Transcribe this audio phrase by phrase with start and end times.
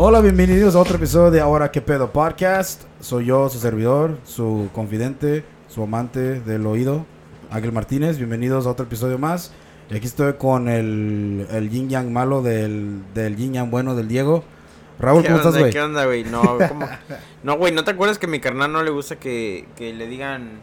[0.00, 2.82] Hola, bienvenidos a otro episodio de Ahora que pedo podcast.
[3.00, 7.04] Soy yo, su servidor, su confidente, su amante del oído,
[7.50, 8.16] Ángel Martínez.
[8.16, 9.50] Bienvenidos a otro episodio más.
[9.90, 14.06] Y aquí estoy con el, el yin yang malo del, del yin yang bueno del
[14.06, 14.44] Diego.
[15.00, 15.72] Raúl, ¿Qué ¿cómo estás, güey?
[15.72, 16.22] ¿Qué onda, güey?
[16.24, 16.86] No, ¿cómo?
[17.42, 20.06] No, güey, ¿no te acuerdas que a mi carnal no le gusta que, que le
[20.06, 20.60] digan...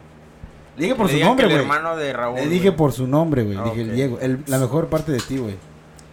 [0.76, 1.58] Le dije por le su nombre, güey.
[1.58, 3.56] hermano de Raúl, Le dije por su nombre, güey.
[3.58, 4.18] Ah, dije el Diego.
[4.20, 5.54] El- la mejor parte de ti, güey.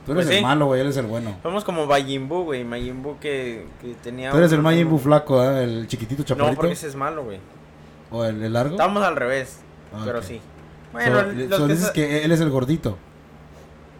[0.05, 0.41] Tú eres Pues el sí.
[0.43, 0.81] malo, güey.
[0.81, 1.38] Él es el bueno.
[1.43, 2.63] Somos como Majin Buu, güey.
[2.65, 4.32] Majin Buu que, que tenía...
[4.32, 5.64] Tú eres el un- Buu flaco, ¿eh?
[5.64, 6.55] El chiquitito No, chaparrito.
[6.57, 7.39] porque ese es malo, güey.
[8.11, 8.71] ¿O el, el largo?
[8.75, 9.59] Estamos al revés,
[9.93, 10.42] Ah, pero sí.
[10.92, 12.97] Bueno, los so que dices que él es el gordito.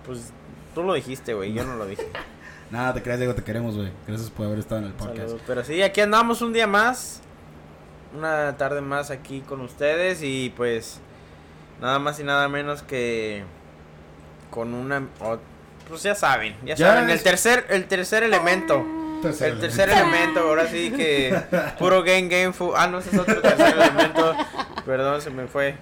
[0.05, 0.31] Pues
[0.76, 1.54] tú lo dijiste, güey.
[1.54, 2.08] Yo no lo dije.
[2.72, 3.92] Nada, te creas, Diego, te queremos, güey.
[4.08, 5.36] Gracias por haber estado en el podcast.
[5.48, 7.22] Pero sí, aquí andamos un día más.
[8.17, 10.22] Una tarde más aquí con ustedes.
[10.22, 11.00] Y pues,
[11.81, 13.44] nada más y nada menos que
[14.52, 15.08] con una.
[15.88, 17.10] Pues ya saben, ya, Ya saben.
[17.10, 18.86] es- El tercer, el tercer elemento.
[19.23, 21.34] El tercer elemento, ahora sí que
[21.80, 24.36] puro game game fu ah no ese es otro tercer elemento,
[24.86, 25.76] perdón se me fue,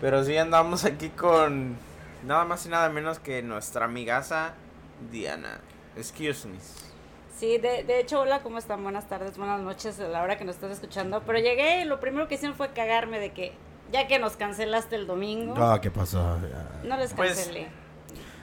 [0.00, 1.76] pero sí andamos aquí con
[2.24, 4.54] nada más y nada menos que nuestra amigaza
[5.12, 5.60] Diana,
[5.96, 6.56] excuse me,
[7.38, 8.82] Sí, de, de hecho, hola, ¿cómo están?
[8.82, 11.22] Buenas tardes, buenas noches a la hora que nos estás escuchando.
[11.26, 13.52] Pero llegué y lo primero que hicieron fue cagarme de que,
[13.92, 16.38] ya que nos cancelaste el domingo, Ah, ¿qué pasó?
[16.40, 16.88] Ya.
[16.88, 17.68] no les Pues, cancelé.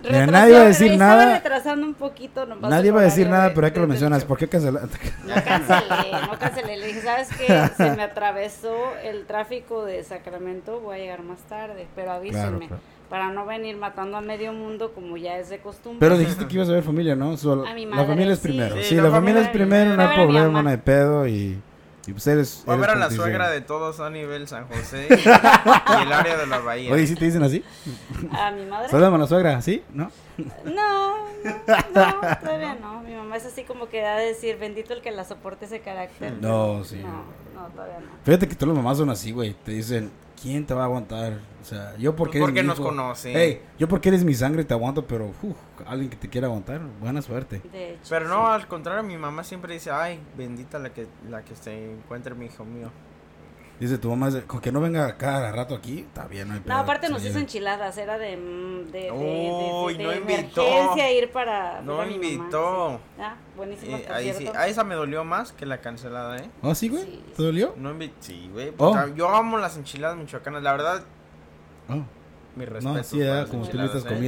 [0.03, 1.35] Mira, nadie va a decir nada.
[1.35, 2.45] retrasando un poquito.
[2.45, 4.25] nomás Nadie va a decir nada, de- pero hay que lo mencionas.
[4.25, 4.97] ¿Por qué cancelaste?
[5.25, 6.77] No cancelé, no cancelé.
[6.77, 7.69] Le dije, ¿sabes qué?
[7.77, 12.41] Se me atravesó el tráfico de Sacramento, voy a llegar más tarde, pero avísenme.
[12.41, 12.81] Claro, claro.
[13.09, 15.99] Para no venir matando a medio mundo como ya es de costumbre.
[15.99, 17.37] Pero dijiste que ibas a ver familia, ¿no?
[17.37, 18.47] So, A mi la madre, familia es sí.
[18.47, 18.75] primero.
[18.77, 21.27] Sí, Sí, la la familia es familia- primero, no hay problema, no hay pedo.
[21.27, 21.61] Y,
[22.05, 22.63] y pues eres.
[22.65, 26.37] voy a ver a la suegra de todos a nivel San José y el área
[26.37, 27.63] de la bahía, Oye, ¿sí te dicen así?
[28.31, 28.89] A mi madre.
[28.89, 29.83] Saludos a la suegra, ¿sí?
[29.93, 30.11] ¿No?
[30.65, 30.73] No,
[31.45, 33.01] no, no, todavía no.
[33.01, 35.79] Mi mamá es así como que da de decir, bendito el que la soporte ese
[35.79, 36.33] carácter.
[36.41, 36.97] No, sí.
[36.97, 37.23] No,
[37.53, 38.05] no, todavía no.
[38.23, 39.53] Fíjate que todas las mamás son así, güey.
[39.63, 41.39] Te dicen, ¿quién te va a aguantar?
[41.61, 42.89] O sea, yo porque Porque eres mi nos hijo.
[42.89, 43.33] conoce.
[43.35, 45.55] Hey, yo porque eres mi sangre te aguanto, pero uf,
[45.85, 47.61] alguien que te quiera aguantar, buena suerte.
[47.71, 48.03] De hecho.
[48.09, 51.93] pero no, al contrario, mi mamá siempre dice, ay, bendita la que, la que se
[51.93, 52.89] encuentre mi hijo mío.
[53.83, 56.61] Dice tu mamá, con que no venga cada rato aquí, está bien, no hay.
[56.65, 60.61] No, aparte nos hizo enchiladas, era de, mm, de, de, de, Uy, de no invitó.
[60.65, 63.01] emergencia ir para No invitó.
[63.17, 63.21] sí.
[63.21, 66.49] Ah, buenísimo, Eh, ahí sí, a esa me dolió más que la cancelada, ¿eh?
[66.61, 67.03] ¿Oh, sí, güey?
[67.03, 67.23] Sí.
[67.35, 67.73] ¿Te dolió?
[67.75, 68.71] No invi- sí, güey.
[68.77, 68.95] Oh.
[69.17, 70.63] Yo amo las enchiladas michoacanas.
[70.63, 71.03] La verdad,
[71.89, 72.03] Oh.
[72.55, 73.03] mi respeto.
[73.03, 73.83] sí, ah, como tú Mi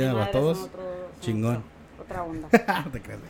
[0.10, 0.24] comida.
[0.26, 0.70] a todos,
[1.22, 1.64] chingón.
[2.02, 2.50] Otra onda.
[2.86, 3.30] No te güey.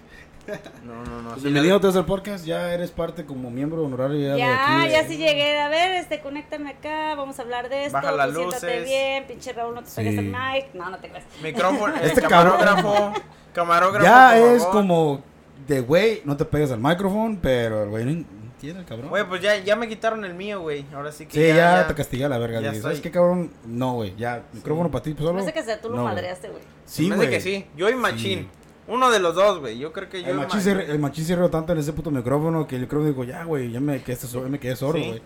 [0.86, 1.30] No, no, no.
[1.32, 4.92] Pues bienvenido vez al podcast, ya eres parte como miembro honorario ya, de Ya, aquí.
[4.92, 5.60] ya de- sí llegué.
[5.60, 7.94] A ver, este, conéctame acá, vamos a hablar de esto.
[7.94, 8.86] Baja las tú siéntate luces.
[8.86, 10.20] bien, pinche Raúl, no te pegues Sí.
[10.20, 10.74] el mic.
[10.74, 11.24] No, no te creas.
[11.42, 13.14] Micrófono, Este este camarógrafo.
[13.54, 14.06] Camarógrafo.
[14.06, 14.72] Ya es favor.
[14.76, 15.24] como
[15.68, 19.10] de güey, no te pegues al micrófono, pero el güey no entiende, el cabrón.
[19.10, 20.86] Güey, pues ya, ya me quitaron el mío, güey.
[20.94, 21.34] Ahora sí que.
[21.52, 22.60] sí, ya, te castiga la verga.
[22.62, 23.52] ¿Sabes estoy- qué, cabrón?
[23.66, 25.40] No, güey, ya, micrófono para ti, pues solo.
[25.40, 26.14] No sé que sea, tú lo No, güey.
[26.16, 26.62] madreaste, güey.
[26.86, 27.30] Sí, güey.
[27.30, 27.66] que sí.
[27.76, 28.48] Yo y Machín.
[28.88, 29.78] Uno de los dos, güey.
[29.80, 30.30] Yo creo que yo.
[30.30, 32.76] El y machín, Ma- se, el machín se rió tanto en ese puto micrófono que
[32.76, 35.08] el micrófono digo, ya, güey, ya me quedé, ya me quedé sordo, Sí.
[35.08, 35.22] güey.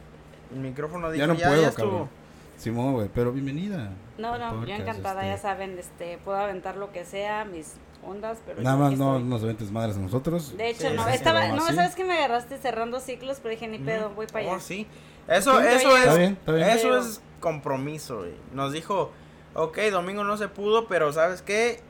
[0.54, 2.10] El micrófono dijo, Ya no ya, puedo, ya cabrón.
[2.58, 3.92] Simón, güey, pero bienvenida.
[4.18, 7.74] No, no, yo encantada, este, ya saben, este, puedo aventar lo que sea, mis
[8.06, 9.30] ondas, pero Nada yo más no estoy.
[9.30, 10.58] nos ventes madres a nosotros.
[10.58, 11.76] De hecho, Sí, no, estaba, no, así.
[11.76, 14.56] sabes que me agarraste cerrando ciclos, pero dije, ni pedo, voy para allá.
[14.56, 14.88] Oh, sí.
[15.28, 16.04] Eso, Sí, eso es.
[16.04, 16.70] Está bien, está bien.
[16.70, 18.34] Eso Pero- es compromiso, güey.
[18.54, 19.12] Nos dijo,
[19.54, 21.82] ok, domingo no se pudo, pero ¿sabes qué?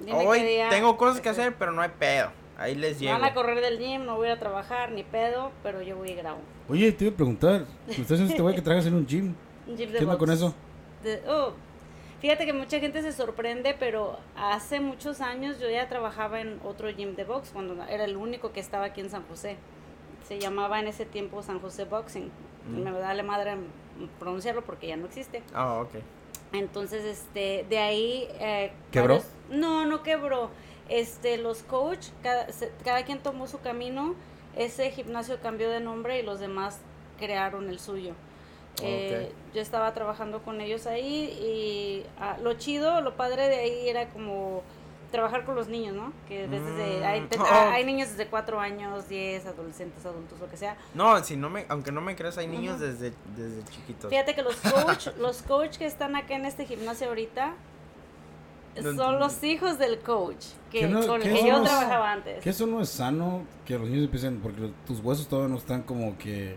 [0.00, 2.30] Dime Hoy qué día, tengo cosas que hacer, pero no hay pedo.
[2.58, 3.18] Ahí les Me llego.
[3.18, 5.96] van a correr del gym, no voy a ir a trabajar, ni pedo, pero yo
[5.96, 6.38] voy y grabo.
[6.68, 9.34] Oye, te iba a preguntar, ¿me estás diciendo este güey que trabajas en un gym?
[9.66, 10.54] Un gym de ¿Qué onda con eso?
[11.02, 11.52] De- oh,
[12.20, 16.88] fíjate que mucha gente se sorprende, pero hace muchos años yo ya trabajaba en otro
[16.90, 19.56] gym de box, cuando era el único que estaba aquí en San José.
[20.28, 22.30] Se llamaba en ese tiempo San José Boxing.
[22.70, 22.82] Mm.
[22.82, 23.56] Me da la madre
[24.18, 25.42] pronunciarlo porque ya no existe.
[25.54, 25.94] Ah, ok.
[26.52, 28.28] Entonces, este, de ahí...
[28.40, 29.14] eh, ¿Quebró?
[29.18, 30.50] varios- no, no quebró.
[30.88, 34.14] Este, los coach, cada, se- cada quien tomó su camino.
[34.56, 36.80] Ese gimnasio cambió de nombre y los demás
[37.18, 38.14] crearon el suyo.
[38.82, 43.88] Eh, yo estaba trabajando con ellos ahí y ah, lo chido, lo padre de ahí
[43.88, 44.62] era como
[45.10, 46.12] trabajar con los niños, ¿no?
[46.28, 47.44] Que desde Mm, hay, oh.
[47.72, 50.76] hay niños desde 4 años, 10, adolescentes, adultos, lo que sea.
[50.94, 54.10] No, si no me, aunque no me creas, hay niños desde, desde chiquitos.
[54.10, 57.54] Fíjate que los coach, los coach que están acá en este gimnasio ahorita
[58.82, 62.42] No son los hijos del coach que ¿Qué no- con el que yo trabajaba antes.
[62.42, 65.82] Que eso no es sano que los niños empiecen, porque tus huesos todavía no están
[65.82, 66.56] como que...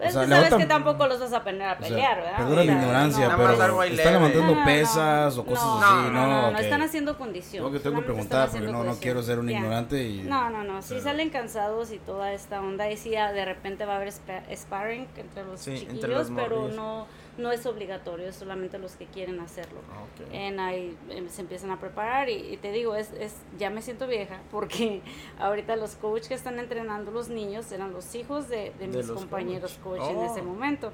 [0.00, 2.36] Pues, sabes que tampoco los vas a aprender a pelear, ¿verdad?
[2.38, 6.26] Perdona la ignorancia, pero están levantando pesas o cosas así, ¿no?
[6.26, 7.64] No, no, están haciendo condición.
[7.64, 10.22] Lo que tengo que preguntar, porque no, no quiero ser un ignorante y...
[10.22, 13.94] No, no, no, si salen cansados y toda esta onda, y sí, de repente va
[13.94, 17.06] a haber sparring entre los chiquillos, pero no
[17.40, 19.80] no es obligatorio, es solamente los que quieren hacerlo.
[19.90, 23.82] Ah, en ahí em, se empiezan a preparar y, te digo, es, es, ya me
[23.82, 25.02] siento vieja porque
[25.38, 30.02] ahorita los coaches que están entrenando los niños eran los hijos de, mis compañeros coach,
[30.08, 30.44] en ese oh.
[30.44, 30.92] momento.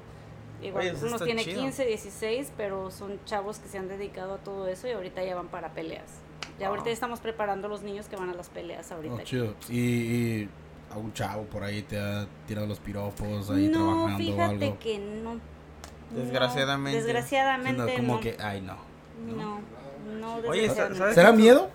[0.61, 4.87] Igual, uno tiene 15, 16, pero son chavos que se han dedicado a todo eso
[4.87, 6.21] y ahorita ya van para peleas.
[6.59, 9.15] Ya ahorita estamos preparando los niños que van a las peleas ahorita.
[9.15, 9.53] Oh, chido.
[9.69, 10.49] Y,
[10.89, 14.79] a un chavo por ahí te ha tirado los piropos ahí trabajando fíjate o algo.
[14.79, 15.39] que no
[16.11, 16.97] Desgraciadamente.
[17.01, 17.95] desgraciadamente.
[17.95, 18.77] como que, ay, no.
[19.35, 19.59] No,
[20.19, 20.69] no, Oye,
[21.13, 21.69] ¿será miedo?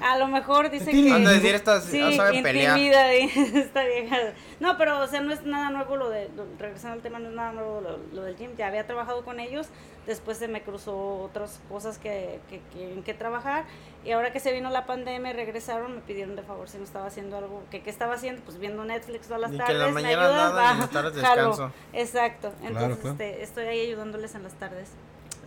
[0.00, 1.12] A lo mejor dice que.
[1.12, 2.78] Anda a decir esta sí, no sabe pelear.
[2.78, 4.16] esta vieja.
[4.60, 6.28] No, pero o sea, no es nada nuevo lo de.
[6.58, 7.82] regresando al tema, no es nada nuevo
[8.12, 8.56] lo, del gym.
[8.56, 9.68] Ya había trabajado con ellos.
[10.06, 13.64] Después se me cruzó otras cosas que, que quieren que trabajar.
[14.04, 17.06] Y ahora que se vino la pandemia regresaron, me pidieron de favor si no estaba
[17.06, 17.64] haciendo algo.
[17.70, 18.42] que ¿Qué estaba haciendo?
[18.42, 19.74] Pues viendo Netflix todas las y tardes.
[19.74, 21.72] Que la mañana nada y en las tardes descanso.
[21.92, 22.52] Exacto.
[22.62, 24.90] Entonces este, estoy ahí ayudándoles en las tardes.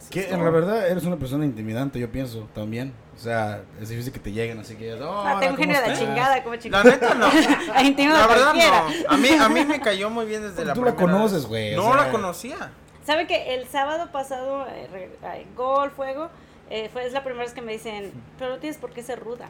[0.09, 2.93] Que en la verdad eres una persona intimidante, yo pienso, también.
[3.15, 6.41] O sea, es difícil que te lleguen así que oh, ah, tengo genio de chingada,
[6.41, 6.85] como chingada.
[6.85, 7.27] La neta no.
[8.13, 9.09] la verdad no.
[9.09, 11.75] A mí, a mí me cayó muy bien desde la Tú la conoces, güey.
[11.75, 12.71] No la conocía.
[13.05, 15.09] ¿Sabe que el sábado pasado, eh,
[15.55, 16.29] gol, fuego,
[16.69, 19.19] eh, fue, es la primera vez que me dicen, pero no tienes por qué ser
[19.19, 19.49] ruda.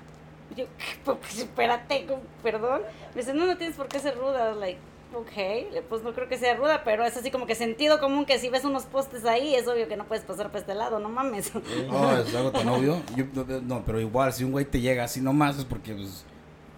[0.55, 0.65] Yo,
[1.37, 2.07] espérate,
[2.41, 2.81] perdón.
[3.13, 4.53] Me dicen, no, no tienes por qué ser ruda.
[4.53, 4.79] Like,
[5.13, 8.37] ok, pues no creo que sea ruda, pero es así como que sentido común que
[8.39, 11.09] si ves unos postes ahí, es obvio que no puedes pasar por este lado, no
[11.09, 11.51] mames.
[11.89, 13.01] No, es algo tan obvio.
[13.63, 16.25] no, pero igual, si un güey te llega así nomás es porque pues,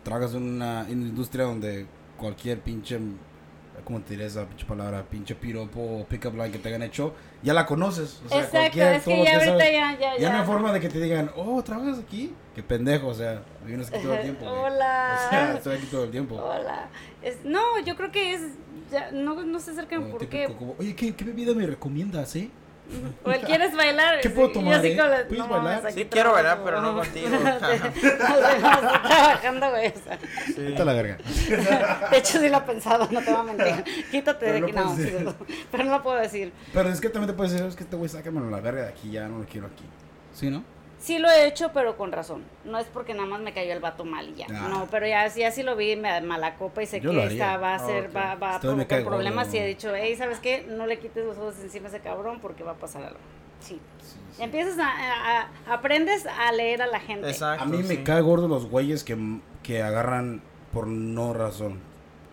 [0.03, 1.85] trabajas en una, industria donde
[2.17, 2.99] cualquier pinche
[3.83, 5.03] ¿cómo te diré esa pinche palabra?
[5.03, 8.21] Pinche piropo o pick-up line que te hayan hecho, ya la conoces.
[8.25, 10.31] O sea, Exacto, es que ya ahorita ya, ya, ya.
[10.31, 12.33] no hay forma de que te digan, oh, ¿trabajas aquí?
[12.55, 14.45] Qué pendejo, o sea, vienes aquí todo el tiempo.
[14.45, 15.19] Hola.
[15.25, 16.35] O sea, estoy aquí todo el tiempo.
[16.35, 16.89] Hola.
[17.21, 18.41] Es, no, yo creo que es,
[18.91, 20.53] ya, no, no se acercan por qué.
[20.77, 22.49] Oye, ¿qué, ¿qué bebida me recomiendas, eh?
[23.23, 24.19] O él quieres bailar.
[24.19, 24.85] ¿Qué puedo tomar?
[24.85, 24.97] Eh?
[25.29, 25.91] ¿Puedes bailar?
[25.93, 27.29] Sí, quiero bailar, pero no contigo.
[27.39, 29.93] trabajando, güey.
[30.53, 30.75] Sí.
[30.77, 31.17] la verga.
[32.09, 33.83] De hecho, sí lo he pensado, no te voy a mentir.
[34.11, 34.93] Quítate de aquí, no.
[35.71, 36.51] pero no lo puedo decir.
[36.73, 38.81] Pero es que también te puedes decir, es que te voy a sácamelo la verga
[38.83, 39.85] de aquí, ya no lo quiero aquí.
[40.33, 40.63] ¿Sí, no?
[41.01, 42.43] Sí lo he hecho, pero con razón.
[42.63, 44.45] No es porque nada más me cayó el vato mal y ya.
[44.51, 44.67] Ah.
[44.69, 47.73] No, pero ya, ya sí lo vi, me mala copa y sé que esta va
[47.73, 49.51] a ser, va, va a provocar problemas.
[49.53, 50.63] Y he dicho, hey, ¿sabes qué?
[50.69, 53.19] No le quites los ojos encima a ese cabrón porque va a pasar algo.
[53.59, 53.79] Sí.
[54.39, 57.27] Empiezas a, aprendes a leer a la gente.
[57.27, 59.17] Exacto, a mí me cae gordo los güeyes que,
[59.63, 61.79] que agarran por no razón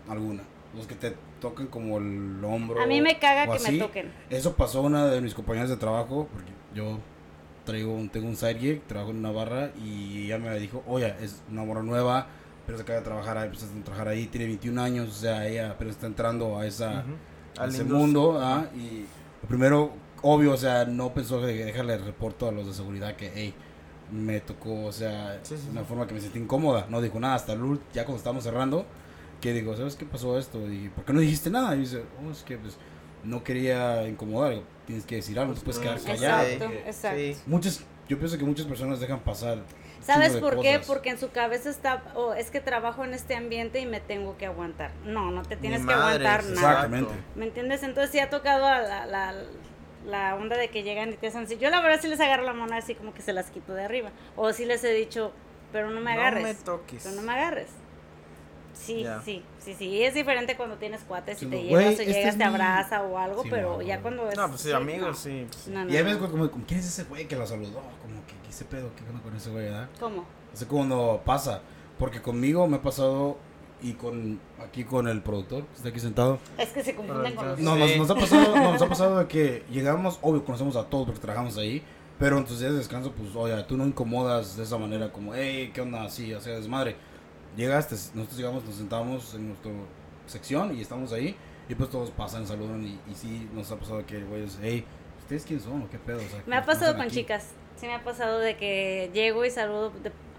[0.07, 0.43] alguna.
[0.75, 2.81] Los que te tocan como el hombro.
[2.81, 4.11] A mí me caga que me toquen.
[4.29, 6.99] Eso pasó una de mis compañeras de trabajo, porque yo
[7.69, 11.41] traigo un, tengo un side trabajo en una barra y ella me dijo, oye, es
[11.51, 12.27] una barra nueva,
[12.65, 15.47] pero se acaba de trabajar ahí, pues, a trabajar ahí, tiene 21 años, o sea,
[15.47, 17.03] ella pero está entrando a, esa,
[17.67, 18.67] ese mundo, ¿ah?
[18.75, 19.05] y
[19.41, 23.31] lo primero, obvio, o sea, no pensó dejarle el reporto a los de seguridad que,
[23.33, 23.53] hey,
[24.11, 25.39] me tocó, o sea,
[25.71, 28.85] una forma que me sentí incómoda, no dijo nada hasta el ya cuando estábamos cerrando,
[29.39, 30.59] que digo, ¿sabes qué pasó esto?
[30.71, 31.75] Y ¿por qué no dijiste nada?
[31.75, 32.77] Y dice, oh, es que pues
[33.23, 36.47] no quería incomodar, tienes que decir algo, no puedes quedar callado.
[36.47, 37.41] Exacto, exacto.
[37.45, 39.59] Muchas, yo pienso que muchas personas dejan pasar.
[40.01, 40.79] ¿Sabes por qué?
[40.85, 44.37] Porque en su cabeza está, oh, es que trabajo en este ambiente y me tengo
[44.37, 44.91] que aguantar.
[45.05, 46.51] No, no te tienes que aguantar nada.
[46.51, 47.13] Exactamente.
[47.35, 47.83] ¿Me entiendes?
[47.83, 49.35] Entonces sí ha tocado a la, la,
[50.07, 51.57] la, onda de que llegan y te hacen así.
[51.57, 53.83] Yo la verdad sí les agarro la mano así como que se las quito de
[53.83, 54.11] arriba.
[54.35, 55.31] O sí les he dicho,
[55.71, 56.41] pero no me agarres.
[56.41, 57.03] No me toques.
[57.03, 57.67] Pero no me agarres.
[58.79, 60.03] Sí, sí, sí, sí.
[60.03, 63.43] Es diferente cuando tienes cuates y te llevas o este llegas, te abraza o algo,
[63.49, 64.37] pero ya cuando es.
[64.37, 65.45] No, pues sí, amigos, sí.
[65.67, 67.81] y a veces, como, ¿quién es ese güey que la saludó?
[68.01, 68.89] Como que, ¿qué ese pedo?
[68.95, 69.89] ¿Qué onda con ese güey, verdad?
[69.99, 70.25] ¿Cómo?
[70.53, 71.61] Es cuando pasa.
[71.97, 73.37] Porque conmigo me ha pasado
[73.81, 76.39] y con aquí con el productor que está aquí sentado.
[76.57, 79.27] Es que se confunden con los No, nos, nos, ha pasado, nos ha pasado de
[79.27, 81.83] que llegamos, obvio, conocemos a todos porque trabajamos ahí.
[82.17, 85.33] Pero en tus días de descanso, pues, oye, tú no incomodas de esa manera como,
[85.33, 86.03] hey, ¿qué onda?
[86.03, 86.97] Así, o sea, desmadre
[87.55, 89.71] llegaste, nosotros llegamos, nos sentamos en nuestra
[90.27, 91.35] sección y estamos ahí.
[91.67, 94.83] Y pues todos pasan, saludan y, y sí nos ha pasado que, güey, hey,
[95.19, 96.19] ¿ustedes quién son o qué pedo?
[96.47, 99.93] me ha pasado con chicas, sí me ha pasado de que llego y saludo,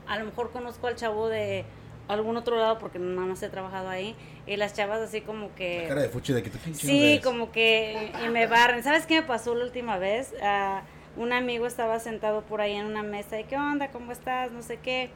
[0.09, 1.65] a lo mejor conozco al chavo de
[2.09, 5.85] algún otro lado porque nada más he trabajado ahí y las chavas así como que...
[5.87, 8.83] cara de fuchi de que Sí, como que y me barren.
[8.83, 10.35] ¿Sabes qué me pasó la última vez?
[10.43, 13.93] Uh, un amigo estaba sentado por ahí en una mesa y ¿qué onda?
[13.93, 14.51] ¿Cómo estás?
[14.51, 15.11] No sé qué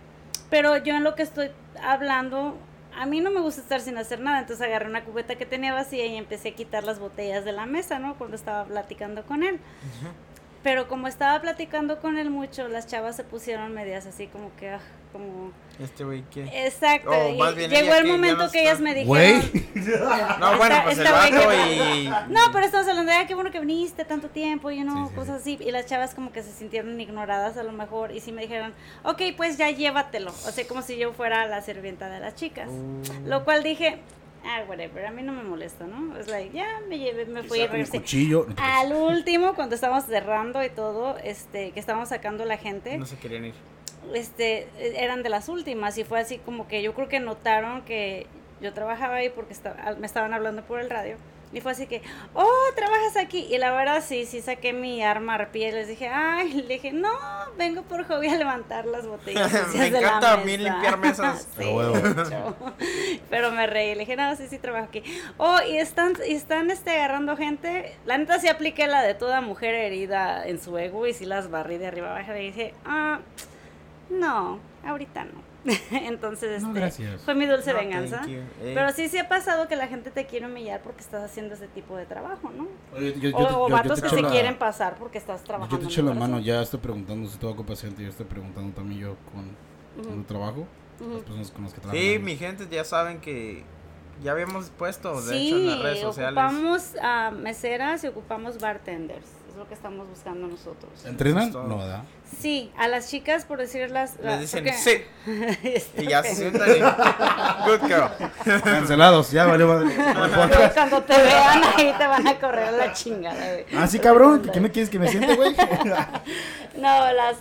[0.54, 1.50] pero yo en lo que estoy
[1.82, 2.56] hablando,
[2.96, 5.74] a mí no me gusta estar sin hacer nada, entonces agarré una cubeta que tenía
[5.74, 8.14] vacía y empecé a quitar las botellas de la mesa, ¿no?
[8.14, 9.58] Cuando estaba platicando con él.
[10.62, 14.70] Pero como estaba platicando con él mucho, las chavas se pusieron medias así como que,
[14.70, 14.80] ah,
[15.14, 15.52] como...
[15.78, 16.66] Este güey, ¿qué?
[16.66, 17.10] Exacto.
[17.68, 19.42] llegó el momento que ellas me dijeron...
[20.40, 22.08] no, bueno, pues el vato y...
[22.28, 25.40] No, pero estamos hablando de, ah, qué bueno que viniste tanto tiempo, y no, cosas
[25.40, 25.56] así.
[25.60, 28.10] Y las chavas como que se sintieron ignoradas a lo mejor.
[28.10, 30.32] Y sí me dijeron, ok, pues ya llévatelo.
[30.32, 32.68] O sea, como si yo fuera la sirvienta de las chicas.
[32.68, 33.28] Uh.
[33.28, 34.00] Lo cual dije,
[34.44, 36.18] ah, whatever, a mí no me molesta, ¿no?
[36.18, 37.98] Es like, ya me llevé, me fui regresé.
[37.98, 38.46] Cuchillo.
[38.56, 42.98] Al último, cuando estábamos cerrando y todo, este, que estábamos sacando la gente.
[42.98, 43.54] No se querían ir.
[44.12, 48.26] Este, eran de las últimas y fue así como que yo creo que notaron que
[48.60, 49.54] yo trabajaba ahí porque
[49.98, 51.16] me estaban hablando por el radio
[51.54, 52.02] y fue así que,
[52.34, 53.46] oh, trabajas aquí.
[53.48, 56.92] Y la verdad sí, sí saqué mi arma arpía y les dije, ay, le dije,
[56.92, 57.12] no,
[57.56, 59.52] vengo por hobby a levantar las botellas.
[59.74, 61.46] me encanta a mí limpiar mesas.
[61.58, 61.64] sí,
[63.30, 65.04] Pero me reí, le dije, no, sí, sí trabajo aquí.
[65.36, 67.96] Oh, y están, y están este, agarrando gente.
[68.04, 71.50] La neta sí apliqué la de toda mujer herida en su ego y sí las
[71.50, 72.34] barrí de arriba abajo.
[72.34, 73.20] Y dije, ah,
[74.10, 75.54] no, ahorita no.
[75.90, 78.22] Entonces, este, fue mi dulce venganza.
[78.28, 78.72] Eh.
[78.74, 81.68] Pero sí, sí ha pasado que la gente te quiere humillar porque estás haciendo ese
[81.68, 82.68] tipo de trabajo, ¿no?
[83.34, 85.76] o, vatos que se quieren pasar porque estás trabajando.
[85.76, 89.00] Yo te echo la mano, ya estoy preguntando si tengo paciente, yo estoy preguntando también
[89.00, 90.66] yo con, el trabajo,
[91.00, 91.98] las personas con las que trabajo.
[91.98, 93.64] Sí, mi gente ya saben que
[94.22, 96.30] ya habíamos puesto, de hecho, en las redes sociales.
[96.32, 101.04] ocupamos a meseras y ocupamos bartenders es lo que estamos buscando nosotros.
[101.04, 101.52] ¿Entrenan?
[101.52, 102.02] No, ¿verdad?
[102.40, 104.16] Sí, a las chicas, por decirlas.
[104.20, 105.04] Les dicen sí.
[105.96, 106.80] y ya se sientan y.
[106.80, 108.60] Good girl.
[108.62, 109.94] Cancelados, ya valió madre.
[110.74, 113.66] Cuando te vean ahí te van a correr la chingada, güey.
[113.76, 114.50] Ah, sí, cabrón.
[114.52, 115.54] ¿Qué me quieres que me siente, güey?
[116.76, 117.36] no, las.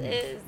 [0.00, 0.38] Eh,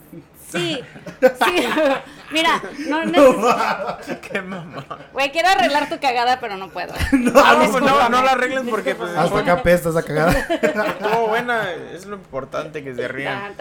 [0.51, 0.81] Sí,
[1.21, 1.69] sí.
[2.31, 4.21] Mira, no necesito.
[4.33, 4.85] Qué mamá.
[5.13, 6.93] Güey, quiero arreglar tu cagada, pero no puedo.
[7.13, 8.95] No, ah, no, no, la arregles porque.
[8.95, 10.33] Pues, Hasta acá pesta esa cagada.
[10.33, 13.55] Estuvo buena, es lo importante que se rían.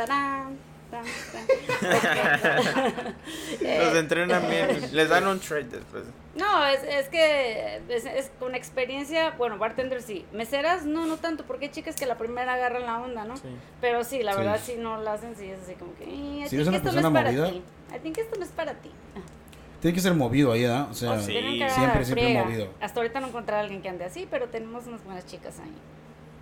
[3.62, 6.04] Los entrenan bien, les dan un trade después.
[6.36, 10.26] No, es, es que es, es, con experiencia, bueno, bartender sí.
[10.34, 13.36] Meseras no, no tanto, porque hay chicas que la primera agarran la onda, ¿no?
[13.82, 16.56] Pero sí, la verdad, si no la hacen, sí, es así como que, eh, si
[16.56, 17.50] eres una persona movida.
[17.50, 18.92] I think esto no es para ti.
[19.82, 20.86] Tiene que ser movido ahí, ¿eh?
[20.90, 22.68] O sea, oh, siempre, siempre movido.
[22.82, 25.72] Hasta ahorita no encontré a alguien que ande así, pero tenemos unas buenas chicas ahí.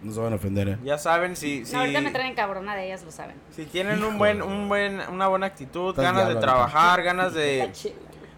[0.03, 0.77] No se van a ofender, ¿eh?
[0.83, 1.65] Ya saben si...
[1.65, 3.35] si ahorita me traen cabrona de ellas, lo saben.
[3.55, 7.71] Si tienen un buen, un buen, una buena actitud, ganas de trabajar, ganas de...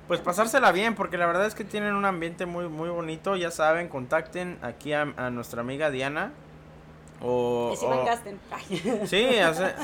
[0.08, 3.36] Pues pasársela bien, porque la verdad es que tienen un ambiente muy, muy bonito.
[3.36, 6.32] Ya saben, contacten aquí a, nuestra amiga Diana.
[7.22, 7.86] O, si
[9.06, 9.28] sí,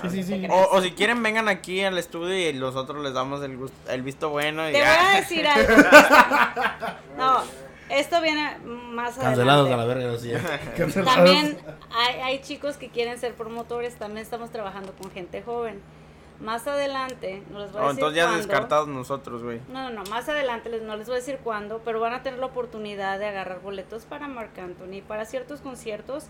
[0.10, 4.02] sí, sí, O, si quieren vengan aquí al estudio y nosotros les damos el, el
[4.02, 4.68] visto bueno.
[4.68, 5.76] Y Te voy a decir algo.
[7.20, 7.44] no,
[7.90, 10.12] esto viene más Cancelados a la verga,
[11.06, 11.58] También
[11.92, 15.82] hay, hay chicos que quieren ser promotores, también estamos trabajando con gente joven.
[16.40, 19.62] Más adelante, no les voy a oh, decir entonces ya descartados nosotros, güey.
[19.70, 22.24] No, no, no, más adelante les, no les voy a decir cuándo, pero van a
[22.24, 26.26] tener la oportunidad de agarrar boletos para Marc Anthony, para ciertos conciertos,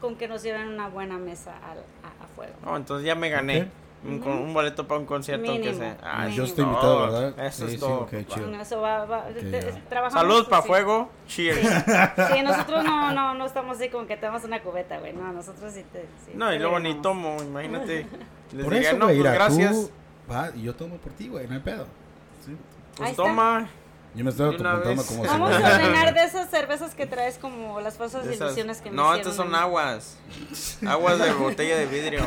[0.00, 2.54] con que nos lleven una buena mesa a, a, fuego.
[2.64, 3.68] Oh, entonces ya me gané.
[4.04, 5.96] Un, un, boleto para un concierto que sea.
[6.02, 7.46] Ay, yo estoy invitado, ¿verdad?
[7.46, 8.08] Eso es todo.
[8.10, 8.52] Sí, chido.
[8.60, 9.28] eso va, va,
[10.10, 11.10] Salud para fuego.
[11.28, 11.60] Cheers.
[12.32, 12.42] Sí.
[12.42, 15.12] nosotros no, no, no estamos así como que tenemos una cubeta, güey.
[15.12, 16.06] No, nosotros sí te.
[16.34, 18.06] no, y luego ni tomo, imagínate.
[18.52, 19.72] Les por eso, no, pues gracias.
[19.72, 19.90] Tú,
[20.30, 21.86] va, y yo tomo por ti, güey, no hay pedo.
[22.44, 22.56] Sí.
[22.96, 23.68] Pues toma.
[24.14, 27.96] Yo me estoy comportando como Vamos a ordenar de esas cervezas que traes como las
[27.96, 30.18] falsas ilusiones que me No, estas son aguas.
[30.86, 32.22] Aguas de botella de vidrio.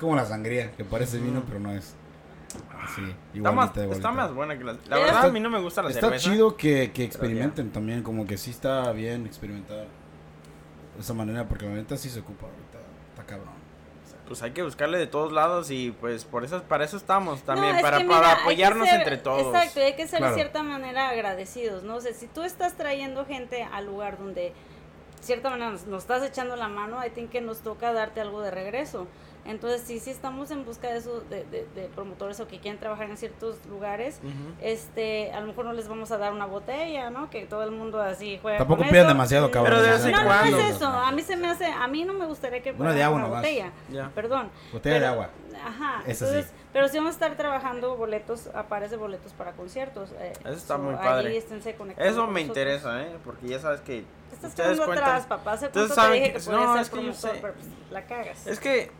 [0.00, 1.94] Como la sangría, que parece vino, pero no es.
[2.96, 3.02] Sí,
[3.34, 4.76] está más, está más buena que la.
[4.88, 6.16] La verdad, a mí no me gusta la está cerveza.
[6.16, 9.86] Está chido que, que experimenten también, como que sí está bien experimentar
[10.96, 12.78] de esa manera, porque la neta sí se ocupa ahorita.
[13.10, 13.60] Está cabrón.
[14.26, 17.80] Pues hay que buscarle de todos lados y pues por eso para eso estamos también,
[17.80, 19.54] para, para apoyarnos entre todos.
[19.54, 21.96] Exacto, hay que ser de cierta manera agradecidos, ¿no?
[21.96, 24.54] O sea, si tú estás trayendo gente al lugar donde de
[25.20, 28.40] cierta manera nos, nos estás echando la mano, I think que nos toca darte algo
[28.40, 29.08] de regreso.
[29.44, 33.08] Entonces, sí, sí estamos en busca de eso, de, de, promotores o que quieren trabajar
[33.10, 34.20] en ciertos lugares.
[34.60, 37.30] este A lo mejor no les vamos a dar una botella, ¿no?
[37.30, 39.80] Que todo el mundo así juega Tampoco piden demasiado, cabrón.
[39.80, 40.86] Pero de no, no es eso.
[40.86, 43.28] A mí se me hace, a mí no me gustaría que una de agua una
[43.28, 43.72] botella.
[44.14, 44.50] Perdón.
[44.72, 45.30] Botella de agua.
[45.62, 46.02] Ajá.
[46.06, 50.10] entonces, pero sí vamos a estar trabajando boletos, a pares de boletos para conciertos.
[50.18, 51.36] Eh, eso está muy padre.
[51.98, 53.16] Eso me interesa, ¿eh?
[53.24, 54.04] Porque ya sabes que...
[54.32, 55.52] Estás quedando atrás, papá.
[55.52, 57.30] Hace punto te dije que, no, es que yo sé.
[57.40, 58.46] Pero, pues, la cagas.
[58.46, 58.90] Es que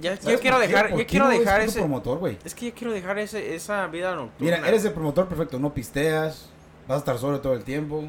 [0.00, 2.38] Ya, yo quiero dejar, yo quiero dejar ese promotor, güey.
[2.44, 4.56] Es que yo quiero dejar ese, esa vida nocturna.
[4.56, 6.48] Mira, eres el promotor perfecto, no pisteas,
[6.86, 8.04] vas a estar solo todo el tiempo.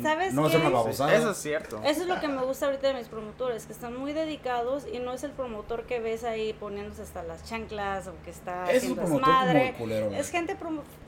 [0.00, 1.14] ¿Sabes no va a una babosada.
[1.14, 1.80] Eso es cierto.
[1.84, 5.00] Eso es lo que me gusta ahorita de mis promotores, que están muy dedicados y
[5.00, 8.84] no es el promotor que ves ahí poniéndose hasta las chanclas o que está es
[8.84, 9.74] un madre.
[9.76, 10.56] culero, Es gente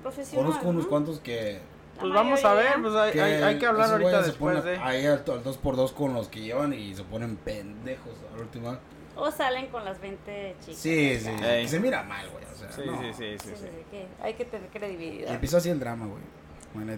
[0.03, 0.47] profesional.
[0.47, 1.61] Conozco unos cuantos que
[2.01, 4.77] pues vamos a ver, pues hay, que, hay, que hablar ahorita después de...
[4.79, 8.81] Ahí al, 2x2 con los que llevan y se ponen pendejos a la última.
[9.17, 10.81] O salen con las 20 chicas.
[10.81, 11.69] Sí, sí, sí.
[11.69, 12.45] Se mira mal, güey.
[12.45, 13.01] O sea, sí, no.
[13.01, 15.31] sí, sí, sí, sí, que hay que tener credibilidad.
[15.31, 16.23] Y empezó así el drama, güey.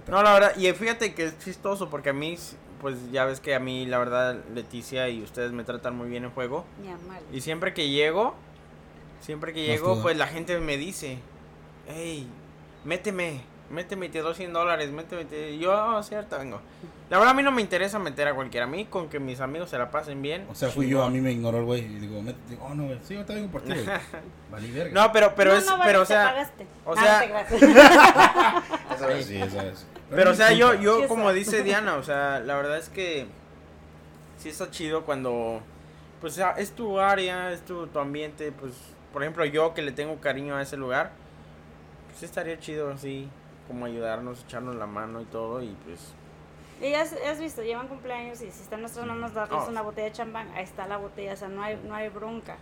[0.08, 2.38] No, la verdad, y fíjate que es chistoso porque a mí,
[2.80, 6.24] pues ya ves que a mí, la verdad, Leticia y ustedes me tratan muy bien
[6.24, 6.64] en juego.
[7.30, 8.34] Y siempre que llego,
[9.20, 11.18] siempre que llego, pues la gente me dice,
[11.88, 12.26] hey,
[12.84, 15.26] méteme, méteme y te doy 100 dólares, méteme.
[15.50, 16.60] Y yo, oh, cierto, vengo.
[17.08, 18.66] La verdad a mí no me interesa meter a cualquiera.
[18.66, 20.44] A mí con que mis amigos se la pasen bien.
[20.50, 21.82] O sea, fui yo, a mí me ignoró el güey.
[21.82, 22.20] Y digo,
[22.60, 22.98] oh no, güey.
[23.04, 23.72] Sí, yo te vengo por ti,
[24.72, 24.90] verga.
[24.92, 25.66] No, pero, pero es.
[25.84, 26.50] pero, o sea.
[26.84, 27.00] O ah,
[28.98, 29.22] sea.
[29.22, 29.86] sí, esa es.
[30.10, 33.26] Pero, o sea, yo, yo, como dice Diana, o sea, la verdad es que.
[34.38, 35.62] Sí está chido cuando.
[36.20, 38.50] Pues es tu área, es tu, tu ambiente.
[38.50, 38.72] Pues,
[39.12, 41.12] por ejemplo, yo que le tengo cariño a ese lugar.
[42.10, 43.28] Pues estaría chido así.
[43.68, 45.62] Como ayudarnos, echarnos la mano y todo.
[45.62, 46.14] Y pues
[46.80, 49.70] y has, has visto, llevan cumpleaños y si están nuestras manos darles oh.
[49.70, 52.56] una botella de champán, ahí está la botella, o sea, no hay, no hay bronca.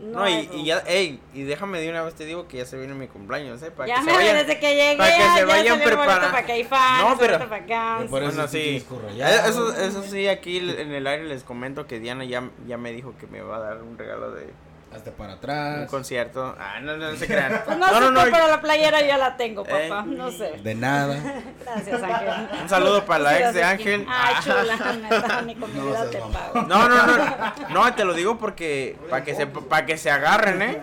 [0.00, 2.76] No, y, y, ya, ey, y déjame de una vez te digo que ya se
[2.76, 3.70] viene mi cumpleaños, ¿eh?
[3.70, 6.30] Para ya que me, se vayan, desde que llegué, para que se vayan preparando.
[6.30, 8.06] Para que hay fans, no, pero, para acá.
[8.08, 8.84] Bueno, sí.
[8.86, 12.92] Eh, eso, eso sí, aquí en el aire les comento que Diana ya, ya me
[12.92, 14.52] dijo que me va a dar un regalo de
[14.94, 15.80] hasta para atrás.
[15.80, 16.56] Un concierto.
[16.58, 17.62] Ah, no, no, se crean.
[17.64, 19.78] Pues no, no, no, no, pero la playera ya la tengo, papá.
[19.80, 20.58] Eh, no sé.
[20.62, 21.16] De nada.
[21.64, 22.60] Gracias, Ángel.
[22.62, 24.06] Un saludo para la ex de Ángel.
[24.08, 26.62] Ay, chula, neta, ni comida no, te pago.
[26.62, 27.64] No, no, no.
[27.70, 30.80] No, te lo digo porque para que se para que se agarren, ¿eh?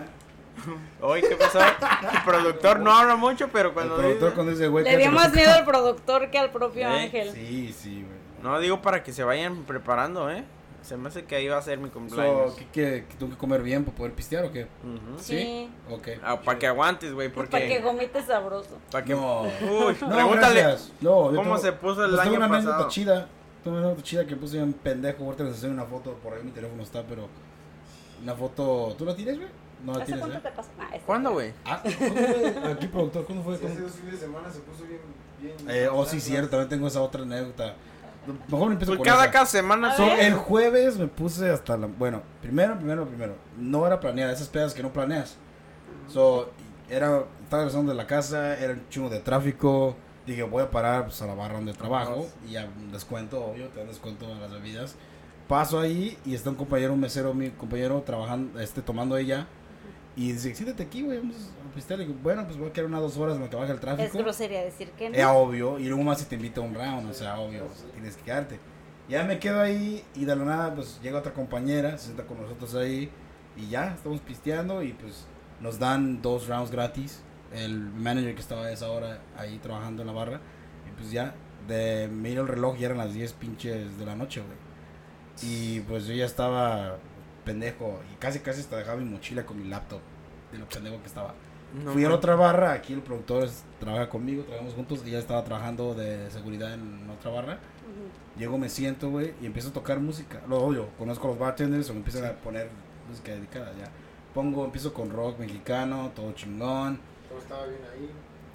[1.00, 1.60] Oye, ¿qué pasó?
[1.60, 3.96] El productor no habla mucho, pero cuando.
[3.96, 4.84] El productor cuando dice, güey.
[4.84, 7.02] Le dio más miedo al productor que al propio ¿Eh?
[7.02, 7.32] Ángel.
[7.32, 8.16] Sí, sí, güey.
[8.42, 10.44] No, digo para que se vayan preparando, ¿eh?
[10.86, 12.54] Se me hace que ahí va a ser mi cumpleaños.
[12.54, 14.68] So, ¿qué, tengo que comer bien para poder pistear o qué?
[15.18, 15.68] ¿Sí?
[15.90, 16.10] Ok.
[16.22, 17.50] Ah, para que aguantes, güey, porque...
[17.50, 18.78] Para que gomites sabroso.
[18.92, 19.12] Para que...
[19.12, 19.42] No.
[19.42, 22.88] Uy, no, pregúntale no, cómo se puso el pues año tengo una pasado.
[22.88, 23.28] chida.
[23.64, 25.24] Tengo una anécdota chida que puse un pendejo.
[25.24, 27.28] Ahorita les enseño una foto, por ahí mi teléfono está, pero...
[28.22, 28.94] Una foto...
[28.96, 29.48] ¿Tú la tienes, güey?
[29.84, 30.40] No la tienes, ¿eh?
[30.78, 31.52] Ah, ¿Cuándo, güey?
[31.64, 32.70] Ah, fue?
[32.70, 33.54] Aquí, productor, ¿cuándo fue?
[33.56, 35.00] Hace dos fines de semana se puso bien...
[35.40, 36.50] bien eh, oh, sí, cierto.
[36.50, 37.74] También tengo esa otra anécdota.
[38.48, 39.94] Mejor empiezo pues cada, cada semana.
[40.18, 41.86] el jueves me puse hasta la.
[41.86, 43.34] Bueno, primero, primero, primero.
[43.58, 45.36] No era planeada, esas pedas que no planeas.
[46.08, 46.50] So,
[46.88, 47.24] era.
[47.42, 49.96] Estaba regresando de la casa, era un chingo de tráfico.
[50.26, 52.26] Dije, voy a parar pues, a la barra donde trabajo.
[52.48, 54.96] Y ya descuento, obvio, te dan descuento en las bebidas.
[55.48, 59.46] Paso ahí y está un compañero, un mesero, mi compañero, trabajando, este, tomando ella.
[60.16, 62.00] Y dice, siéntate aquí, güey, vamos a pistear.
[62.00, 64.08] Y bueno, pues voy a quedar unas dos horas en lo que baje el tráfico.
[64.08, 65.16] Es grosería decir que no.
[65.16, 65.78] Es obvio.
[65.78, 68.58] Y luego más si te invita a un round, o sea, obvio, tienes que quedarte.
[69.10, 72.40] Ya me quedo ahí y de la nada, pues llega otra compañera, se sienta con
[72.40, 73.10] nosotros ahí.
[73.58, 75.26] Y ya, estamos pisteando y pues
[75.60, 77.22] nos dan dos rounds gratis.
[77.52, 80.40] El manager que estaba a esa hora ahí trabajando en la barra.
[80.88, 81.34] Y pues ya,
[81.68, 84.56] de miro el reloj, ya eran las 10 pinches de la noche, güey.
[85.42, 86.96] Y pues yo ya estaba
[87.46, 88.00] pendejo.
[88.12, 90.00] Y casi, casi hasta dejaba mi mochila con mi laptop.
[90.52, 91.34] De lo pendejo que estaba.
[91.92, 92.72] Fui a otra barra.
[92.72, 93.48] Aquí el productor
[93.80, 94.42] trabaja conmigo.
[94.42, 95.02] Trabajamos juntos.
[95.06, 97.58] Y ya estaba trabajando de seguridad en otra barra.
[98.36, 99.32] Llego, me siento, güey.
[99.40, 100.42] Y empiezo a tocar música.
[100.46, 100.88] Lo obvio.
[100.98, 101.88] Conozco a los bartenders.
[101.88, 102.68] O me empiezan a poner
[103.08, 103.90] música dedicada ya.
[104.34, 106.12] Pongo, empiezo con rock mexicano.
[106.14, 107.00] Todo chingón.
[107.28, 108.10] Todo estaba bien ahí.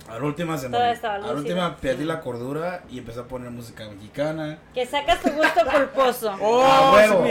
[0.09, 3.87] A la última se A la última perdí la cordura y empecé a poner música
[3.89, 4.59] mexicana.
[4.73, 6.35] Que sacas tu gusto culposo.
[6.41, 7.25] ¡Oh, ah, huevo!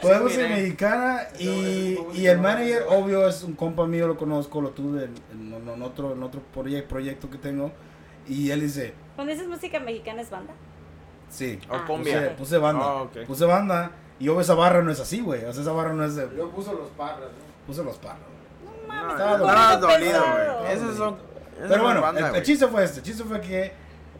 [0.00, 4.70] Pues música mexicana y, y el manager, obvio, es un compa mío, lo conozco, lo
[4.70, 7.72] tuve en, otro, en otro proyecto que tengo.
[8.26, 8.94] Y él dice...
[9.16, 10.54] ¿Cuando dices música mexicana es banda?
[11.28, 11.58] Sí.
[11.68, 11.84] Ah.
[11.86, 12.84] Puse, puse banda.
[12.84, 13.90] Ah, puse banda.
[14.18, 15.44] Y yo esa barra no es así, güey.
[15.44, 16.28] O sea, esa barra no es de...
[16.36, 17.66] Yo puse los parras, ¿no?
[17.66, 18.20] Puse los parras.
[18.64, 19.12] No mames.
[19.12, 20.72] Estaba dolido, güey.
[20.72, 23.00] Esos son pero bueno, el, chiste fue este.
[23.00, 23.72] El chiste fue que.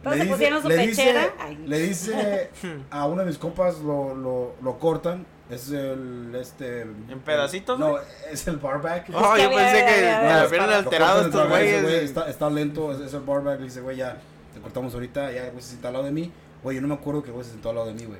[0.05, 1.31] Le dice, le, dice,
[1.65, 2.49] le dice
[2.91, 5.25] a uno de mis compas, lo, lo, lo cortan.
[5.49, 6.35] Es el.
[6.39, 7.79] este ¿En pedacitos?
[7.79, 7.97] No,
[8.31, 9.09] es el barback.
[9.13, 11.83] Oh, yo pensé que vienen alterados estos güeyes.
[12.03, 13.59] Está, está lento, es, el barback.
[13.59, 14.17] Le dice, güey, ya
[14.53, 15.31] te cortamos ahorita.
[15.31, 16.31] Ya, güey, se sienta al lado de mí.
[16.63, 18.19] Güey, yo no me acuerdo que güey se sentó al lado de mí, güey.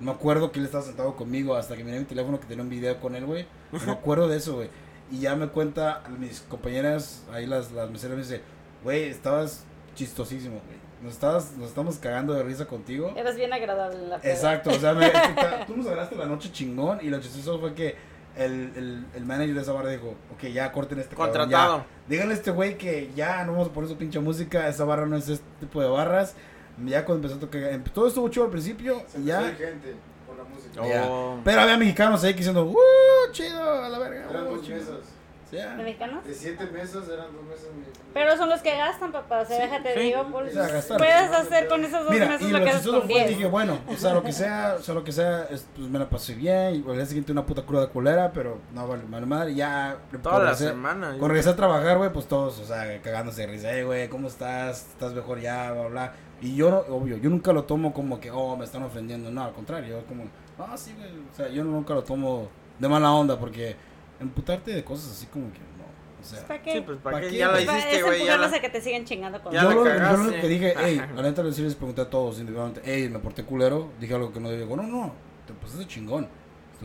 [0.00, 2.64] No me acuerdo que él estaba sentado conmigo hasta que miré mi teléfono que tenía
[2.64, 3.46] un video con él, güey.
[3.70, 4.68] No me acuerdo de eso, güey.
[5.12, 8.40] Y ya me cuenta mis compañeras, ahí las, las meseras me dice,
[8.82, 10.78] güey, estabas chistosísimo, güey.
[11.02, 13.12] Nos, estabas, nos estamos cagando de risa contigo.
[13.16, 15.10] Eras bien agradable en la Exacto, o sea, me,
[15.66, 17.96] tú nos agarraste la noche chingón y lo chistoso fue que
[18.36, 21.78] el, el, el manager de esa barra dijo, ok, ya corten este cabrón, Contratado.
[21.78, 21.86] ya.
[22.08, 25.04] Díganle a este güey que ya no vamos a poner su pinche música, esa barra
[25.06, 26.34] no es este tipo de barras.
[26.86, 29.54] Ya cuando empezó a tocar, em- todo estuvo chido al principio, Se ya.
[30.80, 31.38] Oh.
[31.44, 32.76] Pero había mexicanos ahí que diciendo, ¡uh!
[33.32, 34.26] Chido, a la verga.
[34.30, 34.78] Eran uh, dos chido".
[34.78, 34.96] mesas.
[35.52, 36.24] ¿De mexicanos?
[36.24, 37.66] De siete mesas eran dos mesas.
[38.14, 39.40] Pero son los que gastan, papá.
[39.40, 40.00] O sea, Sí, déjate sí.
[40.00, 40.96] digo, por- O sea, gastar.
[40.96, 43.28] puedes hacer con esos dos Mira, meses y lo lo que haces con fue, 10.
[43.28, 45.98] dije, bueno, o sea, lo que sea, o sea, lo que sea, es, pues me
[45.98, 49.26] la pasé bien, y al día siguiente una puta cruda culera, pero no vale, vale
[49.26, 49.98] madre, ya.
[50.22, 51.08] Toda la regresé- semana.
[51.08, 54.28] Cuando regresé a trabajar, güey, pues todos, o sea, cagándose de risa, "Ey, güey, ¿cómo
[54.28, 54.86] estás?
[54.88, 55.70] ¿Estás mejor ya?
[55.72, 56.12] Bla, bla.
[56.40, 59.30] Y yo, no, obvio, yo nunca lo tomo como que, oh, me están ofendiendo.
[59.30, 60.24] No, al contrario, yo como,
[60.58, 61.10] ah, sí, güey.
[61.10, 63.76] O sea, yo nunca lo tomo de mala onda porque
[64.20, 65.82] emputarte de cosas así como que, no.
[66.20, 66.72] O sea, ¿Para qué?
[66.72, 67.54] Sí, pues para ¿Pa' qué qué, ya la?
[67.54, 68.24] Pa- hiciste, es güey.
[68.24, 68.46] Ya la...
[68.46, 70.24] a que te sigan chingando con Ya yo, la lo, yo cagaste.
[70.36, 73.44] lo que dije, hey, la neta sí les pregunté a todos individualmente, hey, me porté
[73.44, 74.66] culero, dije algo que no debía.
[74.66, 75.14] No, no,
[75.46, 76.28] te pasaste chingón.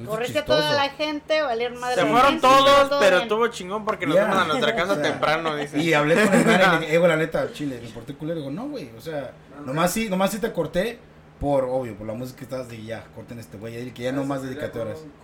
[0.06, 1.96] Corriste a toda la gente, valieron madre.
[1.96, 3.22] Se la fueron gente, todos, todo pero bien.
[3.24, 5.80] estuvo chingón porque nos fuimos a nuestra casa O sea, temprano, dice.
[5.80, 8.14] Y hablé con el man y le dije, eh, güey, la neta, chile, me porté
[8.14, 8.40] culero.
[8.40, 9.32] Digo, no, güey, o sea,
[9.66, 11.00] nomás sí, nomás sí te corté
[11.40, 14.24] por, obvio, por la música que estabas de ya, corten este güey, que ya no
[14.26, 14.48] más con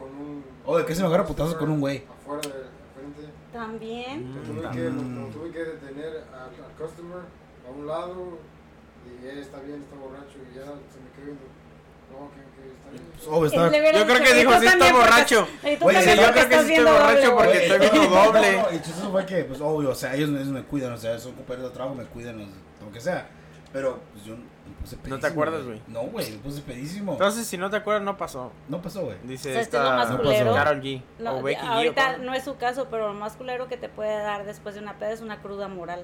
[0.09, 2.03] un- Oye, que se me agarra putazos con un güey.
[2.21, 2.49] Afuera de
[2.93, 3.33] frente.
[3.51, 4.31] También.
[4.31, 4.43] Mm.
[4.43, 7.19] tuve, que, lo- lo tuve que detener al, al customer
[7.67, 8.37] a un lado.
[9.05, 10.37] Y él está bien, está borracho.
[10.51, 11.43] Y ya se me quedó viendo.
[12.13, 13.03] No, que, que está bien.
[13.13, 15.47] Pues, obvio, Yo creo que "Y dijo, sí, está borracho.
[15.81, 18.51] Oye, sí, yo porque creo que sí estoy borracho doble, porque estoy viendo doble.
[18.57, 20.97] No, no, y chistoso fue que, pues, obvio, o sea, ellos, ellos me cuidan, o
[20.97, 23.27] sea, son compañeros de trabajo, me cuidan, o sea, lo que sea.
[23.73, 24.35] Pero, pues, yo
[24.83, 25.15] puse pedísimo.
[25.15, 25.81] ¿No te acuerdas, güey?
[25.87, 27.13] No, güey, me puse pedísimo.
[27.13, 28.51] Entonces, si no te acuerdas, no pasó.
[28.69, 29.17] No pasó, güey.
[29.23, 30.53] Dice ¿Sabes qué es lo más esta culero?
[30.53, 31.01] Carol G.
[31.19, 31.67] No, o Becky G.
[31.67, 34.75] ahorita ¿o no es su caso, pero lo más culero que te puede dar después
[34.75, 36.03] de una peda es una cruda moral.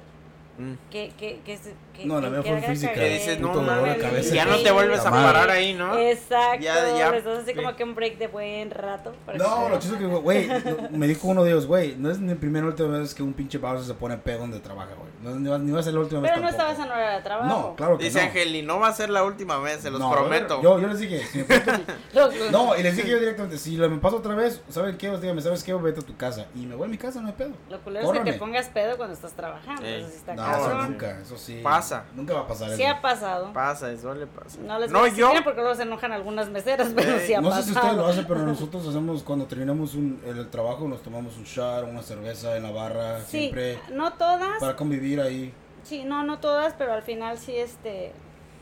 [0.59, 0.73] Mm.
[0.91, 2.93] Que, que, que, se- que, No, la mía fue física.
[2.93, 4.35] Que dices, no mames, cabeza.
[4.35, 5.97] ya no te vuelves a parar ahí, ¿no?
[5.97, 6.63] Exacto.
[6.63, 7.07] Ya, ya.
[7.15, 7.55] Entonces así Sí.
[7.55, 9.13] como que un break de buen rato.
[9.35, 10.47] No, lo chido que, güey,
[10.91, 13.23] me dijo uno de ellos, güey, no es ni la primera ni última vez que
[13.23, 15.09] un pinche pavo se pone pedo donde trabaja, güey.
[15.21, 16.71] No, ni, va, ni va a ser la última vez Pero no tampoco.
[16.71, 17.47] estabas en hora de trabajo.
[17.49, 18.25] No, claro que Dice no.
[18.27, 20.61] Ángel, y no va a ser la última vez, se los No, prometo.
[20.61, 21.45] Yo, yo les dije, si me
[22.51, 25.09] no, y les dije yo directamente, si lo- me paso otra vez, ¿saben qué?
[25.09, 25.73] Os dígame, ¿sabes qué?
[25.73, 26.47] Vete a tu casa.
[26.55, 27.51] Y me voy a mi casa, no hay pedo.
[27.69, 29.81] Lo culero es que te pongas pedo cuando estás trabajando.
[29.81, 31.59] Sí está No, eso nunca, eso sí.
[31.63, 32.05] Pasa.
[32.15, 32.91] Nunca va a pasar Sí eso.
[32.95, 33.53] ha pasado.
[33.53, 34.57] Pasa, eso le pasa.
[34.61, 35.43] No les no, voy a decir yo.
[35.43, 37.63] porque luego se enojan algunas meseras, pero Ey, sí ha No sé pasado.
[37.63, 41.43] si ustedes lo hacen, pero nosotros hacemos, cuando terminamos un, el, trabajo, nos tomamos un
[41.43, 44.59] shot, una cerveza en la barra, Sí, siempre no todas.
[44.59, 45.53] para convivir ahí.
[45.83, 48.11] Sí, no, no todas, pero al final sí, este,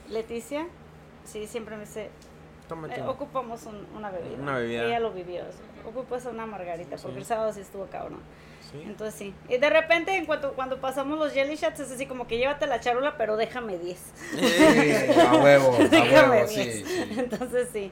[0.10, 0.68] Leticia,
[1.26, 2.10] sí, siempre me dice,
[2.70, 4.38] eh, ocupamos un- una bebida.
[4.42, 4.84] Una bebida.
[4.84, 5.42] Ella lo vivió,
[5.88, 7.20] ocupas una margarita, porque Sí.
[7.20, 8.20] el sábado sí estuvo cabrón.
[8.72, 8.82] Sí.
[8.86, 9.34] Entonces sí.
[9.50, 12.68] Y de repente, en cuanto cuando pasamos los jelly shots, es así como que llévate
[12.68, 13.98] la charula, pero déjame 10.
[14.32, 16.50] Sí, a huevo, a déjame huevo, 10.
[16.50, 17.08] sí, sí.
[17.18, 17.80] Entonces sí.
[17.80, 17.92] Eh,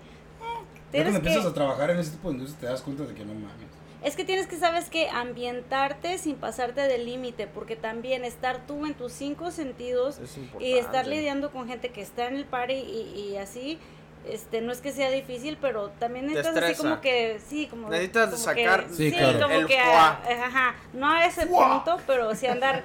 [0.94, 3.14] Ya cuando que, empiezas a trabajar en ese tipo de industria te das cuenta de
[3.14, 3.68] que no mames.
[4.04, 8.86] es que tienes que, sabes que ambientarte sin pasarte del límite, porque también estar tú
[8.86, 12.74] en tus cinco sentidos Es y estar lidiando con gente que está en el party
[12.74, 13.80] y, y así
[14.30, 18.30] este no es que sea difícil pero también necesitas así como que sí como Necesitas
[18.32, 19.40] como sacar que, Sí, sí, claro.
[19.42, 20.08] como el que fuá.
[20.08, 22.84] a- ajá no a ese punto pero sí andar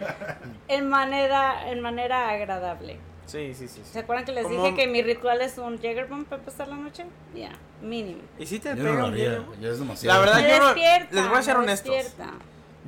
[0.68, 3.81] en manera en manera agradable Sí, sí, sí.
[3.85, 3.90] sí.
[3.92, 6.76] se acuerdan que les Como- dije que mi ritual es un Jägerbomb para empezar la
[6.76, 7.50] noche ya
[7.81, 10.18] mínimo ¿Y si te Yo pega un haría, ya es demasiado.
[10.18, 11.94] La verdad, me yo no- les voy a ser honestos.
[11.94, 12.33] despierta.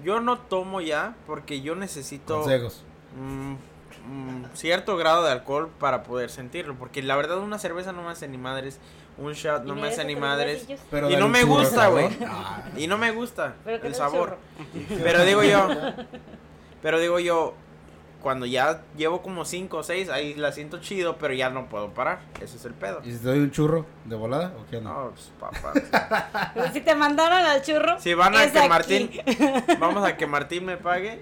[0.05, 2.83] Yo no tomo ya porque yo necesito Consejos.
[3.17, 3.55] mm,
[4.07, 6.75] mm, cierto grado de alcohol para poder sentirlo.
[6.77, 8.79] Porque la verdad, una cerveza no me hace ni madres.
[9.19, 10.67] Un shot Y no me hace ni madres.
[10.91, 12.09] Pero Y dale no me gusta, güey.
[12.27, 14.39] Ah, Y no me gusta Pero el sabor.
[15.03, 15.69] Pero digo yo,
[16.83, 17.55] pero digo yo,
[18.23, 21.93] cuando ya llevo como 5 o 6, ahí la siento chido, pero ya no puedo
[21.93, 22.21] parar.
[22.41, 23.03] Ese es el pedo.
[23.05, 25.05] ¿Y si te doy un churro de volada o qué no?
[25.05, 26.53] No, pues, papá.
[26.73, 28.69] Si te mandaron al churro Si van a que aquí.
[28.69, 29.11] Martín,
[29.79, 31.21] vamos a que Martín me pague.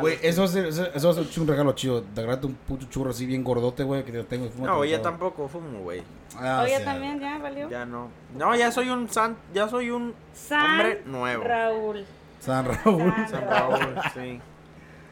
[0.00, 2.02] Güey, eso, es- eso, eso es un regalo chido.
[2.02, 4.48] Te agrada un puto churro así bien gordote, güey, que te tengo.
[4.58, 6.02] No, ya tampoco fumo, güey.
[6.36, 7.68] Ah, Oye, sí, también ya valió.
[7.68, 8.08] Ya no.
[8.36, 11.42] No, ya soy un san, ya soy un San hombre nuevo.
[11.42, 12.04] Raúl.
[12.38, 13.12] San Raúl.
[13.12, 14.40] San San Raúl, sí.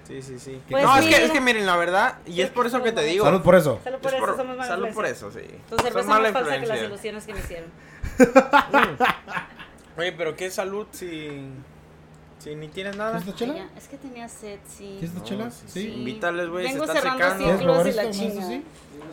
[0.07, 0.63] Sí, sí, sí.
[0.71, 3.03] Pues no, es que, es que miren, la verdad, y es por eso que te
[3.03, 3.25] digo.
[3.25, 3.81] Salud por eso.
[3.83, 5.41] Salud por es eso, por- somos salud por eso, sí.
[5.69, 7.71] Tu cerveza mala más falsa que las ilusiones que me hicieron.
[9.99, 11.49] Oye, pero qué salud si,
[12.39, 13.13] si ni tienes nada.
[13.23, 13.69] ¿Quieres la chela?
[13.77, 14.97] Es que tenía sed, sí.
[14.99, 15.51] ¿Quieres la No, chela?
[15.51, 15.89] sí, Sí.
[15.89, 17.45] Invítales, güey, se cerrando secando.
[17.45, 18.23] ¿Quieres probar ciclos y la esto?
[18.25, 18.47] ¿Más chinga.
[18.47, 18.65] así?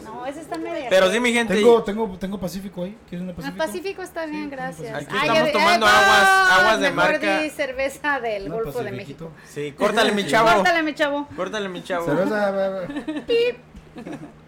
[0.06, 0.88] No, esa está media.
[0.90, 1.56] Pero sí, mi gente.
[1.56, 2.98] Tengo, tengo, tengo Pacífico ahí.
[3.10, 3.58] ¿Quieres una Ah, Pacífico?
[3.58, 4.96] Pacífico está bien, gracias.
[4.96, 7.40] Aquí Ay, estamos yo- tomando aguas- aguas de mejor marca.
[7.42, 8.92] di cerveza del Golfo de.
[8.92, 9.32] México.
[9.50, 10.54] Sí, córtale, mi chavo.
[10.56, 11.28] Córtale, mi chavo.
[11.36, 12.06] Córtale, mi chavo.
[12.06, 12.52] Cerveza.
[12.52, 12.82] va.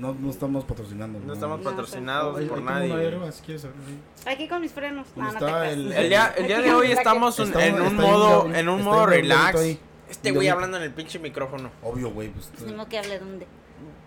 [0.00, 1.20] No, no estamos patrocinando.
[1.20, 2.88] No estamos patrocinados por nadie.
[2.88, 3.80] hierba, si quieres abrir
[4.26, 4.32] ahí.
[4.34, 5.06] Aquí con mis frenos.
[5.14, 5.72] ¿Dónde No, no te está creas.
[5.74, 8.82] el- El día, el día de hoy estamos un- en un modo, bien, en un
[8.82, 9.58] modo bien relax.
[9.60, 9.78] ahí.
[10.08, 11.70] Este güey hablando en el pinche micrófono.
[11.82, 13.46] Obvio, güey, pues Ni modo que hable dónde.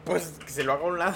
[0.03, 1.15] Pues que se lo haga a un lado.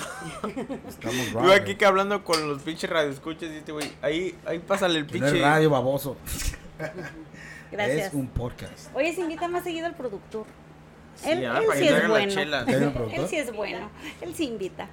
[0.88, 5.00] estamos Yo aquí que hablando con los pinches radioescuchas y este güey, ahí, ahí pásale
[5.00, 5.36] el no pinche.
[5.38, 6.16] es radio baboso.
[7.72, 8.08] Gracias.
[8.08, 8.96] Es un podcast.
[8.96, 10.46] Oye, se invita más seguido al productor.
[11.18, 12.42] Sí, él ah, él sí es bueno.
[13.12, 13.90] Él sí es bueno.
[14.22, 14.88] Él sí invita.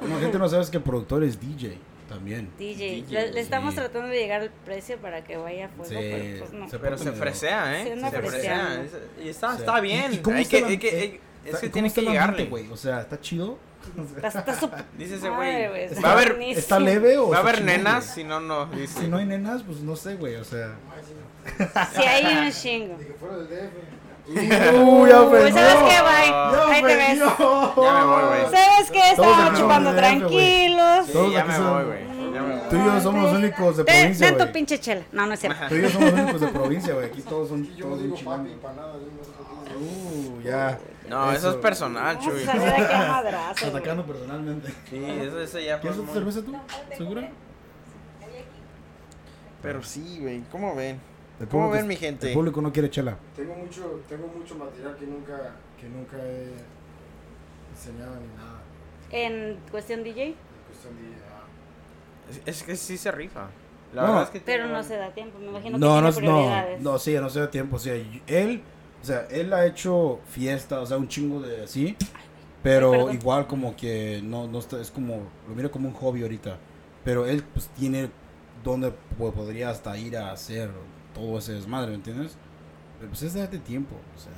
[0.00, 2.50] Como gente no sabe es que el productor es DJ también.
[2.58, 3.02] DJ.
[3.02, 3.80] DJ, le, le estamos sí.
[3.80, 6.68] tratando de llegar al precio para que vaya a fuego, Sí, pero pues no.
[6.68, 7.92] se Pero se medio- fresea, ¿eh?
[7.92, 8.84] Anda se fresea.
[9.24, 10.12] Y está, o sea, está ¿y- bien.
[10.14, 12.02] y cómo hay está que, la- hay que, eh, hay- es que cómo tiene que
[12.02, 12.44] llegarle.
[12.46, 12.68] güey?
[12.70, 13.58] O sea, ¿está chido?
[14.16, 15.64] Está, está súper- Dice ese güey.
[15.84, 16.38] está Va a haber.
[16.42, 18.66] ¿Está leve o va a haber nenas, si no, no.
[18.66, 19.00] Dice.
[19.02, 20.74] Si no hay nenas, pues no sé, güey, o sea.
[21.94, 22.96] Sí, hay un chingo.
[24.26, 24.48] Uy,
[25.10, 25.52] ya Pues ofendió.
[25.54, 26.30] sabes qué, bye.
[26.30, 27.18] Ya Ahí te ves.
[27.18, 28.42] Ya me voy, güey.
[28.50, 29.02] ¿Sabes qué?
[29.02, 30.00] Aquí chupando güey.
[30.02, 31.06] tranquilos.
[31.06, 32.04] Sí, Todos ya me son- voy, güey.
[32.34, 32.68] Ya me voy.
[32.70, 34.52] Tú y yo somos los únicos de provincia, ten tu güey.
[34.52, 35.02] pinche chela.
[35.12, 35.58] No, no es cierto.
[35.68, 37.06] Tú y yo somos los únicos de provincia, güey.
[37.06, 38.92] Aquí todos son yo no todos digo papi para nada.
[39.78, 40.78] Uh, ya.
[41.08, 42.44] No, eso es personal, Chuy.
[42.48, 44.72] Atacando personalmente.
[44.88, 46.56] Sí, eso, eso ya ¿Quieres otra cerveza tú?
[46.96, 47.28] ¿Segura?
[49.62, 50.42] Pero sí, güey.
[50.50, 50.98] ¿Cómo ven?
[51.40, 52.28] El ¿Cómo ven, mi gente?
[52.28, 53.16] El público no quiere chela.
[53.34, 56.48] Tengo mucho, tengo mucho material que nunca, que nunca he
[57.72, 58.62] enseñado ni nada.
[59.10, 60.34] En cuestión DJ, En
[60.68, 63.48] cuestión de, ah, Es, es que sí se rifa.
[63.92, 65.38] La No, verdad es que pero tiene- no se da tiempo.
[65.38, 66.80] Me imagino No, no, que tiene no, prioridades.
[66.80, 67.76] no, sí, no se da tiempo.
[67.76, 68.62] O sea, él,
[69.02, 71.96] o sea, él ha hecho fiesta, o sea, un chingo de así,
[72.62, 76.22] pero Ay, igual como que no, no está, es como, lo mira como un hobby
[76.22, 76.58] ahorita.
[77.04, 78.08] Pero él, pues, tiene
[78.64, 80.70] donde po- podría hasta ir a hacer
[81.14, 82.36] todo ese desmadre, ¿me entiendes?
[82.98, 84.32] Pero pues es darte tiempo, o sea.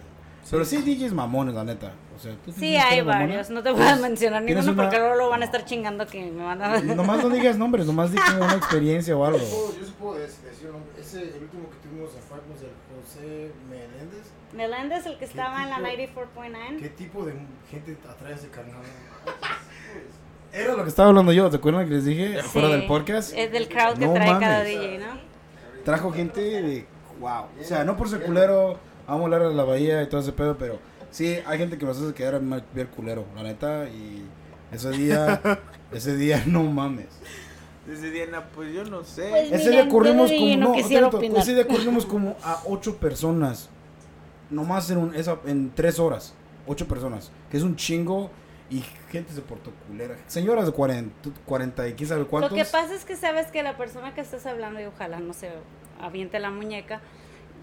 [0.48, 1.92] Pero sí, DJs mamones, la neta.
[2.14, 3.50] O sea, ¿tú Sí, hay varios.
[3.50, 6.06] No te voy a mencionar ¿Tienes ninguno una- porque luego lo van a estar chingando
[6.06, 6.80] que me van a...
[6.80, 9.38] Nomás no digas nombres, nomás di como una experiencia o algo.
[9.38, 10.92] Yo puedo- yo sí puedo dec- decir un nombre.
[11.00, 12.70] Ese, el último que tuvimos en Facmos, el
[13.02, 14.30] José Meléndez.
[14.54, 16.20] Meléndez, el que estaba en la tipo?
[16.22, 16.78] 94.9.
[16.80, 17.34] ¿Qué tipo de
[17.68, 18.82] gente atrae a ese carnal?
[20.52, 22.40] Era lo que estaba hablando yo, ¿te acuerdan que les dije?
[22.40, 22.48] Sí.
[22.48, 23.34] Fuera del podcast.
[23.36, 24.62] Es del crowd que No trae cada.
[24.62, 25.35] DJ, ¿no?
[25.86, 26.84] Trajo gente de
[27.20, 27.44] wow.
[27.58, 30.32] O sea, no por ser culero, vamos a hablar de la bahía y todo ese
[30.32, 30.80] pedo, pero
[31.12, 33.88] sí, hay gente que nos hace quedar bien culero, la neta.
[33.88, 34.24] Y
[34.72, 35.40] ese día,
[35.92, 37.06] ese día, no mames.
[37.88, 39.28] Ese día, no, pues yo no sé.
[39.30, 43.70] Pues, Ese día corrimos como, no ese día corrimos como a ocho personas.
[44.50, 46.34] Nomás en, un, esa, en tres horas.
[46.66, 47.30] Ocho personas.
[47.48, 48.32] Que es un chingo.
[48.70, 50.16] Y gente se portó culera.
[50.26, 52.50] Señoras de 40, 40 y quién sabe cuántos.
[52.50, 55.32] Lo que pasa es que sabes que la persona que estás hablando, y ojalá no
[55.34, 55.50] se
[56.00, 57.00] aviente la muñeca,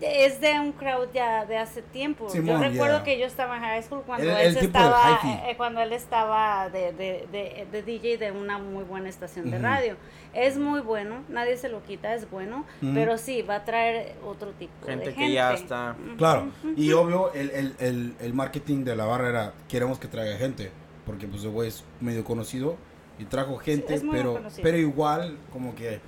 [0.02, 2.28] es de un crowd ya de hace tiempo.
[2.30, 5.54] Simón, yo recuerdo que yo estaba en high school cuando El- él el estaba, eh,
[5.56, 9.96] cuando él estaba de, de, de, de DJ de una muy buena estación de radio.
[10.34, 14.50] Es muy bueno, nadie se lo quita, es bueno, pero sí, va a traer otro
[14.52, 15.34] tipo Gente de que gente.
[15.34, 15.96] ya está.
[16.18, 20.36] Claro, y obvio el, el, el, el marketing de la barra era, queremos que traiga
[20.38, 20.72] gente,
[21.06, 22.78] porque pues el güey es medio conocido
[23.20, 24.63] y trajo gente, muy pero, conocido.
[24.63, 26.00] pero igual como que,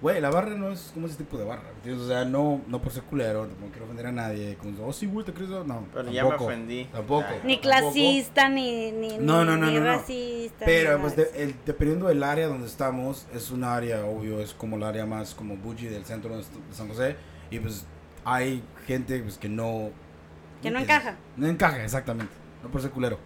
[0.00, 2.04] güey, la barra no es como ese tipo de barra, ¿entiendes?
[2.04, 5.06] O sea, no, no por ser culero, no quiero ofender a nadie, como, oh sí,
[5.06, 6.84] güey, te crees, no, Pero ya me tampoco, ofendí.
[6.92, 7.26] Tampoco.
[7.44, 7.60] Ni tampoco.
[7.62, 9.86] clasista, ni, ni, No, ni- no, no, ni no, no.
[9.86, 10.64] racista.
[10.64, 14.54] Pero ni pues de- el- dependiendo del área donde estamos, es un área, obvio, es
[14.54, 17.16] como el área más como bougie del centro de San José.
[17.50, 17.84] Y pues
[18.24, 19.90] hay gente pues, que no...
[20.62, 21.16] Que no encaja.
[21.36, 22.32] No encaja, exactamente.
[22.62, 23.18] No por ser culero.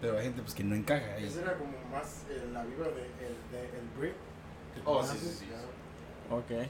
[0.00, 1.16] Pero hay gente pues que no encaja.
[1.16, 4.14] Esa era como más eh, la vibra de, el, de, el break.
[4.74, 5.46] que Oh, sí, sí, sí.
[6.30, 6.66] Ok.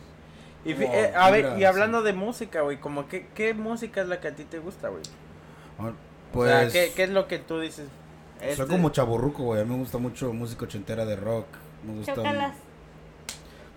[0.65, 4.09] Y, fi- eh, a ver, y hablando de música, güey, como que, ¿qué música es
[4.09, 5.03] la que a ti te gusta, güey?
[5.79, 5.93] Ah, o
[6.33, 6.73] Pues...
[6.73, 7.89] sea, ¿qué, qué es lo que tú dices?
[8.41, 9.61] Soy Este- como chaburruco, güey.
[9.61, 11.47] A mí me gusta mucho música ochentera de rock.
[11.87, 12.15] Me gusta...
[12.15, 12.55] Chócalas.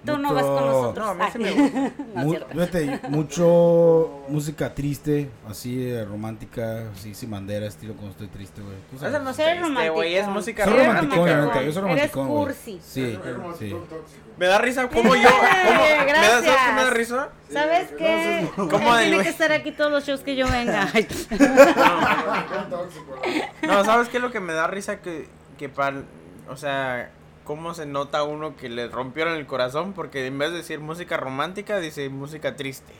[0.06, 1.06] Tú no vas con nosotros.
[1.06, 1.56] No, a mí sí me Ay.
[1.56, 1.94] gusta.
[2.16, 2.34] No, Mu-
[2.66, 8.76] fíjate, mucho música triste, así eh, romántica, así sin bandera, estilo cuando estoy triste, güey.
[8.98, 9.14] Sabes.
[9.14, 11.26] Esa no Soy sé, este, güey, es música Soy romanticón.
[11.26, 12.44] neta, yo soy Eres romanticón, güey.
[12.46, 12.80] cursi.
[12.84, 13.20] Sí,
[13.60, 13.76] sí.
[14.38, 15.30] Me da risa como yo.
[15.30, 16.42] ¿cómo- ¿Me da.
[16.42, 17.30] ¿Sabes qué me da risa?
[17.52, 18.50] ¿Sabes Sí, qué?
[18.56, 20.88] ¿Cómo Él tiene que estar aquí todos los shows que yo venga.
[23.62, 23.68] ¿no?
[23.68, 25.02] No, ¿sabes qué es lo que me da risa?
[25.02, 26.02] Que, que para,
[26.48, 27.10] o sea,
[27.50, 31.18] cómo se nota uno que le rompieron el corazón porque en vez de decir música
[31.18, 32.94] romántica, dice música triste.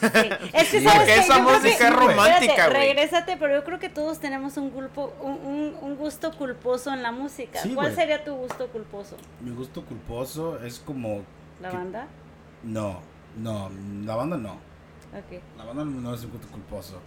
[0.00, 0.06] sí.
[0.52, 1.14] Es que Sí, sabes qué?
[1.20, 2.88] esa música que- es romántica, güey.
[2.88, 7.04] Regrésate, pero yo creo que todos tenemos un, culpo, un, un, un gusto culposo en
[7.04, 7.60] la música.
[7.60, 7.96] Sí, ¿Cuál güey.
[7.96, 9.16] sería tu gusto culposo?
[9.40, 11.22] Mi gusto culposo es como...
[11.60, 12.08] ¿La que- banda?
[12.64, 12.98] No,
[13.38, 13.70] no,
[14.04, 14.54] la banda no.
[14.54, 15.40] Ok.
[15.56, 16.98] La banda no es un gusto culposo.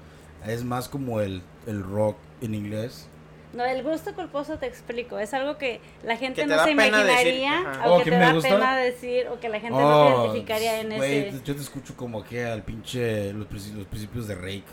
[0.48, 3.10] Es más como el, el rock en inglés.
[3.54, 6.74] No, el gusto culposo te explico, es algo que la gente Que no se decir,
[6.74, 7.90] imaginaría ajá.
[7.90, 8.50] o Oh, que ¿que te da gusta?
[8.50, 11.42] pena decir o que la gente no te identificaría en Oh, güey, ese.
[11.44, 14.64] Yo te escucho como que al pinche los, princi- los principios de Rake.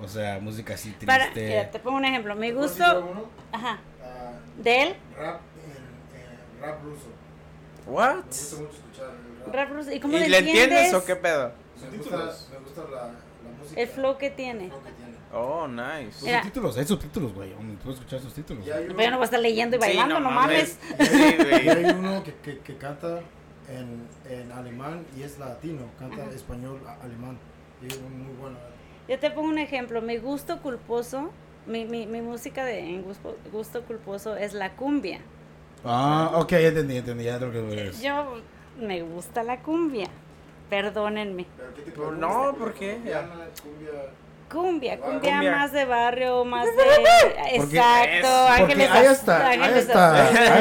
[0.00, 1.06] O sea, música así triste.
[1.06, 3.28] Para, mira, te pongo un ejemplo, mi ¿Puedo decir gusto, uno?
[3.52, 5.40] ajá, Ah, de él, rap
[6.60, 7.06] rap ruso.
[7.86, 8.14] What?
[8.16, 9.54] Me gusta mucho escuchar el rap.
[9.54, 10.94] rap ruso, ¿y cómo ¿Y le le entiendes entiendes?
[10.94, 11.52] o qué pedo?
[11.90, 13.80] Me gusta, me gusta la, la música.
[13.80, 14.64] El flow que tiene.
[14.64, 15.03] el flow que tiene.
[15.34, 16.24] Oh, nice.
[16.24, 16.42] Mira.
[16.42, 17.52] subtítulos, hay subtítulos, güey.
[17.82, 18.66] Puedes escuchar subtítulos.
[18.66, 20.78] Y hay uno, Pero yo no voy a estar leyendo y Sí, bailando, no, mames.
[21.00, 21.68] Sí, y güey.
[21.68, 23.20] hay uno que, que, que canta
[23.68, 25.86] en, en alemán y es latino.
[25.98, 27.36] Canta español a- alemán.
[27.82, 28.56] Y es muy bueno.
[29.08, 31.30] Yo te pongo un ejemplo, mi gusto culposo,
[31.66, 35.20] mi, mi, mi música de en gusto, gusto culposo es la cumbia.
[35.84, 37.24] Ah, ok, ya entendí, entendí.
[37.24, 38.00] Ya lo que es.
[38.00, 38.36] Yo
[38.80, 40.06] me gusta la cumbia,
[40.70, 41.46] perdónenme.
[41.56, 42.54] Pero ¿qué tipo de No?
[42.58, 42.92] ¿por qué?
[42.92, 43.90] Colombiana, cumbia.
[44.54, 45.50] Cumbia, Ah, cumbia, cumbia.
[45.50, 46.72] más de barrio, más de...
[47.56, 49.04] Porque- Exacto, es- ángeles hay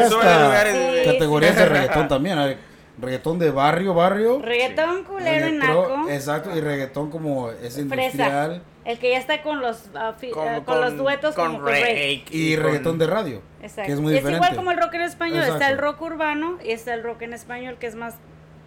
[0.10, 0.82] Sube hasta lugares, Sí.
[0.84, 1.06] güey.
[1.06, 2.40] categorías de reggaetón también.
[2.40, 2.58] Hay
[3.00, 4.40] reggaetón de barrio, barrio.
[4.42, 6.06] Reggaetón culero y naco.
[6.10, 7.82] Exacto, y reggaetón como es Fresa.
[7.82, 8.64] industrial.
[8.86, 12.56] El que ya está con los, ah, fi- ah, con, los duetos con como Y
[12.56, 13.42] con- reggaetón de radio.
[13.62, 13.84] Exacto.
[13.88, 14.44] Que es muy Y diferente.
[14.46, 15.44] igual como el rock en español.
[15.44, 18.16] Está el rock urbano y está el rock en español que es más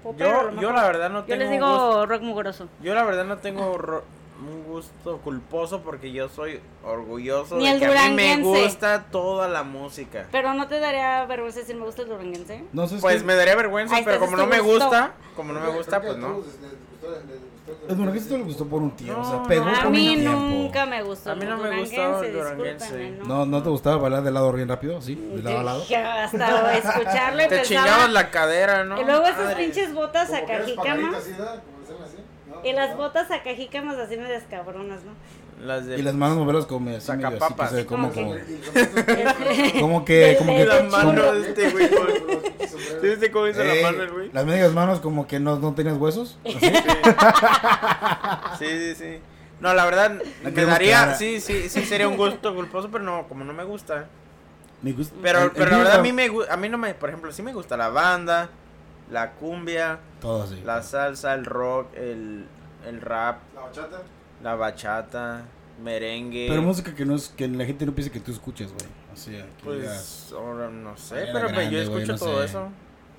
[0.03, 0.49] popero.
[0.49, 2.69] a Yo, yo la verdad no Yo tengo les un digo gusto- rock mugroso.
[2.81, 4.05] yo la verdad no tengo ro-
[4.40, 9.05] un gusto culposo porque yo soy orgulloso Ni de el que a mí me gusta
[9.11, 10.27] toda la música.
[10.31, 12.64] Pero no te daría vergüenza decir me gusta el duranguense.
[12.72, 15.53] No sé, es Pues que- me daría vergüenza, Ahí pero como no me gusta, como
[15.53, 16.42] no me gusta, pues no.
[17.88, 19.20] El duranguense le gustó por un tiempo.
[19.20, 19.77] o sea, No, pegó no.
[19.77, 21.33] A mí nunca me gustó.
[21.33, 24.53] A mí no me gustaba el duranguense, discúlpenme, No, ¿no te gustaba bailar de lado
[24.53, 25.01] bien rápido?
[25.03, 25.83] Sí, de lado a lado.
[25.83, 29.01] Hasta escucharlo y Te pensaba- chingabas la cadera, ¿no?
[29.01, 30.53] Y luego esas pinches botas Como que
[32.64, 35.12] Y las botas acajícamas así medias cabronas, ¿no?
[35.64, 37.71] Las de Y las manos moverlas como así medio así, Sacapapas.
[37.71, 38.35] que se- como, Como
[39.81, 41.35] como, que, como que, la de mano chulo.
[41.40, 41.88] de este güey.
[43.01, 44.31] ¿Sí viste cómo hizo la mano el güey?
[44.33, 46.38] las medias manos como que no, no tenías huesos.
[46.45, 46.59] Así.
[48.59, 49.19] Sí, sí, sí.
[49.61, 53.27] No, la verdad, La me daría, sí, sí, sí sería un gusto culposo, pero no,
[53.29, 54.07] como no me gusta.
[54.83, 55.14] Me gusta.
[55.23, 57.33] Pero, el- el pero la verdad a mí me a mí no me, por ejemplo,
[57.33, 58.51] sí me gusta la banda,
[59.11, 60.61] la cumbia, Todo así.
[60.64, 62.47] la salsa, el rock, el,
[62.87, 64.03] el rap, La bachata.
[64.42, 65.42] la bachata,
[65.83, 66.47] merengue.
[66.49, 68.87] Pero música que no es que la gente no piense que tú escuches, güey.
[69.12, 72.07] O sea, que digas, pues ahora no sé, Ariana pero pues, yo Grande, escucho güey,
[72.09, 72.45] no todo sé.
[72.45, 72.69] eso.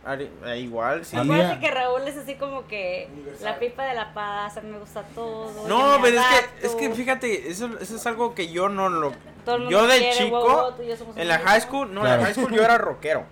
[0.06, 1.18] Ari- eh, igual, sí.
[1.18, 3.44] Acuérdate que Raúl es así como que Universal.
[3.46, 5.52] la pipa de la paz, a mí me gusta todo.
[5.68, 6.28] No, yo me pero es
[6.62, 9.12] que, es que fíjate, eso, eso es algo que yo no lo...
[9.44, 12.02] Todo el mundo Yo de quiere, chico, wow, wow, yo en la high school, no,
[12.02, 12.22] en Claro.
[12.22, 13.26] la high school yo era rockero.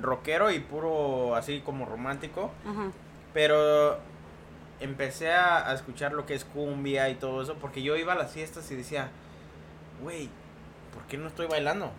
[0.00, 2.50] Rockero y puro así como romántico.
[2.66, 2.90] Ajá.
[3.34, 3.98] Pero
[4.80, 8.16] empecé a, a escuchar lo que es cumbia y todo eso porque yo iba a
[8.16, 9.08] las fiestas y decía,
[10.02, 10.28] güey,
[10.94, 11.92] ¿por qué no estoy bailando?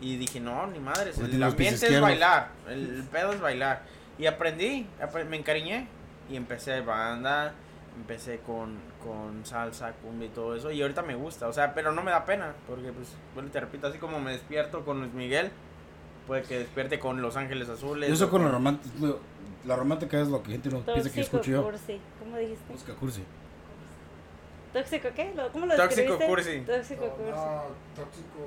[0.00, 3.82] Y dije, no, ni madres, Porque el ambiente es bailar, el, el pedo es bailar.
[4.18, 5.88] Y aprendí, apre- me encariñé
[6.30, 7.52] y empecé banda,
[7.96, 11.90] empecé con, con salsa, cumbia y todo eso y ahorita me gusta, o sea, pero
[11.92, 15.12] no me da pena porque pues, bueno, te repito, así como me despierto con Luis
[15.14, 15.50] Miguel,
[16.28, 18.08] puede que despierte con Los Ángeles Azules.
[18.08, 18.94] Yo soy o con la romántica.
[19.66, 21.64] La romántica es lo que gente no piensa que Tóxico escucho yo.
[21.64, 22.00] cursi.
[22.20, 22.72] ¿Cómo dijiste?
[22.72, 23.24] Música cursi.
[24.72, 25.32] ¿Tóxico qué?
[25.34, 26.26] ¿Lo- ¿Cómo lo Tóxico describiste?
[26.26, 26.60] cursi.
[26.60, 27.30] Tóxico No, cursi.
[27.32, 27.62] no,
[27.96, 28.38] tóxico.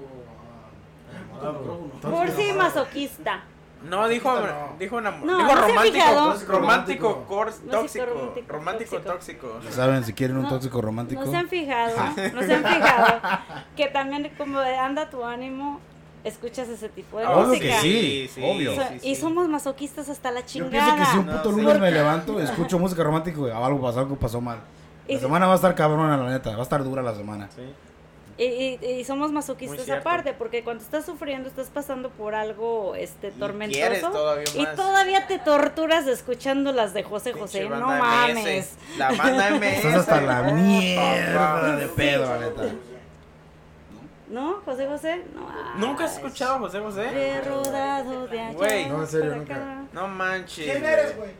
[1.41, 3.43] ah, Cursi masoquista.
[3.89, 4.75] No, dijo, No.
[4.77, 9.47] dijo, una, No, dijo no romántico, romántico, cor- No, tóxico, romántico, romántico, tóxico.
[9.47, 9.59] tóxico.
[9.63, 11.25] Ya saben, si quieren un No, tóxico romántico.
[11.25, 11.95] No se han fijado,
[12.35, 13.19] no se han fijado
[13.75, 15.79] que también como anda tu ánimo,
[16.23, 17.65] escuchas ese tipo de Obvio música.
[17.81, 18.75] que sí, obvio.
[18.75, 20.95] So- sí, Y somos masoquistas hasta la Yo chingada.
[20.95, 21.61] pienso que si un No, puto sí.
[21.61, 24.59] lunes me levanto, escucho música romántica, güey, algo pasó, algo pasó mal.
[25.07, 26.51] Y La si- semana va a estar cabrona, la neta.
[26.51, 27.49] Va a estar dura la semana.
[27.55, 27.61] Sí.
[28.37, 28.43] Y,
[28.81, 33.31] y- y somos masoquistas aparte, porque cuando estás sufriendo, estás pasando por algo este Y
[33.31, 34.09] tormentoso.
[34.09, 37.59] todavía Y todavía te torturas escuchando las de José José.
[37.61, 38.37] Pinche No mames.
[38.45, 38.97] MS.
[38.97, 39.77] La banda MS.
[39.85, 42.63] Estás hasta la mierda de pedo, la neta.
[44.31, 44.61] ¿No?
[44.65, 45.25] José José.
[45.35, 45.87] No.
[45.87, 47.03] ¿Nunca has escuchado a José José?
[47.13, 48.53] He rodado de allá.
[48.57, 48.89] Güey.
[48.89, 49.55] No, en serio, nunca.
[49.55, 49.83] acá.
[49.93, 50.71] No manches.
[50.71, 51.31] ¿Quién eres, güey?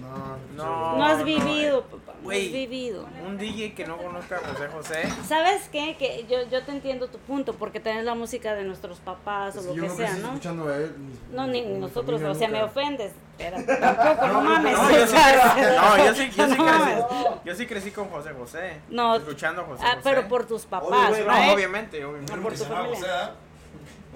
[0.00, 0.96] No, No.
[0.96, 2.14] No has no, vivido, papá.
[2.22, 3.06] No has vivido.
[3.26, 5.08] Un DJ que no conozca a José José.
[5.26, 5.96] ¿Sabes qué?
[5.98, 9.60] Que yo, yo te entiendo tu punto, porque tenés la música de nuestros papás o
[9.60, 10.26] Es lo que yo que no sea, ¿no?
[10.28, 10.94] escuchando a él.
[10.98, 13.12] ni- No, ni mi nosotros, o sea, me ofendes.
[13.38, 14.72] Pero tampoco, no mames.
[14.72, 15.16] No, yo o sí,
[16.06, 16.64] yo sí, yo sí No.
[16.66, 17.26] crecí.
[17.44, 18.80] Yo sí crecí con José José.
[18.88, 19.16] No.
[19.16, 20.00] Escuchando a José Ah, José.
[20.04, 21.26] pero por tus Obvio, papás, ¿right?
[21.26, 22.36] No, obviamente, obviamente.
[22.36, 23.32] No por tu familia.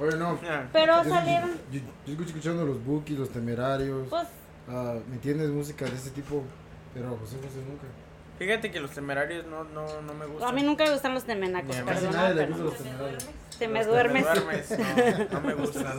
[0.00, 0.38] Oye, no.
[0.48, 0.62] Ah.
[0.72, 4.06] Pero Yo- salieron, Yo, yo escucho escuchando los Bookies, los Temerarios.
[4.08, 4.26] pues,
[4.70, 5.50] ah, ¿Me entiendes?
[5.50, 6.42] Música de ese tipo.
[6.94, 7.84] Pero José José nunca.
[8.38, 10.48] Fíjate que los temerarios no, no, no me gustan.
[10.48, 11.76] A mí nunca me gustan los temenacos.
[11.76, 12.12] Casi perdón.
[12.14, 13.26] nadie le pero gusta los temerarios.
[13.58, 14.24] Te me Me duermes.
[14.24, 15.94] duermes, no, no me gusta.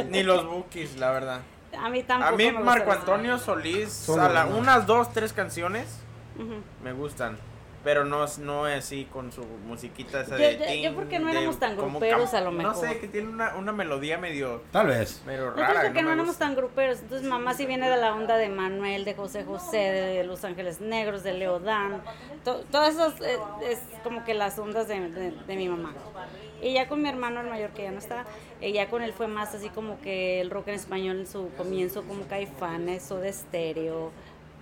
[0.10, 1.40] Ni los bookies, la verdad.
[1.78, 2.32] A mí tampoco.
[2.32, 5.86] A mí Marco Antonio Solís, Solo, a la- unas dos, tres canciones
[6.82, 7.36] me gustan.
[7.86, 10.58] Pero no, es- no es así con su musiquita esa Yo- de...
[10.82, 12.74] yo- yo porque no de éramos tan como gruperos, a lo No mejor.
[12.88, 15.22] sé, que tiene una, una melodía medio, Tal vez.
[15.24, 15.82] medio rara.
[15.84, 16.98] porque no, éramos tan gruperos.
[16.98, 20.80] Entonces mamá sí viene de la onda de Manuel, de José José, de Los Ángeles
[20.80, 22.02] Negros, de Leodán.
[22.42, 23.38] To- Todas esas eh,
[23.70, 25.94] es como que las ondas de, de- de mi mamá.
[26.60, 28.24] Y ya con mi hermano el mayor que ya no está,
[28.60, 31.50] eh, ya con él fue más así como que el rock en español en su
[31.56, 34.10] comienzo como Caifanes o de estéreo,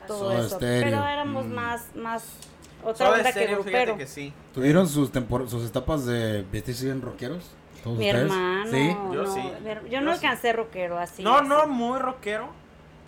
[0.07, 0.59] todo eso.
[0.59, 1.55] Pero éramos mm.
[1.55, 2.25] más, más
[2.85, 3.97] otra Soda onda que grupero.
[3.97, 4.33] que sí.
[4.53, 7.51] ¿Tuvieron sus, tempor- sus etapas de vestirse bien rockeros?
[7.83, 8.25] ¿Todos Mi ustedes?
[8.31, 8.89] hermano, ¿Sí?
[9.13, 9.41] Yo no, sí.
[9.65, 10.25] yo Yo no sí.
[10.25, 11.23] alcancé rockero así.
[11.23, 11.49] No, así.
[11.49, 12.49] no muy rockero,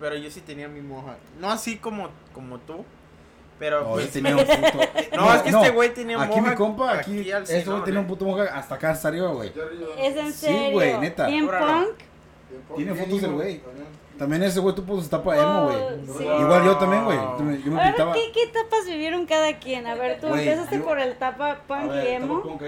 [0.01, 1.17] pero yo sí tenía mi moja.
[1.41, 2.85] No así como, como tú,
[3.59, 3.83] pero...
[3.85, 4.79] No, pues, tenía un puto...
[5.17, 8.01] No, es que este güey tenía Aquí moja mi compa, aquí aquí, este güey tenía
[8.01, 8.09] un eh.
[8.09, 9.51] puto moja hasta acá hasta arriba, güey.
[9.99, 10.73] Es en Sí, serio.
[10.73, 11.27] güey, neta.
[11.27, 12.77] Bien punk.
[12.77, 13.61] Tiene fotos del güey.
[14.19, 14.43] También.
[14.43, 15.77] Ese güey tuvo su etapa emo, güey.
[15.77, 16.25] Oh, sí.
[16.25, 17.19] Igual yo también, güey.
[17.19, 18.13] Yo me- Yo me A ver, pintaba...
[18.15, 19.87] ¿qué, ¿qué etapas vivieron cada quien?
[19.87, 22.59] A ver, tú Güey, empezaste yo- por el etapa punk y emo.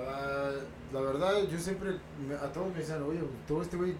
[0.00, 0.50] Ah,
[0.92, 1.90] la verdad, yo siempre,
[2.26, 3.94] me- a todos me decían, oye, todo este güey,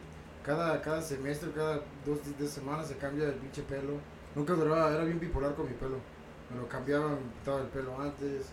[0.45, 3.95] cada, cada semestre, cada dos, tres semanas se cambia el pinche pelo.
[4.35, 5.97] Nunca duraba, era bien bipolar con mi pelo.
[6.51, 8.47] Me lo cambiaba, me pintaba el pelo antes,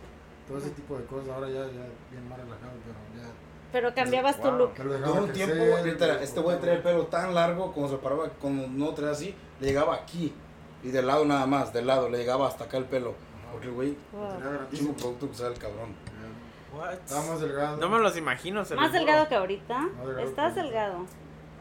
[0.47, 1.29] todo ese tipo de cosas.
[1.29, 3.29] Ahora ya, ya bien más relajado, pero ya.
[3.75, 4.57] Pero cambiabas tu Wow.
[4.57, 4.71] look.
[4.79, 7.89] Me lo dejaba Tuvo un tiempo, literal, este güey traía el pelo tan largo, como
[7.89, 10.33] se paraba, como no traía así, le llegaba aquí.
[10.81, 13.15] Y del lado nada más, del lado, le llegaba hasta acá el pelo.
[13.51, 14.29] Porque el güey, Wow.
[14.73, 15.93] Chingo producto que usaba el cabrón.
[16.73, 16.93] What?
[16.93, 17.75] Estaba más delgado.
[17.77, 19.89] No me los imagino, se Más los delgado que ahorita.
[20.05, 21.05] Delgado Estás que- delgado.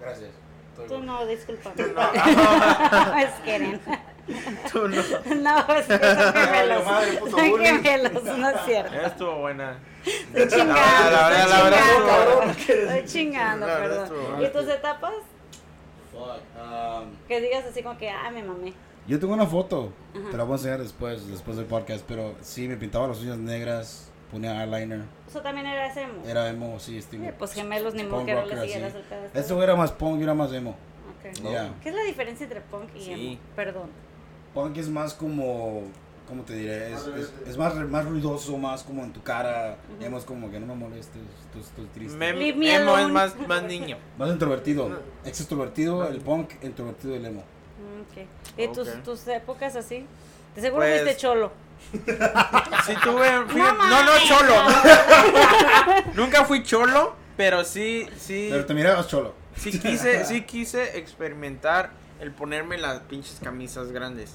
[0.00, 0.30] Gracias.
[0.70, 1.06] Estoy Tú bien.
[1.06, 1.72] no, disculpa.
[1.76, 3.18] No.
[3.18, 3.80] es Keren.
[4.72, 4.96] Tú no.
[5.36, 6.84] No, es que son gemelos.
[6.84, 7.82] madre, puto Son bullying.
[7.82, 8.94] gemelos, no es cierto.
[8.94, 9.78] Estuvo buena.
[10.04, 10.74] Estoy chingando.
[10.74, 12.92] la verdad, la verdad, estoy chingando.
[12.92, 14.42] Estoy chingando, La verdad, perdón.
[14.44, 15.12] ¿Y tus etapas?
[16.12, 17.02] Fuck.
[17.02, 18.72] um, Que digas así como que, ah, me mamé.
[19.06, 20.30] yo tengo una foto, Ajá.
[20.30, 23.36] te la voy a enseñar después, después del podcast, pero sí, me pintaba las uñas
[23.38, 26.22] negras, ponía eyeliner, Eso también era ese emo.
[26.26, 27.24] era emo, sí, estilo.
[27.24, 29.04] Eh, Pues gemelos, ni modo que no le siguieras el.
[29.34, 30.70] Este güey era más punk, yo era más emo.
[31.18, 31.34] Ok.
[31.50, 31.72] Ya.
[31.82, 33.12] ¿Qué es la diferencia entre punk y Sí.
[33.12, 33.38] emo?
[33.56, 33.90] Perdón.
[34.55, 35.82] Punk es más como,
[36.28, 36.92] ¿cómo te diré?
[36.92, 39.76] Es, es, es más, más ruidoso, más como en tu cara.
[40.00, 42.16] Emo es como que no me molestes, estoy, estoy triste.
[42.16, 42.30] Me
[42.76, 43.98] emo es más, más niño.
[44.18, 44.90] Más introvertido.
[45.24, 47.40] Ex extrovertido, el punk, introvertido el emo.
[47.40, 48.26] Mm, ok.
[48.59, 49.02] ¿Y tus, Ok.
[49.02, 50.07] tus épocas así?
[50.55, 51.52] De seguro Pues- fuiste cholo.
[51.92, 54.28] Sí tuve, fíjate- no, no, mames.
[54.28, 54.55] cholo.
[54.64, 59.34] Nunca, nunca fui cholo, pero sí, sí, Pero te mirabas cholo.
[59.57, 61.90] sí quise, sí quise experimentar
[62.20, 64.34] el ponerme las pinches camisas grandes.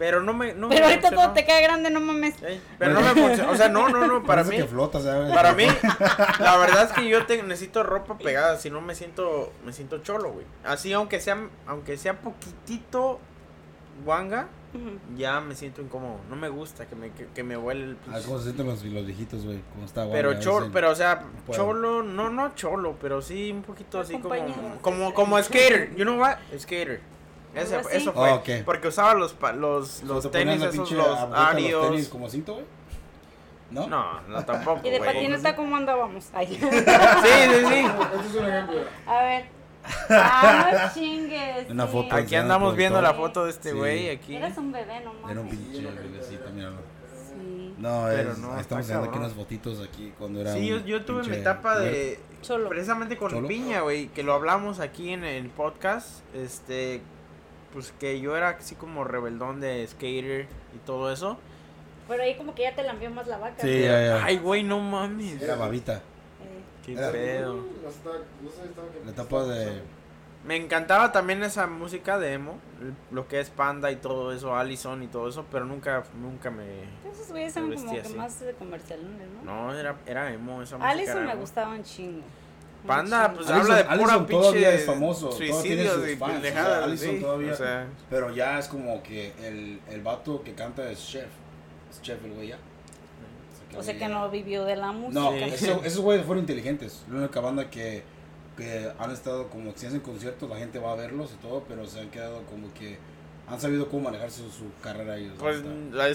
[0.00, 1.26] Pero no me, no me Pero ahorita funcionó.
[1.26, 2.42] todo te cae grande, no mames.
[2.42, 5.02] Ey, Pero no me funcionó, o sea, no, no, no, para Parece mí, que flotas,
[5.04, 5.30] ¿sabes?
[5.30, 5.66] para mí,
[6.40, 9.98] la verdad es que yo te, necesito ropa pegada, si no me siento, me siento
[9.98, 10.46] cholo, güey.
[10.64, 11.36] Así, aunque sea,
[11.66, 13.20] aunque sea poquitito
[14.04, 14.48] guanga,
[15.18, 16.16] ya me siento incómodo.
[16.30, 18.22] No me gusta que me, que, que me huele el Ah, pinche.
[18.26, 19.60] ¿Cómo se sienten los, los viejitos, güey?
[19.74, 20.16] ¿Cómo está, güey?
[20.16, 24.34] Pero cholo, pero o sea, cholo, no, no cholo, pero sí un poquito así como,
[24.80, 27.00] como, como skater, you know what, skater.
[27.54, 27.88] Ese, así.
[27.96, 31.88] eso fue, Oh, porque usaba los, pa- los, los tenis esos, los Arios.
[31.88, 32.64] tenis como cinto, güey?
[33.70, 33.86] ¿No?
[33.86, 35.12] No, no tampoco, ¿Y de güey.
[35.14, 36.28] patineta cómo andábamos?
[36.32, 36.46] Ay.
[36.56, 36.74] Sí, sí, sí.
[36.74, 38.80] Este es un ejemplo.
[39.06, 39.44] A ver.
[40.10, 41.70] Ah, no chingues.
[41.70, 41.92] Una sí.
[41.92, 42.14] foto.
[42.14, 43.76] Aquí andamos viendo la foto de este Sí.
[43.76, 44.36] güey aquí.
[44.36, 45.30] Eres un bebé, no mames.
[45.30, 46.76] Era un pinche bebecito, míralo.
[47.28, 47.74] Sí.
[47.78, 51.04] No, Pero es, no, ahí estamos viendo aquí unas fotitos aquí cuando era Sí, yo,
[51.04, 52.68] tuve mi etapa de Cholo.
[52.68, 53.48] precisamente con Cholo.
[53.48, 57.00] Piña, güey, que lo hablamos aquí en el podcast, este
[57.72, 61.38] pues que yo era así como rebeldón de skater y todo eso.
[62.08, 63.62] Pero ahí como que ya te lambió más la vaca.
[63.62, 64.24] Sí, ya, ya.
[64.24, 65.40] Ay, güey, no mames.
[65.40, 65.96] Era babita.
[65.96, 66.00] Eh,
[66.84, 67.54] Qué Era- pedo.
[67.54, 69.82] No no La etapa de...
[70.44, 72.58] Me encantaba también esa música de emo,
[73.10, 76.64] lo que es Panda y todo eso, Allison y todo eso, pero nunca nunca me
[77.12, 79.66] Esos güeyes son como que más de comercialones, ¿no?
[79.66, 80.90] no era era emo esa música.
[80.92, 82.22] Allison me gustaba un chingo.
[82.86, 86.08] Panda, pues Allison- habla de pura Allison pinche todavía es famoso, todavía tiene suicidios sus
[86.08, 89.32] y fans, pendejadas, o sea, Allison sí, todavía- o sea, Pero ya es como que
[89.42, 91.26] el, el vato que canta es chef.
[91.90, 92.58] Es chef el güey ya.
[93.76, 95.20] O sea que no vivió de la música.
[95.20, 95.64] No, Sí.
[95.66, 97.04] eso- esos güeyes fueron inteligentes.
[97.10, 98.02] La única banda que,
[98.56, 101.86] que han estado como si hacen conciertos, la gente va a verlos y todo, pero
[101.86, 102.98] se han quedado como que
[103.48, 105.32] han sabido cómo manejar su, su carrera ellos.
[105.34, 105.62] la pues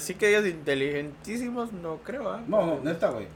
[0.02, 2.42] así que ellos inteligentísimos no creo, ¿ah?
[2.48, 3.28] no, no, neta, güey.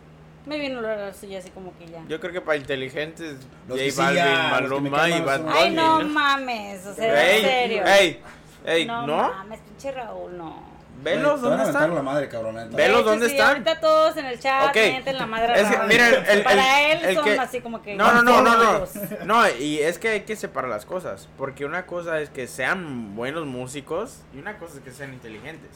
[0.50, 2.04] Me vino la suya así como que ya.
[2.08, 3.38] Yo creo que para inteligentes
[3.68, 5.54] Los J Balvin, Maluma y Bad Bunny.
[5.58, 7.84] Ay, no mames, o sea, Ey, en serio.
[7.86, 8.22] ey,
[8.66, 9.06] Ey, ¿no?
[9.06, 10.80] No mames, pinche Raúl, no.
[11.02, 11.96] Velos, ¿dónde están?
[11.96, 12.58] la madre, cabrón.
[12.72, 13.50] ¿Velos dónde sí, están?
[13.52, 14.76] Ahorita todos en el chat Ok.
[14.76, 15.62] mienten la madre.
[15.62, 17.96] Es que, mira, el- el- Para el- él el son que- así como que.
[17.96, 18.86] No, no, no, no, no.
[19.26, 21.30] No, y es que hay que separar las cosas.
[21.38, 25.70] Porque una cosa es que sean buenos músicos y una cosa es que sean inteligentes.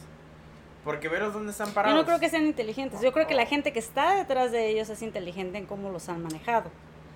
[0.83, 1.97] Porque veros dónde están Yo parados.
[1.97, 2.99] no creo que sean inteligentes.
[3.01, 6.09] Yo creo que la gente que está detrás de ellos es inteligente en cómo los
[6.09, 6.69] han manejado.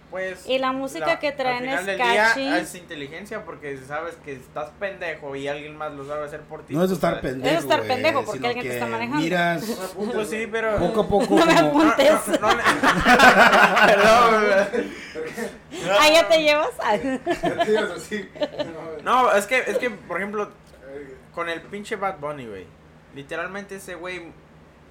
[0.09, 2.39] Pues, Y la música que traen al final es del catchy.
[2.39, 6.63] día es inteligencia porque sabes que estás pendejo y alguien más lo sabe hacer por
[6.65, 6.75] ti.
[6.75, 7.33] No es estar ¿sabes?
[7.33, 7.57] pendejo.
[7.57, 9.21] Es estar pendejo, porque alguien te está manejando.
[9.21, 9.65] Miras
[10.13, 10.77] Pues sí, pero.
[10.77, 12.13] poco a poco No me apuntes.
[12.39, 12.63] no, no,
[13.85, 14.91] Perdón.
[15.99, 16.69] Ah, ya te llevas.
[16.81, 16.97] Ah.
[19.03, 20.49] No, es que, es que, por ejemplo,
[21.33, 22.65] con el pinche Bad Bunny, güey.
[23.15, 24.31] Literalmente ese güey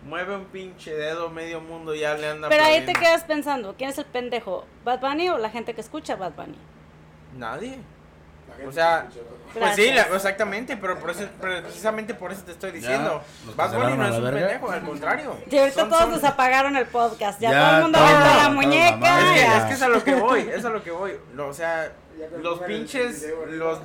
[0.05, 3.91] mueve un pinche dedo, medio mundo ya le anda Pero ahí te quedas pensando, ¿quién
[3.91, 4.67] es el pendejo?
[4.85, 6.59] ¿Bad Bunny o la gente que escucha Bad Bunny?
[7.37, 7.79] Nadie.
[8.67, 9.09] O sea.
[9.53, 13.23] Pues sí, la- exactamente, pero, por eso, precisamente por eso te estoy diciendo.
[13.57, 14.41] Bad Bunny no es un verga.
[14.49, 15.37] pendejo, al contrario.
[15.51, 17.41] Y ahorita Son- todos son- nos apagaron el podcast.
[17.41, 19.19] Ya, Ya, todo el mundo aventó la muñeca.
[19.21, 19.59] Es que, ya.
[19.59, 21.13] es que es a lo que voy, es a lo que voy.
[21.35, 21.93] Lo- o sea,
[22.41, 23.81] los pinches, los,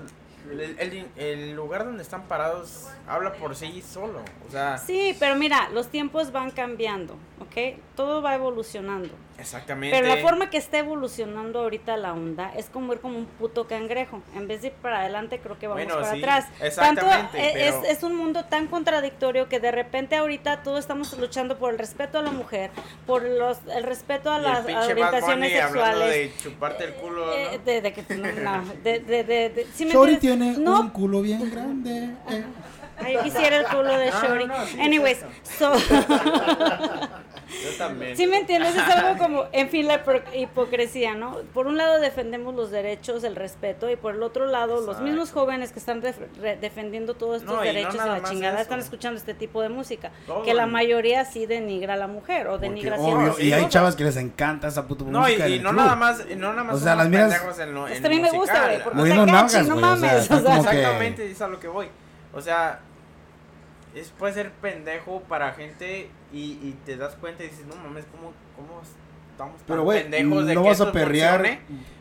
[0.52, 4.22] el, lugar donde están parados habla por sí solo.
[4.48, 7.78] O sea, Sí, pero mira, los tiempos van cambiando, ¿ok?
[7.96, 9.10] Todo va evolucionando.
[9.42, 10.00] Exactamente.
[10.00, 13.68] Pero la forma que está evolucionando ahorita la onda es como ir como un puto
[13.68, 14.22] cangrejo.
[14.36, 16.46] En vez de ir para adelante, creo que vamos Bueno, para sí, atrás.
[16.62, 21.18] exactamente, Tanto, eh, es, es un mundo tan contradictorio que de repente ahorita todos estamos
[21.18, 22.72] luchando por el respeto a la mujer,
[23.06, 26.10] por los, el respeto a Y las orientaciones sexuales.
[26.10, 29.86] de chuparte el culo, Eh, de, de que no, no, de, de, de, de- ¿sí
[29.86, 30.20] me entiendes?
[30.20, 32.10] tiene no, un culo bien grande.
[32.30, 32.44] eh.
[33.04, 34.46] Ay, quisiera el culo de No, Shorty.
[34.48, 35.20] no, no, sí, Anyways,
[35.58, 35.72] so,
[37.64, 38.16] Yo también.
[38.16, 38.74] ¿Sí me entiendes?
[38.76, 40.02] Es algo como, en fin, la
[40.34, 41.38] hipocresía, ¿no?
[41.54, 45.32] Por un lado defendemos los derechos, el respeto, y por el otro lado los mismos
[45.32, 48.54] jóvenes que están def- re- defendiendo todos estos No, y no derechos y la chingada
[48.54, 48.62] eso.
[48.64, 52.48] están escuchando este tipo de música, Todo que la mayoría sí denigra a la mujer
[52.48, 55.32] o Porque, denigra obvio, ciertas y hay chavas que les encanta esa puta No, y,
[55.34, 55.48] música.
[55.50, 57.88] y el no nada más, y no nada más O sea, las miras- en lo,
[57.88, 61.48] en Este a mí me gusta, güey, porque no mames, o sea, Exactamente, es a
[61.50, 61.88] lo que voy.
[62.34, 62.80] O sea,
[63.96, 68.06] es puede ser pendejo para gente y, y te das cuenta y dices, no mames,
[68.12, 71.40] ¿cómo, cómo estamos tan Pero, güey, pendejos de no que vas a perrear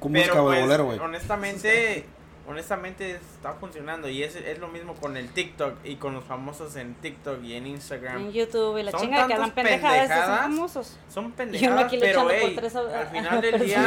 [0.01, 0.99] música de pues, bolero, güey.
[0.99, 2.05] honestamente,
[2.49, 6.75] honestamente está funcionando y es, es lo mismo con el TikTok y con los famosos
[6.77, 8.17] en TikTok y en Instagram.
[8.19, 10.41] en YouTube y la Son chinga que hablan tantas pendejadas, estos son pendejadas.
[10.43, 10.99] famosos.
[11.09, 13.87] Son pendejadas, pero ey, tres a- al final del día...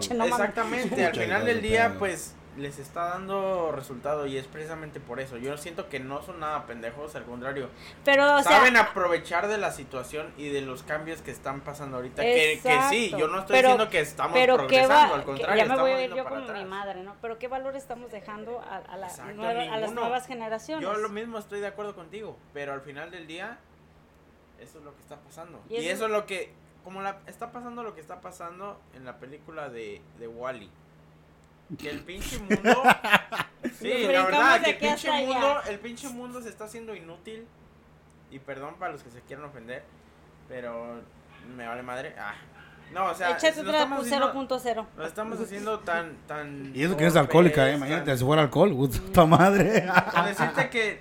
[0.00, 0.32] Sí, no mames.
[0.32, 5.00] Exactamente, al Escucha, final del de día, pues les está dando resultado y es precisamente
[5.00, 5.36] por eso.
[5.36, 7.68] Yo siento que no son nada pendejos, al contrario,
[8.04, 11.96] Pero, o sea, saben aprovechar de la situación y de los cambios que están pasando
[11.96, 12.22] ahorita.
[12.22, 15.24] Que, que sí, yo no estoy Pero- diciendo que estamos pero qué progresando, va, al
[15.24, 16.68] contrario, ya me voy a estamos ir yendo yo para como mi atrás.
[16.68, 17.16] madre, ¿no?
[17.20, 20.82] Pero qué valor estamos dejando a, a la Exacto, nueva- a las nuevas generaciones.
[20.82, 23.58] Yo lo mismo estoy de acuerdo contigo, pero al final del día,
[24.60, 25.60] eso es lo que está pasando.
[25.68, 26.52] Y Y, eso- eso es lo que,
[26.84, 30.70] como la, está pasando lo que está pasando en la película de, de Wally.
[31.78, 32.82] Que el pinche mundo.
[33.80, 35.26] sí, la verdad, que el pinche allá.
[35.26, 37.46] mundo, el pinche mundo se está haciendo inútil.
[38.30, 39.84] Y perdón para los que se quieran ofender,
[40.48, 41.00] pero
[41.56, 42.14] me vale madre.
[42.18, 42.34] Ah.
[42.92, 44.86] No, o sea, Échate otra estamos haciendo- 0.0.
[44.96, 46.70] lo estamos haciendo tan, tan.
[46.74, 47.70] Y eso que eres alcohólica, eh.
[47.70, 49.86] tan- Imagínate, si fuera alcohol, puta madre.
[50.12, 51.00] con decirte que,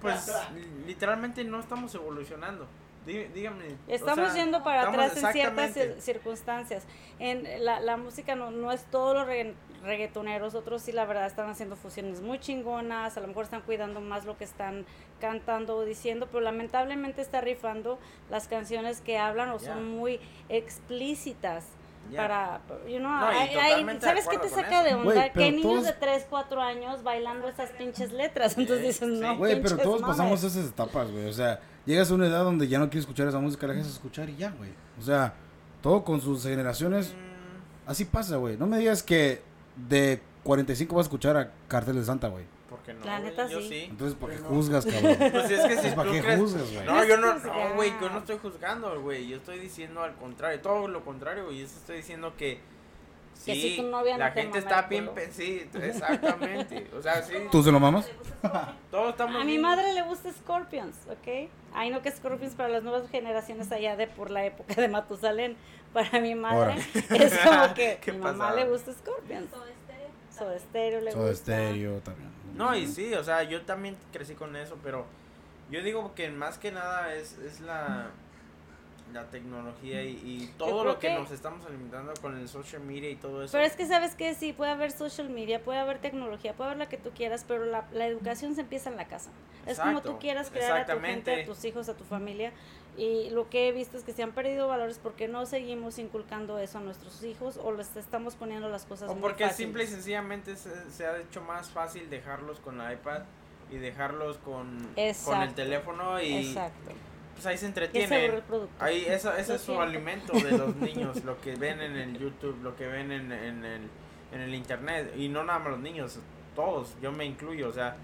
[0.00, 0.30] pues,
[0.86, 2.66] literalmente no estamos evolucionando.
[3.10, 3.64] Dí- Dígame.
[3.64, 6.84] o Estamos sea, yendo para estamos atrás en ciertas circunstancias.
[7.18, 11.26] En la, la música no, no es todos los regga- reggaetoneros, otros sí la verdad
[11.26, 14.84] están haciendo fusiones muy chingonas, a lo mejor están cuidando más lo que están
[15.20, 17.98] cantando o diciendo, pero lamentablemente está rifando
[18.30, 21.64] las canciones que hablan o son muy explícitas.
[22.16, 25.30] Para, you know, No, y hay- ¿sabes qué te saca de onda?
[25.32, 28.56] Que hay niños todos- de 3, 4 años bailando esas pinches letras.
[28.58, 29.20] Entonces dices, Sí.
[29.20, 30.16] no, Güey, pero todos mames.
[30.16, 31.26] pasamos esas etapas, güey.
[31.28, 33.88] O sea, llegas a una edad donde ya no quieres escuchar esa música, la dejas
[33.88, 34.70] escuchar y ya, güey.
[34.98, 35.34] O sea,
[35.82, 38.56] todo con sus generaciones, Mm, así pasa, güey.
[38.56, 39.42] No me digas que
[39.76, 42.44] de 45 vas a escuchar a Cartel de Santa, güey.
[42.94, 43.12] ¿Por qué no?
[43.12, 43.30] La güey?
[43.30, 43.68] neta, Yo sí.
[43.68, 43.86] sí.
[43.90, 45.16] Entonces, ¿por qué juzgas, cabrón?
[45.30, 46.84] Pues es que si ¿para tú qué crees- juzgas, güey?
[46.86, 49.28] No, yo no, no, güey, yo no estoy juzgando, güey.
[49.28, 52.60] Yo estoy diciendo al contrario, todo lo contrario, y eso estoy diciendo que.
[53.44, 55.08] Que Sí, si tu novia no la te gente está bien.
[55.30, 56.86] Sí, exactamente.
[56.94, 57.34] O sea, sí.
[57.50, 58.06] ¿Tú se lo mamas?
[58.90, 59.40] Todos estamos.
[59.40, 61.48] A mi madre le gusta Scorpions, ¿ok?
[61.72, 65.56] Ay, no que Scorpions para las nuevas generaciones allá de por la época de Matusalén.
[65.94, 66.76] Para mi madre Ahora.
[67.24, 69.48] es como que ¿Qué mi mamá le gusta Scorpions.
[70.36, 71.42] Soda Stereo le Soda gusta.
[71.56, 72.30] Stereo también.
[72.54, 75.06] No, y sí, o sea, yo también crecí con eso, pero
[75.70, 78.08] yo digo que más que nada es, es la,
[79.12, 83.10] la tecnología y, y todo lo que, que- nos estamos alimentando con el social media
[83.10, 83.52] y todo eso.
[83.52, 86.78] Pero es que sabes que sí, puede haber social media, puede haber tecnología, puede haber
[86.78, 89.30] la que tú quieras, pero la, la educación se empieza en la casa.
[89.66, 92.52] Es como tú quieras crear a tu gente, a tus hijos, a tu familia.
[92.96, 96.58] Y lo que he visto es que se han perdido valores porque no seguimos inculcando
[96.58, 99.56] eso a nuestros hijos o les estamos poniendo las cosas O muy porque fáciles.
[99.68, 103.22] simple y sencillamente se, se ha hecho más fácil dejarlos con la iPad
[103.70, 104.78] y dejarlos con,
[105.24, 106.90] con el teléfono y Exacto.
[107.34, 108.42] pues ahí se entretienen.
[108.80, 109.82] Ahí, eso, ese es su siento.
[109.82, 113.64] alimento de los niños, lo que ven en el YouTube, lo que ven en, en
[113.64, 113.88] el,
[114.32, 115.14] en el internet.
[115.16, 116.18] Y no nada más los niños,
[116.56, 117.68] todos, yo me incluyo.
[117.68, 117.96] O sea,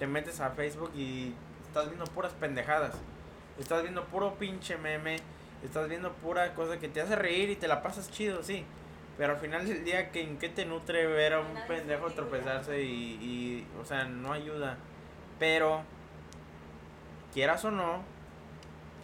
[0.00, 1.32] te metes a Facebook y
[1.68, 2.96] estás viendo puras pendejadas.
[3.58, 5.16] Estás viendo puro pinche meme,
[5.64, 8.64] estás viendo pura cosa que te hace reír y te la pasas chido, sí.
[9.16, 12.82] Pero al final del día, ¿que, ¿en qué te nutre ver a un pendejo tropezarse
[12.82, 14.76] y, y, o sea, no ayuda?
[15.38, 15.82] Pero,
[17.32, 18.02] quieras o no,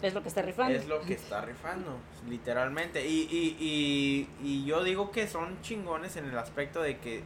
[0.03, 0.75] Es lo que está rifando.
[0.75, 1.97] es lo que está rifando,
[2.29, 3.07] literalmente.
[3.07, 7.23] Y, y, y, y yo digo que son chingones en el aspecto de que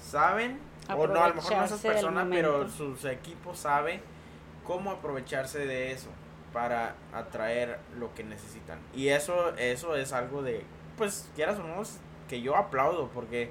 [0.00, 4.00] saben, o no, a lo mejor no esas personas, pero sus equipos saben
[4.62, 6.10] cómo aprovecharse de eso
[6.52, 8.78] para atraer lo que necesitan.
[8.94, 10.64] Y eso, eso es algo de,
[10.96, 11.82] pues, quieras o no,
[12.28, 13.50] que yo aplaudo, porque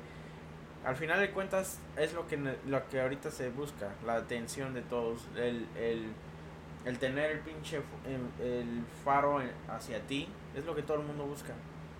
[0.85, 4.81] al final de cuentas es lo que, lo que ahorita se busca, la atención de
[4.81, 6.11] todos, el, el,
[6.85, 11.25] el tener el pinche el, el faro hacia ti, es lo que todo el mundo
[11.25, 11.53] busca.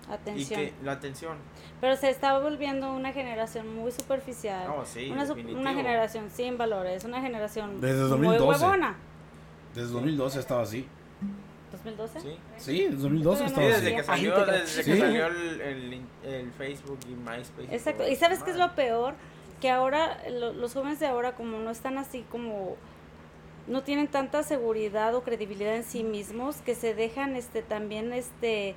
[0.10, 0.60] Atención.
[0.60, 1.38] Y que la atención.
[1.80, 4.68] Pero se está volviendo una generación muy superficial.
[4.70, 8.64] Oh, sí, una, una generación sin valores, una generación Desde muy 2012.
[8.64, 8.98] huevona.
[9.80, 10.86] Desde 2012 estaba así.
[11.86, 12.20] ¿2012?
[12.22, 12.38] Sí.
[12.58, 13.82] Sí, desde 2012 Sí, estaba Sí, así.
[13.82, 14.92] desde que Ay, salió, desde Sí.
[14.92, 17.76] que salió el, el, el Facebook y MySpace.
[17.76, 18.08] Exacto.
[18.08, 19.14] ¿Y sabes qué es lo peor?
[19.62, 22.76] Que ahora lo- los jóvenes de ahora como no están así como
[23.68, 28.76] no tienen tanta seguridad o credibilidad en sí mismos que se dejan este también este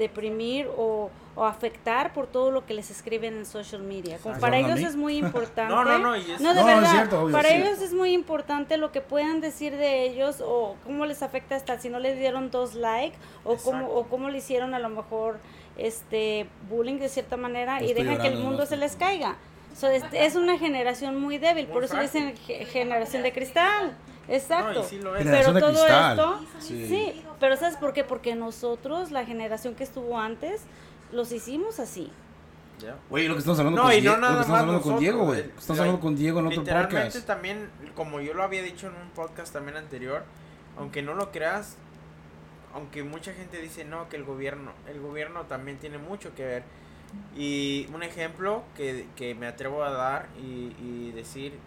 [0.00, 4.18] deprimir o, o afectar por todo lo que les escriben en social media.
[4.18, 5.72] Como para ¿Son a ellos es muy importante.
[5.72, 6.90] No, no, no, y es- No, de No, es verdad.
[6.90, 7.54] cierto, obvio, para sí.
[7.54, 11.78] ellos es muy importante lo que puedan decir de ellos o cómo les afecta hasta
[11.78, 15.38] si no les dieron dos likes o cómo o cómo le hicieron a lo mejor
[15.78, 19.36] este bullying de cierta manera y dejan que el mundo se les caiga.
[19.76, 23.96] So, es, es una generación muy débil, Muy por eso dicen ge- generación de cristal.
[24.30, 24.80] Exacto.
[24.80, 25.24] No, sí lo es.
[25.26, 26.18] Pero todo cristal.
[26.18, 26.86] esto, Sí.
[26.88, 28.04] sí, pero ¿sabes por qué?
[28.04, 30.62] Porque nosotros, la generación que estuvo antes,
[31.12, 32.10] los hicimos así.
[32.78, 32.96] Ya.
[33.10, 34.60] Güey, lo que estamos hablando No, con y Diego, no nada lo que estamos más
[34.68, 35.40] hablando con Diego, güey.
[35.40, 37.26] eh, Estamos la- hablando con Diego en otro Literalmente podcast.
[37.26, 40.22] también, como yo lo había dicho en un podcast también anterior,
[40.78, 41.76] aunque no lo creas,
[42.72, 46.62] aunque mucha gente dice no, que el gobierno, el gobierno también tiene mucho que ver.
[47.36, 51.58] Y un ejemplo que, que me atrevo a dar y, y decir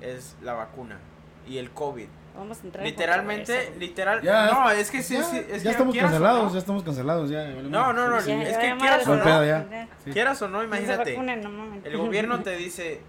[0.00, 0.98] es la vacuna
[1.46, 2.08] y el COVID.
[2.34, 3.78] Vamos a entrar en Literalmente, controversia.
[3.80, 6.58] literal, Ya, no, es que sí, ya, sí, es ya que estamos cancelados, no, ya
[6.58, 7.44] estamos cancelados, ya.
[7.46, 9.86] No, no, no, Sí, es Ya, que quieras o No no.
[10.04, 10.10] Sí.
[10.12, 13.02] quieras o no, No imagínate, vacunen, no el gobierno te dice,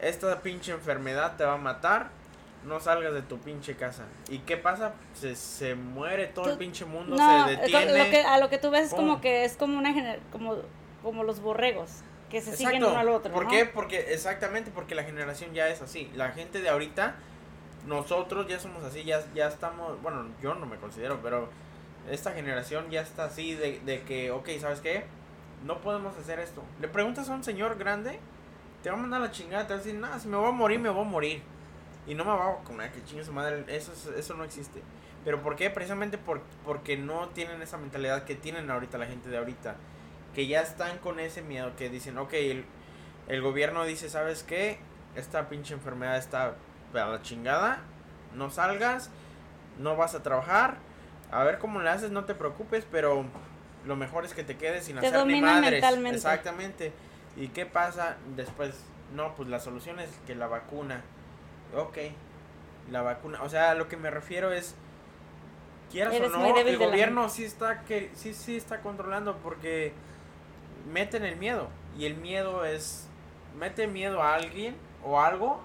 [0.00, 2.10] esta pinche enfermedad te va a matar,
[2.64, 4.04] no salgas de tu pinche casa.
[4.28, 4.92] ¿Y qué pasa?
[5.14, 8.10] Se, se muere todo el pinche mundo, No, se lo detiene.
[8.10, 10.56] que, a lo que tú ves es como que es como una gener- como,
[11.02, 13.32] como los borregos que se siguen uno al otro.
[13.32, 13.50] ¿Por ¿no?
[13.50, 13.64] qué?
[13.64, 16.10] Porque, exactamente, porque la generación ya es así.
[16.14, 17.14] La gente de ahorita,
[17.88, 21.48] nosotros ya somos así, ya, ya estamos, bueno, yo no me considero, pero
[22.10, 25.04] esta generación ya está así de, de que, ok, ¿sabes qué?
[25.64, 26.62] No podemos hacer esto.
[26.80, 28.20] Le preguntas a un señor grande,
[28.82, 30.52] te va a mandar la chingada, te va a decir, nada, si me voy a
[30.52, 31.42] morir, me voy a morir.
[32.06, 34.82] Y no me va a comer, que chingue su madre, eso, es- eso no existe.
[35.24, 35.68] ¿Pero por qué?
[35.70, 39.76] Precisamente por, porque no tienen esa mentalidad que tienen ahorita la gente de ahorita.
[40.34, 42.32] Que ya están con ese miedo, que dicen, ok,
[43.28, 44.78] el gobierno dice, ¿sabes qué?
[45.16, 46.54] Esta pinche enfermedad está
[46.94, 47.80] a la chingada,
[48.34, 49.10] no salgas,
[49.78, 50.76] no vas a trabajar,
[51.30, 53.24] a ver cómo le haces, no te preocupes, pero
[53.86, 55.72] lo mejor es que te quedes sin Te hacer ni madres.
[55.72, 56.16] mentalmente.
[56.16, 56.92] Exactamente.
[57.36, 58.74] ¿Y qué pasa después?
[59.14, 61.02] No, pues la solución es que la vacuna.
[61.76, 61.98] Ok,
[62.90, 63.42] la vacuna.
[63.42, 64.74] O sea, lo que me refiero es,
[65.90, 69.92] quieras Eres o no, el gobierno sí está, que, sí, sí está controlando porque
[70.90, 71.68] meten el miedo.
[71.96, 73.06] Y el miedo es,
[73.58, 75.62] mete miedo a alguien o algo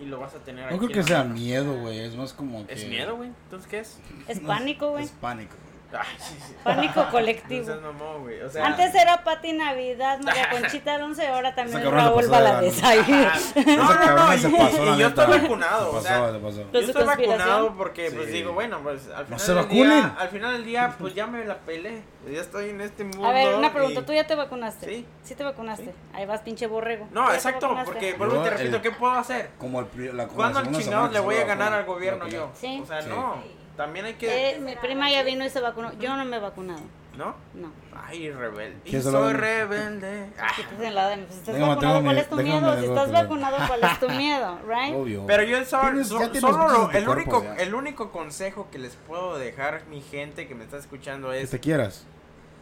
[0.00, 1.34] y lo vas a tener No aquí creo en que sea mano.
[1.34, 1.98] miedo, güey.
[2.00, 2.72] Es más como que.
[2.74, 3.30] Es miedo, güey.
[3.44, 3.98] Entonces, ¿qué es?
[4.28, 5.04] Es No, pánico, güey.
[5.04, 5.54] Es pánico.
[5.90, 6.54] Ay, sí, sí.
[6.62, 7.74] Pánico No colectivo.
[7.80, 8.42] mamón, güey.
[8.42, 12.82] O sea, Antes era Pati Navidad, María Conchita Alonso y ahora también Raúl pasó Valadez.
[12.82, 16.38] No, no, no, se y- pasó, y yo estoy vacunado, Se o pasó, sea, se
[16.38, 16.72] pasó.
[16.72, 18.32] Yo estoy vacunado porque, pues Sí.
[18.32, 19.88] digo, bueno, pues al final, se del vacunen.
[19.90, 22.02] día, al final del día, pues ya me la pelé.
[22.30, 23.24] Ya estoy en este mundo.
[23.26, 24.86] A ver, una pregunta, y- ¿tú ya te vacunaste?
[24.86, 25.06] Sí.
[25.22, 25.84] ¿Sí te vacunaste?
[25.86, 25.90] Sí.
[26.12, 27.06] Ahí vas, pinche borrego.
[27.06, 29.50] ¿Tú No, exacto, porque vuelvo y te repito, el- ¿qué puedo hacer?
[29.58, 32.50] Como el, pri- la, ¿Cuándo al chingado le voy a ganar al gobierno yo?
[32.54, 32.80] Sí.
[32.82, 33.08] O sea, Sí.
[33.08, 33.56] no.
[33.78, 34.50] También hay que...
[34.56, 35.92] Eh, mi prima ya vino y se vacunó.
[36.00, 36.80] Yo no me he vacunado.
[37.16, 37.34] ¿No?
[37.54, 37.72] No.
[38.06, 38.80] Ay, rebelde.
[38.84, 40.30] ¿Qué Y soy rebelde.
[40.38, 42.02] Ah, ¿Qué te hacen la de- pues, ¿Estás Déjame, vacunado?
[42.02, 42.78] ¿Cuál es tu miedo?
[42.80, 44.58] Si estás vacunado, ¿cuál es tu miedo?
[44.68, 44.94] Right?
[44.94, 45.24] Obvio.
[45.26, 47.54] Pero yo solo, tienes solo bichos lo- en tu el, cuerpo, único, ya.
[47.62, 51.50] el único consejo que les puedo dejar, mi gente que me está escuchando, Que es
[51.50, 52.04] te quieras.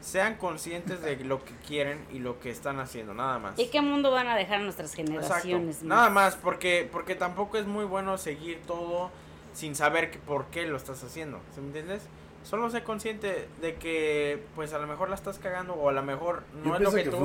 [0.00, 3.58] sean conscientes de lo que quieren y lo que están haciendo, nada más.
[3.58, 5.82] ¿Y qué mundo van a dejar nuestras generaciones?
[5.82, 9.10] Nada más, porque, porque tampoco es muy bueno seguir todo
[9.56, 11.40] sin saber que, por qué lo estás haciendo.
[11.54, 12.02] ¿Sí me entiendes?
[12.44, 16.02] Solo sé consciente de que, pues a lo mejor la estás cagando o a lo
[16.02, 17.16] mejor no Yo es lo que, que tú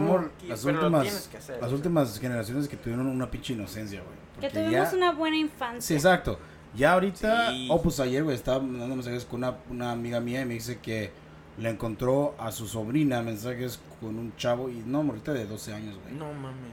[0.47, 1.57] las pero lo últimas, tienes que hacer.
[1.57, 1.75] o las sea.
[1.75, 4.15] últimas generaciones que tuvieron una pinche inocencia, güey.
[4.39, 5.81] Que tuvimos ya- una buena infancia.
[5.81, 6.39] Sí, exacto.
[6.73, 7.67] Ya ahorita, Sí.
[7.69, 10.79] oh, pues ayer, güey, estaba mandando mensajes con una, una amiga mía y me dice
[10.79, 11.11] que
[11.59, 15.99] le encontró a su sobrina mensajes con un chavo y no, morrita de 12 años,
[16.01, 16.15] güey.
[16.15, 16.71] No mames.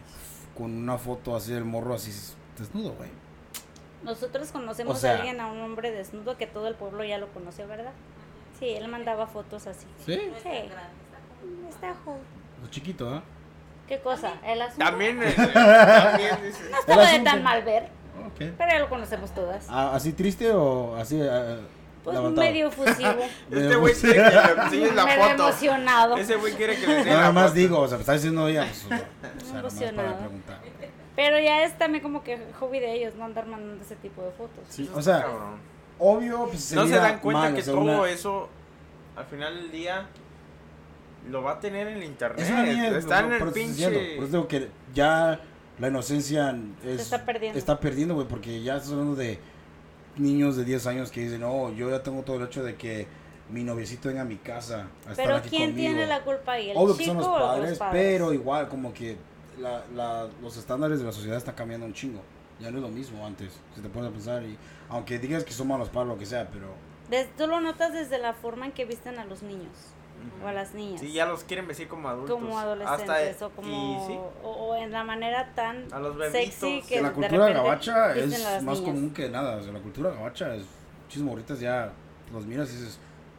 [0.56, 2.12] Con una foto así del morro así
[2.56, 3.10] desnudo, güey.
[4.02, 7.18] Nosotros conocemos O sea- a alguien, a un hombre desnudo que todo el pueblo ya
[7.18, 7.92] lo conoció, ¿verdad?
[8.58, 9.86] Sí, él mandaba fotos así.
[10.04, 10.20] ¿Sí?
[10.42, 10.48] Sí.
[11.68, 12.20] Está joven.
[12.62, 13.22] Lo chiquito, ¿ah?
[13.86, 14.34] ¿Qué cosa?
[14.44, 14.84] El asunto.
[14.84, 16.70] También, eh, también dice.
[16.70, 17.84] No estaba de tan mal ver,
[18.26, 18.52] Ok.
[18.58, 19.66] pero ya lo conocemos todas.
[19.68, 21.58] Ah, ¿Así triste o así ah,
[22.04, 22.46] Pues levantado?
[22.46, 23.14] medio fusivo.
[23.50, 25.30] Este güey quiere que le enseñes la foto.
[25.48, 26.16] emocionado.
[26.16, 28.66] Ese güey quiere que le enseñes Nada más digo, o sea, me está diciendo ella,
[28.66, 28.88] pues, o
[29.46, 30.08] sea, Emocionado.
[30.08, 30.60] para preguntar.
[31.18, 34.30] Pero ya es también como que hobby de ellos, no andar mandando ese tipo de
[34.30, 34.64] fotos.
[34.68, 35.56] Sí, o sea, cabrón.
[35.98, 38.48] obvio, pues no se dan cuenta mal, que o sea, todo una- eso
[39.16, 40.06] al final del día
[41.28, 42.40] lo va a tener en el internet.
[42.40, 44.14] Es una niña, Está en el estoy diciendo, pinche.
[44.16, 45.40] Por eso digo que ya
[45.80, 47.58] la inocencia es, está perdiendo.
[47.58, 49.40] Está perdiendo, güey, porque ya estás hablando de
[50.16, 53.08] niños de 10 años que dicen, no, yo ya tengo todo el hecho de que
[53.50, 55.88] mi noviecito venga a mi casa a estar Pero aquí ¿quién conmigo.
[55.94, 56.70] tiene la culpa ahí?
[56.70, 58.02] ¿El Obvio que chico son los o padres, los padres?
[58.18, 59.16] pero igual como que
[59.60, 62.20] la, la, los estándares de la sociedad están cambiando un chingo.
[62.60, 64.42] Ya no es lo mismo antes, si te pones a pensar.
[64.42, 66.68] Y, aunque digas que son malos padres, lo que sea, pero...
[67.08, 69.72] Des- tú lo notas desde la forma en que visten a los niños
[70.44, 71.00] o a las niñas.
[71.00, 72.34] Sí, ya los quieren vestir como adultos.
[72.36, 73.08] como adolescentes
[73.40, 77.00] Hasta, o como y sí, o, o en la manera tan a los sexy que
[77.00, 78.80] la de cultura repente gabacha es más niñas.
[78.80, 79.56] común que nada.
[79.58, 80.64] O sea, la cultura gabacha es...
[81.04, 81.92] Muchas morritas ya
[82.32, 82.98] los miras y dices,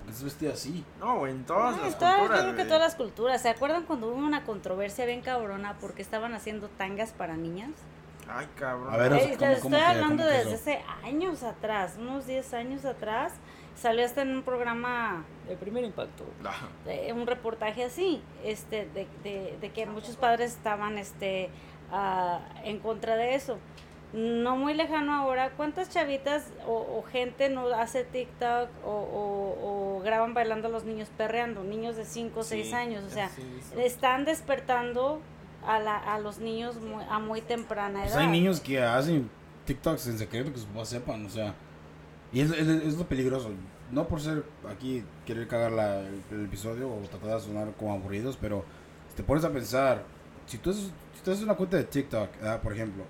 [0.09, 0.83] ¿por qué estás vestida así?
[0.99, 2.41] No, en todas No, las todas- yo culturas.
[2.43, 3.41] creo que todas las culturas.
[3.41, 7.71] ¿Se acuerdan cuando hubo una controversia bien cabrona porque estaban haciendo tangas para niñas?
[8.31, 8.93] Ay, cabrón.
[8.93, 12.25] A ver, Eh, ¿cómo- les cómo estoy que- hablando cómo desde hace años atrás, unos
[12.27, 13.33] 10 años atrás.
[13.75, 16.25] Salió hasta en un programa de primer impacto.
[16.43, 21.49] Ah, eh, un reportaje así, este, de, de, de que muchos padres estaban, este,
[21.91, 23.57] ah, en contra de eso.
[24.11, 30.01] No muy lejano ahora, ¿cuántas chavitas o, o gente no hace TikTok o, o- o
[30.01, 31.63] graban bailando a los niños perreando?
[31.63, 33.29] Niños de 5 o 6 sí, años, o sea,
[33.77, 35.21] están despertando
[35.63, 38.13] a, la, a los niños muy- a muy temprana edad.
[38.13, 39.29] Pues hay niños que hacen
[39.65, 41.53] TikToks en secreto que sus papás sepan, o sea.
[42.33, 43.51] Y es, es, es lo peligroso.
[43.91, 47.93] No por ser aquí querer cagar la- el, el episodio o tratar de sonar como
[47.93, 48.65] aburridos, pero
[49.09, 50.03] si te pones a pensar,
[50.47, 50.85] si tú haces,
[51.15, 53.03] si tú haces una cuenta de TikTok, ah, por ejemplo,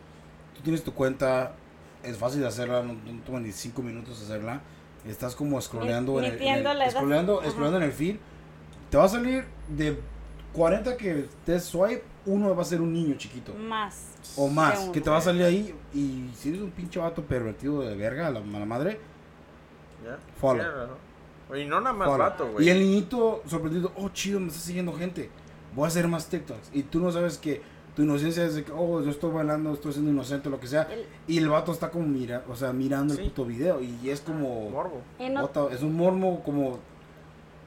[0.59, 1.53] tú tienes tu cuenta,
[2.03, 4.61] es fácil de hacerla, no, no toma ni 5 minutos hacerla.
[5.07, 8.17] Estás como scrolleando en el, en el- scrolleando, scrolleando en el feed.
[8.91, 9.97] Te va a salir de
[10.51, 14.07] 40 que te swipe, uno va a ser un niño chiquito Más.
[14.35, 17.81] o más, que te va a salir ahí y si eres un pinche vato pervertido
[17.81, 18.99] de verga, a la, a la madre,
[20.03, 20.17] ¿Ya?
[20.39, 20.61] Follow.
[20.63, 20.97] Raro.
[21.49, 22.27] Oye, no nada más follow.
[22.27, 22.65] vato, güey.
[22.65, 25.29] Y el niñito sorprendido, oh chido, me está siguiendo gente,
[25.75, 26.71] voy a hacer más TikToks.
[26.73, 27.61] Y tú no sabes que
[27.99, 30.83] tu inocencia es de que, oh, yo estoy bailando, estoy siendo inocente, lo que sea.
[30.83, 33.19] El- Y el vato está como mira, o sea, mirando Sí.
[33.23, 35.01] el puto video y es como, Morbo.
[35.69, 36.79] es un mormo como,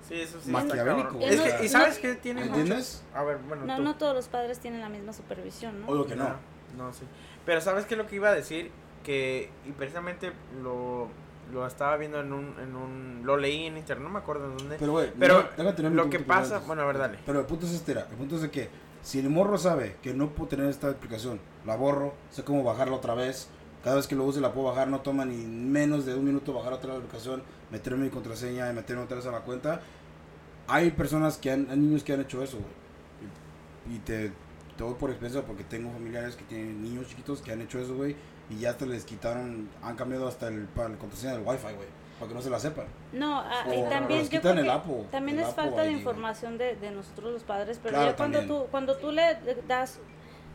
[0.09, 0.51] Sí, eso sí.
[0.51, 1.19] Maquiavélico.
[1.21, 2.55] Es que, ¿Y sabes qué tiene mucho?
[2.61, 3.05] ¿entiendes?
[3.15, 3.83] A ver, bueno, no, tú.
[3.83, 5.87] no todos los padres tienen la misma supervisión, ¿no?
[5.89, 6.31] Obvio que no.
[6.79, 7.05] No, sí.
[7.45, 8.71] Pero ¿sabes qué es lo que iba a decir?
[9.05, 11.09] Que, y precisamente lo,
[11.53, 14.57] lo estaba viendo en un, en un, lo leí en internet, no me acuerdo en
[14.57, 14.77] dónde.
[14.79, 15.47] Pero, güey, Pero
[15.91, 17.19] lo que pasa, bueno, a ver, dale.
[17.27, 18.71] Pero el punto es este, era, el punto es de que
[19.03, 22.97] si el morro sabe que no puedo tener esta aplicación, la borro, sé cómo bajarla
[22.97, 23.49] otra vez,
[23.83, 26.53] cada vez que lo use la puedo bajar, no toma ni menos de un minuto
[26.53, 29.81] bajar otra aplicación, meterme mi contraseña y meterme otra vez a la cuenta.
[30.69, 33.97] Hay personas que han, hay niños que han hecho eso, güey.
[33.97, 34.29] Y, te,
[34.77, 37.97] te doy por experiencia porque tengo familiares que tienen niños chiquitos que han hecho eso,
[37.97, 38.15] güey.
[38.51, 41.89] Y ya hasta les quitaron, han cambiado hasta el, contraseña del wifi, güey.
[42.23, 42.87] Para que no se la sepan.
[43.13, 46.57] No, ah, y también yo quitan creo el que apo, también es falta de información
[46.57, 48.61] de, de nosotros los padres, pero Claro, ya cuando también.
[48.61, 49.99] tú cuando tú le das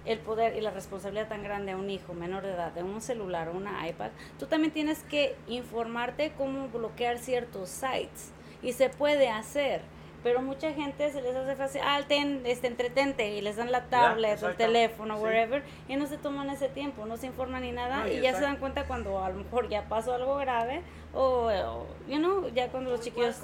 [0.06, 3.02] el poder y la responsabilidad tan grande a un hijo menor de edad de un
[3.02, 8.32] celular o una iPad, tú también tienes que informarte cómo bloquear ciertos sites
[8.64, 9.82] y se puede hacer.
[10.28, 13.86] Pero mucha gente se les hace fácil, ah, ten, este, entretente, y les dan la
[13.86, 14.58] tablet, el exacto.
[14.58, 15.24] teléfono, Sí.
[15.24, 18.16] wherever, y no se toman ese tiempo, no se informan ni nada, No, y y
[18.16, 18.46] ya se exacto.
[18.48, 20.82] dan cuenta cuando a lo mejor ya pasó algo grave,
[21.14, 23.38] o, o, you know, ya cuando los chiquillos...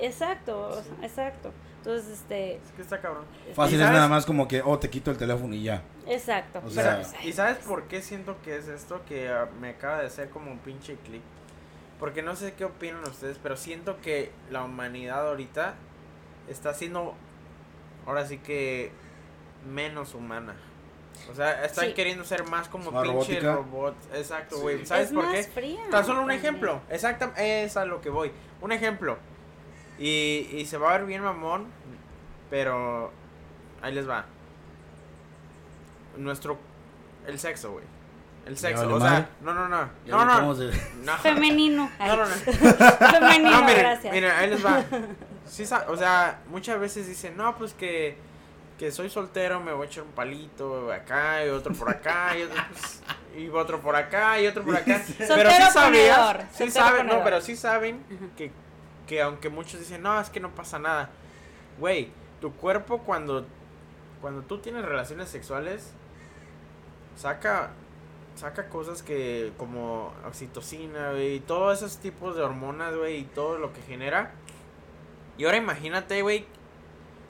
[0.00, 1.52] Exacto, o sea, exacto.
[1.78, 3.24] Entonces, este, Es que está cabrón.
[3.54, 5.82] Fácil ¿Y es sabes- nada más como que, oh, te quito el teléfono y ya.
[6.06, 6.62] exacto.
[6.64, 9.02] O sea- pues, ¿Y sabes por qué siento que es esto?
[9.06, 11.22] Que ah, me acaba de hacer como un pinche clic.
[12.00, 15.74] Porque no sé qué opinan ustedes, pero siento que la humanidad ahorita
[16.48, 17.14] está siendo,
[18.06, 18.90] ahora sí que,
[19.70, 20.56] menos humana.
[21.30, 21.92] O sea, están Sí.
[21.94, 23.54] queriendo ser más como Más pinche robótica.
[23.54, 24.08] robots.
[24.14, 24.62] Exacto, Sí.
[24.62, 24.86] güey.
[24.86, 25.42] ¿Sabes es por más qué?
[25.52, 25.80] fría.
[25.90, 26.38] Tan solo un también.
[26.40, 26.80] ejemplo.
[26.88, 28.32] Exactamente, es a lo que voy.
[28.62, 29.18] Un ejemplo.
[29.98, 31.66] Y, y se va a ver bien mamón,
[32.48, 33.12] pero
[33.82, 34.24] ahí les va.
[36.16, 36.58] Nuestro...
[37.26, 37.84] El sexo, güey.
[38.50, 39.88] El sexo, vale o sea, no, no, no.
[40.06, 40.54] No, no.
[40.56, 40.72] se-
[41.04, 41.90] No, Femenino.
[42.00, 42.26] no, no, no.
[43.12, 44.12] Femenino, No, miren, gracias.
[44.12, 44.82] miren, ahí les va.
[45.46, 48.16] Sí, o sea, muchas veces dicen, no, pues que,
[48.78, 52.42] que soy soltero, me voy a echar un palito acá y otro por acá y
[52.42, 53.02] otro, pues,
[53.36, 55.02] y otro por acá y otro por acá.
[55.18, 58.00] pero sí sabías, sí saben, no, pero sí saben
[58.36, 58.52] que,
[59.08, 61.10] que aunque muchos dicen, no, es que no pasa nada.
[61.80, 63.44] Güey, tu cuerpo cuando,
[64.20, 65.92] cuando tú tienes relaciones sexuales,
[67.16, 67.70] saca
[68.36, 73.58] saca cosas que como oxitocina, güey, y todos esos tipos de hormonas, güey, y todo
[73.58, 74.32] lo que genera.
[75.36, 76.46] Y ahora imagínate, güey,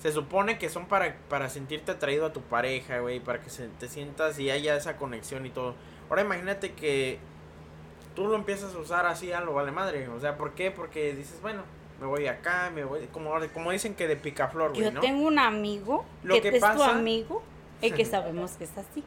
[0.01, 3.69] se supone que son para, para sentirte atraído a tu pareja, güey, para que se,
[3.69, 5.75] te sientas y haya esa conexión y todo.
[6.09, 7.19] Ahora imagínate que
[8.15, 10.71] tú lo empiezas a usar así a lo vale madre, o sea, ¿por qué?
[10.71, 11.63] Porque dices, bueno,
[12.01, 15.01] me voy acá, me voy, como, como dicen que de picaflor, güey, Yo ¿no?
[15.01, 17.43] tengo un amigo Lo que, que es tu amigo
[17.83, 19.05] y que sabemos que es así.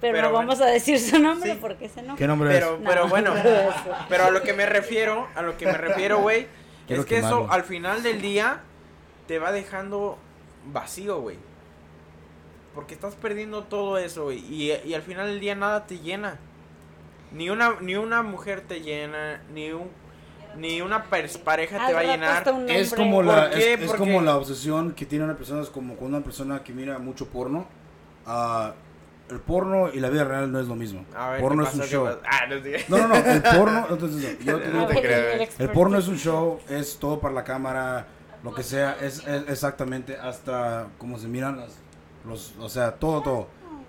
[0.00, 0.48] Pero, Pero no bueno.
[0.48, 1.58] vamos a decir su nombre Sí.
[1.60, 2.16] porque se no.
[2.16, 2.88] ¿Qué nombre Pero, No.
[2.88, 3.34] pero bueno,
[4.08, 6.46] pero a lo que me refiero, a lo que me refiero, güey,
[6.88, 8.60] es que eso al final del día
[9.26, 10.18] te va dejando
[10.72, 11.36] vacío, güey.
[12.74, 14.38] Porque estás perdiendo todo eso, güey.
[14.38, 16.38] Y, y al final del día nada te llena.
[17.32, 19.88] Ni una, ni una mujer te llena, ni un
[20.56, 22.42] ni una pers- pareja te va a llenar.
[22.68, 26.08] Es como la, es, es como la obsesión que tiene una persona, es como con
[26.08, 27.68] una persona que mira mucho porno.
[28.26, 28.72] ah,
[29.30, 31.04] el porno y la vida real no es lo mismo.
[31.16, 32.08] A ver, porno ¿qué es un show.
[32.24, 32.56] Ah, no.
[32.88, 35.60] No, no, no, el porno, entonces, yo te digo No te que creas.
[35.60, 38.06] El porno es un show, es todo para la cámara,
[38.42, 41.76] lo que sea, es, es exactamente hasta como se miran las,
[42.26, 43.48] los, o sea, todo, todo.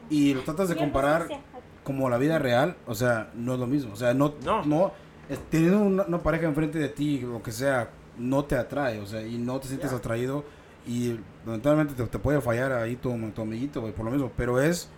[0.09, 1.27] Y lo tratas de comparar
[1.83, 3.93] como la vida real, o sea, no es lo mismo.
[3.93, 4.63] O sea, no, No.
[4.65, 4.91] no,
[5.29, 9.05] es- teniendo una, una pareja enfrente de ti, lo que sea, no te atrae, o
[9.05, 9.97] sea, y no te sientes Ya.
[9.97, 10.43] atraído
[10.85, 14.59] y lamentablemente te, te puede fallar ahí tu, tu amiguito, güey, por lo mismo, pero
[14.59, 14.89] es,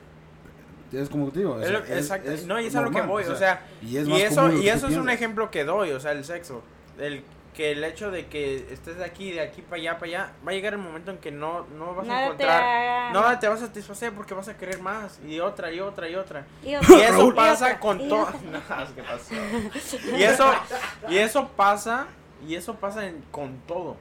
[0.94, 2.32] es como te digo, o Es sea, lo- exacto.
[2.32, 4.52] es no, y es a lo que voy, o sea, y, es y más eso,
[4.54, 6.62] y eso es un ejemplo que doy, o sea, el sexo.
[7.00, 7.24] El
[7.54, 10.52] que el hecho de que estés de aquí, de aquí para allá, para allá, va
[10.52, 12.64] a llegar el momento en que no, no vas a Nada te encontrar.
[12.64, 15.20] haga- Nada te va a satisfacer porque vas a querer más.
[15.28, 16.48] Y otra, y otra, y otra.
[16.64, 18.28] Y, eso y pasa otra, con todo.
[18.52, 20.18] No.
[20.18, 20.52] Y eso,
[21.10, 22.08] y eso pasa,
[22.48, 23.98] y eso pasa en- con todo.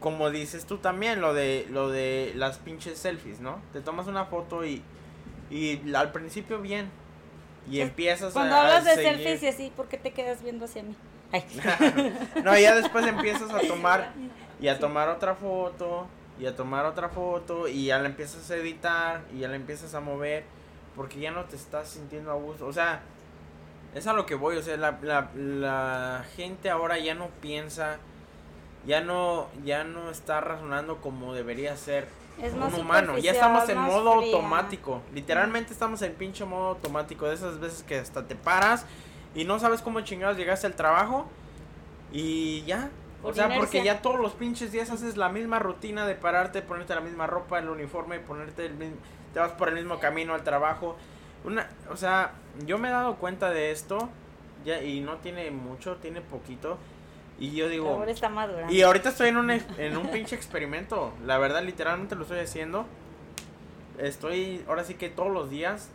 [0.00, 3.58] Como dices tú también, lo de, lo de las pinches selfies, ¿no?
[3.72, 4.82] Te tomas una foto y,
[5.54, 6.90] y al principio bien.
[7.70, 9.12] Y empiezas Cuando a, a hablas de seguir.
[9.12, 10.94] selfies y así, ¿por qué te quedas viendo hacia mí?
[11.32, 11.44] Ay.
[12.44, 14.12] no, ya después empiezas a tomar
[14.60, 16.06] y a tomar otra foto
[16.38, 19.94] y a tomar otra foto y ya la empiezas a editar y ya la empiezas
[19.94, 20.44] a mover
[20.96, 22.66] porque ya no te estás sintiendo a gusto.
[22.66, 23.00] O sea,
[23.94, 27.96] es a lo que voy, o sea, la, la, la gente ahora ya no piensa,
[28.86, 32.06] ya no, ya no está razonando como debería ser
[32.42, 33.18] Es un más humano.
[33.18, 34.34] Ya estamos en modo fría.
[34.34, 35.02] automático.
[35.12, 37.26] Literalmente estamos en pinche modo automático.
[37.26, 38.86] De esas veces que hasta te paras
[39.34, 41.26] y no sabes cómo chingados llegaste al trabajo
[42.12, 42.90] y ya.
[43.22, 46.94] O sea, porque ya todos los pinches días haces la misma rutina de pararte, ponerte
[46.94, 48.96] la misma ropa, el uniforme, ponerte el mismo,
[49.32, 50.96] te vas por el mismo camino al trabajo.
[51.42, 52.32] Una, o sea,
[52.66, 54.10] yo me he dado cuenta de esto
[54.66, 56.78] ya y no tiene mucho, tiene poquito
[57.38, 58.70] y yo digo, Ahora está madura.
[58.70, 61.12] y ahorita estoy en un, en un pinche experimento.
[61.26, 62.86] La verdad, literalmente lo estoy haciendo.
[63.98, 65.88] Estoy, ahora sí que todos los días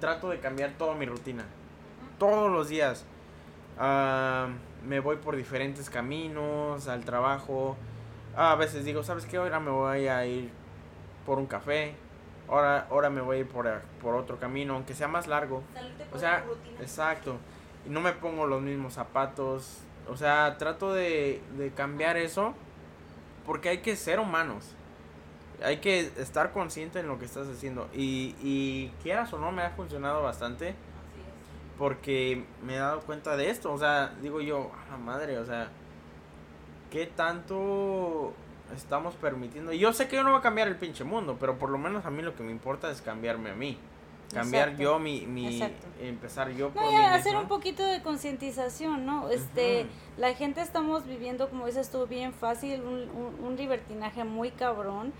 [0.00, 1.44] trato de cambiar toda mi rutina.
[2.18, 3.04] Todos los días.
[3.78, 4.48] Ah,
[4.86, 7.76] me voy por diferentes caminos al trabajo.
[8.36, 9.36] A veces digo, ¿sabes qué?
[9.36, 10.50] Ahora me voy a ir
[11.26, 11.94] por un café.
[12.48, 15.62] Ahora, ahora me voy a ir por, a- por otro camino, aunque sea más largo.
[16.12, 16.44] O sea,
[16.80, 17.36] exacto.
[17.86, 19.78] Y no me pongo los mismos zapatos.
[20.08, 22.54] O sea, trato de, de cambiar eso.
[23.46, 24.74] Porque hay que ser humanos.
[25.62, 27.88] Hay que estar consciente en lo que estás haciendo.
[27.94, 30.74] Y, y quieras o no, me ha funcionado bastante.
[31.78, 33.72] Porque me he dado cuenta de esto.
[33.72, 35.70] O sea, digo yo, a la madre, o sea.
[36.94, 38.32] ¿qué tanto
[38.72, 39.72] estamos permitiendo?
[39.72, 41.76] Y yo sé que yo no voy a cambiar el pinche mundo, pero por lo
[41.76, 43.76] menos a mí lo que me importa es cambiarme a mí.
[44.32, 44.82] Cambiar Exacto.
[44.82, 45.62] yo mi, mi
[46.00, 49.28] empezar yo por No, mí hacer un poquito de concientización, ¿no?
[49.30, 54.50] Este, la gente estamos viviendo, como dices tú, bien fácil, un, un, un libertinaje muy
[54.50, 55.12] cabrón.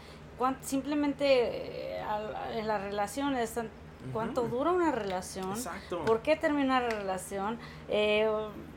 [0.63, 3.59] Simplemente eh, al- en las relaciones,
[4.13, 5.51] ¿cuánto dura una relación?
[5.53, 6.05] Exacto.
[6.05, 7.59] ¿Por qué termina la relación?
[7.89, 8.29] Eh,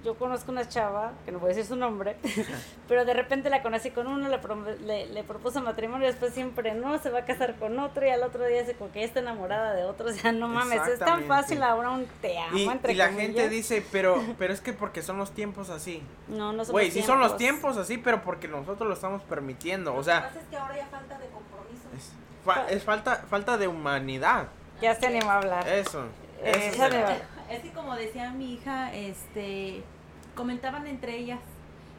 [0.03, 2.15] yo conozco una chava, que no voy a decir su nombre,
[2.87, 6.33] pero de repente la conocí con uno, le, prom- le, le propuso matrimonio, y después
[6.33, 9.03] siempre no, se va a casar con otro y al otro día se como que
[9.03, 10.07] está enamorada de otro.
[10.09, 13.07] O sea, no mames, es tan fácil ahora un te amo, Y, entre y la
[13.09, 13.25] comillas.
[13.35, 16.01] gente dice, pero pero es que porque son los tiempos así.
[16.27, 19.21] No, no son Güey, los sí son los tiempos así, pero porque nosotros lo estamos
[19.23, 19.93] permitiendo.
[19.95, 21.87] O sea, es que ahora ya falta de compromiso.
[21.95, 22.11] es,
[22.45, 24.47] fa- es falta falta de humanidad.
[24.81, 25.67] Ya se animó a hablar.
[25.67, 26.05] Eso.
[26.41, 26.85] Eh, eso
[27.49, 29.83] es que como decía mi hija, este,
[30.35, 31.39] comentaban entre ellas,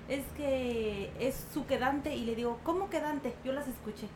[0.09, 3.35] es que es su quedante y le digo, ¿cómo quedante?
[3.45, 4.09] Yo las escuché.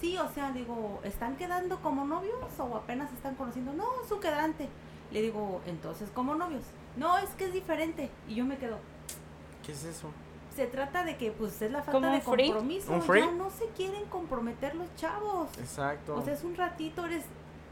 [0.00, 3.72] Sí, o sea, digo, ¿están quedando como novios o apenas se están conociendo?
[3.74, 4.68] No, su quedante.
[5.10, 6.62] Le digo, entonces, ¿como novios?
[6.96, 8.10] No, es que es diferente.
[8.26, 8.78] Y yo me quedo,
[9.64, 10.10] ¿Qué es eso?
[10.54, 12.50] se trata de que pues es la falta ¿Como de free?
[12.50, 12.92] compromiso.
[12.92, 13.20] ¿Un free?
[13.20, 15.48] Ya no se quieren comprometer los chavos.
[15.58, 16.16] Exacto.
[16.16, 17.24] O sea, es un ratito, eres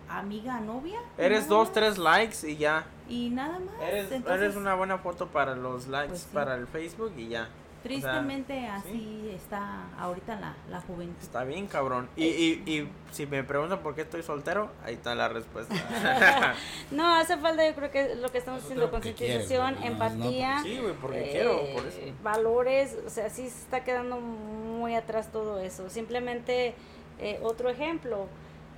[0.08, 1.00] amiga, novia.
[1.18, 1.74] y Eres dos, más.
[1.74, 2.86] tres likes y ya.
[3.08, 3.74] Y nada más.
[3.82, 6.28] Eres, Entonces, eres una buena foto para los likes, Pues sí.
[6.32, 7.48] para el Facebook y ya.
[7.82, 11.22] Tristemente así está ahorita la, la juventud.
[11.22, 12.08] Está bien, cabrón.
[12.16, 15.74] Y, y, y si me preguntan por qué estoy soltero, ahí está la respuesta.
[16.90, 20.60] No, hace falta, yo creo que lo que estamos haciendo, concientización, nada más no, empatía.
[20.64, 21.98] sí, güey, porque eh, quiero, por eso.
[22.22, 25.88] Valores, o sea, sí se está quedando muy atrás todo eso.
[25.88, 26.74] Simplemente,
[27.20, 28.26] eh, otro ejemplo.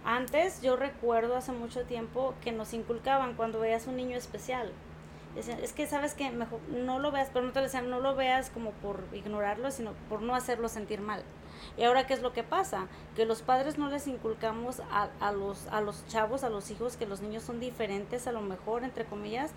[0.05, 4.73] Antes, yo recuerdo hace mucho tiempo que nos inculcaban cuando veías un niño especial.
[5.35, 8.01] Decían, es que sabes que mejor no lo veas, pero no te lo decían, no
[8.01, 11.23] lo veas como por ignorarlo, sino por no hacerlo sentir mal.
[11.77, 12.89] Y ahora, ¿qué es lo que pasa?
[13.15, 16.97] Que los padres no les inculcamos a, a los, a los chavos, a los hijos,
[16.97, 19.53] que los niños son diferentes, a lo mejor, entre comillas,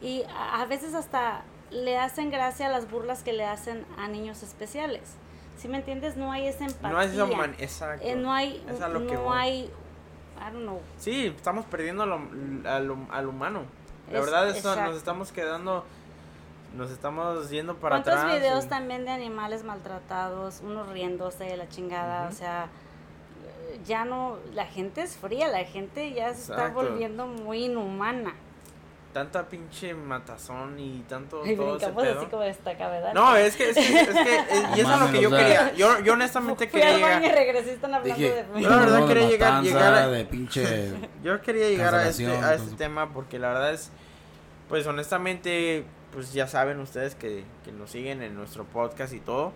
[0.00, 4.08] y a, a veces hasta le hacen gracia a las burlas que le hacen a
[4.08, 5.16] niños especiales.
[5.58, 6.16] ¿Sí me entiendes?
[6.16, 6.90] No hay esa empatía.
[6.90, 8.06] No es esa man- exacto.
[8.06, 8.78] Eh, no hay, Es
[9.24, 9.36] voy.
[9.36, 9.70] hay,
[10.40, 10.80] I don't know.
[10.98, 12.20] Sí, estamos perdiendo lo-
[12.68, 13.62] al, al humano.
[14.10, 14.82] La Es- verdad es que exacto.
[14.84, 15.84] nos estamos quedando,
[16.76, 18.36] nos estamos yendo para ¿Cuántos atrás.
[18.38, 22.24] videos y- también de animales maltratados, unos riéndose de la chingada?
[22.24, 22.32] Ujú.
[22.32, 22.68] O sea,
[23.86, 26.74] ya no, la gente es fría, la gente ya se está Exacto.
[26.82, 28.34] volviendo muy inhumana.
[29.12, 32.18] Tanta pinche matazón y tanto Y todo ese pedo.
[32.20, 33.12] así como esta cabeza.
[33.14, 35.72] No, es que, es que, es que, es- y eso es lo que yo quería.
[35.74, 37.34] Yo, yo honestamente Fui quería al baño y llegar.
[37.38, 38.60] regresé, están hablando Dije, de.
[38.62, 40.92] Yo la verdad de quería llegar- matanza, llegar a- de pinche
[41.24, 43.90] Yo quería llegar a este, a este tema porque la verdad es,
[44.68, 49.52] pues honestamente, pues ya saben ustedes que, que nos siguen en nuestro podcast y todo.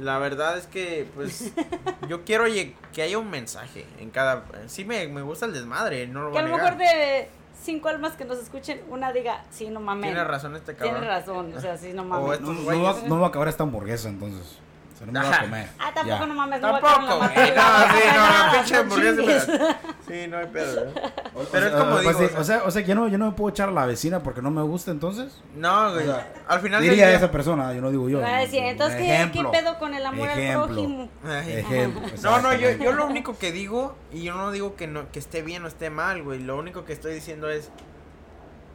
[0.00, 1.52] La verdad es que, pues,
[2.08, 2.44] yo quiero
[2.92, 4.44] que haya un mensaje en cada...
[4.68, 7.28] Sí me, me gusta el desmadre, no lo Que voy a a lo mejor de
[7.68, 10.06] cinco almas que nos escuchen, una diga, sí, no mames.
[10.10, 11.06] Tiene razón este Tiene cabrón.
[11.08, 12.40] razón, o sea, sí, no mames.
[12.40, 14.58] No, no va, no va a acabar esta hamburguesa entonces.
[14.98, 15.68] O sea, no me la voy a comer.
[15.78, 16.26] Ah, tampoco Ya.
[16.26, 19.78] no mames, no Tampoco, No, sí, no, pinche hamburguesa.
[20.08, 20.84] Sí, no hay pedo.
[20.88, 20.92] ¿eh?
[21.34, 22.94] O- Pero o es como pues digo, sí, o sea- o sea, o sea, ya
[22.96, 25.40] no, yo no me puedo echar a la vecina porque no me gusta entonces.
[25.54, 26.08] No, güey.
[26.08, 28.20] O sea, Al final Diría esa persona, yo no digo yo.
[28.20, 29.50] Va a decir, Un entonces, ¿qué, ¿qué ejemplo.
[29.52, 30.62] pedo con el amor Ejemplo.
[30.64, 31.08] al prójimo?
[31.46, 32.02] Ejemplo.
[32.22, 35.18] No, no, yo, yo lo único que digo, y yo no digo que, no, que
[35.20, 36.40] esté bien o esté mal, güey.
[36.40, 37.70] Lo único que estoy diciendo es,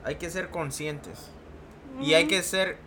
[0.06, 1.30] hay que ser conscientes.
[2.02, 2.78] Y hay que ser,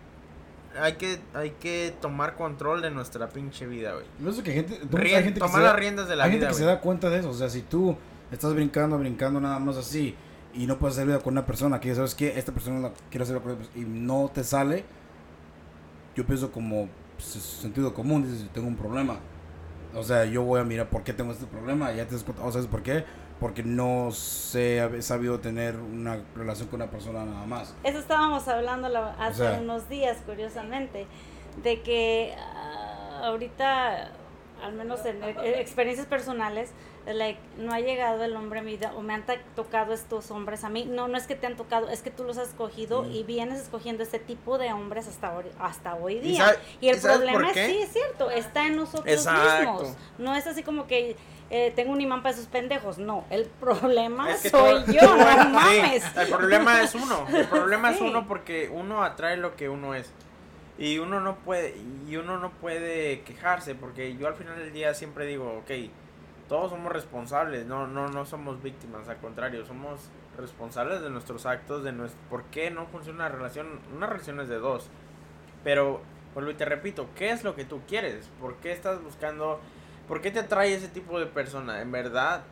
[0.79, 4.05] hay que, hay que tomar control de nuestra pinche vida, güey.
[4.19, 6.53] Yo pienso que gente, hay gente tomar las da- riendas de la hay vida, gente
[6.53, 7.29] que se da cuenta de eso.
[7.29, 7.95] O sea, si tú
[8.31, 10.15] estás brincando, brincando nada más así
[10.53, 13.23] y no puedes hacer vida con una persona que sabes que esta persona la quiero
[13.23, 14.83] hacer con y no te sale,
[16.15, 19.19] yo pienso como pues, sentido común, dices, tengo un problema.
[19.95, 22.43] O sea, yo voy a mirar por qué tengo este problema, ya te das cuenta,
[22.43, 23.05] o ¿sabes por qué?
[23.39, 27.75] Porque no sé, he sabido tener una relación con una persona nada más.
[27.83, 29.59] Eso estábamos hablando la- hace sea.
[29.61, 31.05] unos días, curiosamente,
[31.61, 34.09] de que ah, ahorita,
[34.63, 36.71] al menos en eh, experiencias personales,
[37.13, 39.23] like, no ha llegado el hombre a mi vida o me han
[39.55, 40.85] tocado estos hombres a mí.
[40.85, 43.11] No, no es que te han tocado, es que tú los has escogido Mm.
[43.11, 46.45] y vienes escogiendo este tipo de hombres hasta hoy, hasta hoy ¿Y día.
[46.45, 49.73] sabe- Y el y por problema es, sí, es cierto, está en nosotros Exacto.
[49.83, 49.97] mismos.
[50.17, 51.15] No es así como que
[51.49, 52.97] eh, tengo un imán para esos pendejos.
[52.97, 56.03] No, el problema Es que soy todo- yo, no mames.
[56.17, 57.25] el problema es uno.
[57.33, 60.11] El problema es uno porque uno atrae lo que uno es.
[60.77, 61.73] Y uno no puede
[62.07, 65.71] y uno no puede quejarse porque yo al final del día siempre digo, ok,
[66.47, 71.83] todos somos responsables, no no no somos víctimas, al contrario, somos responsables de nuestros actos,
[71.83, 74.89] de nuestro por qué no funciona una relación, una relación es de dos.
[75.63, 76.01] Pero
[76.37, 78.29] Vuelvo y te repito, ¿qué es lo que tú quieres?
[78.39, 79.59] ¿Por qué estás buscando,
[80.07, 81.81] por qué te atrae ese tipo de persona?
[81.81, 82.43] En verdad,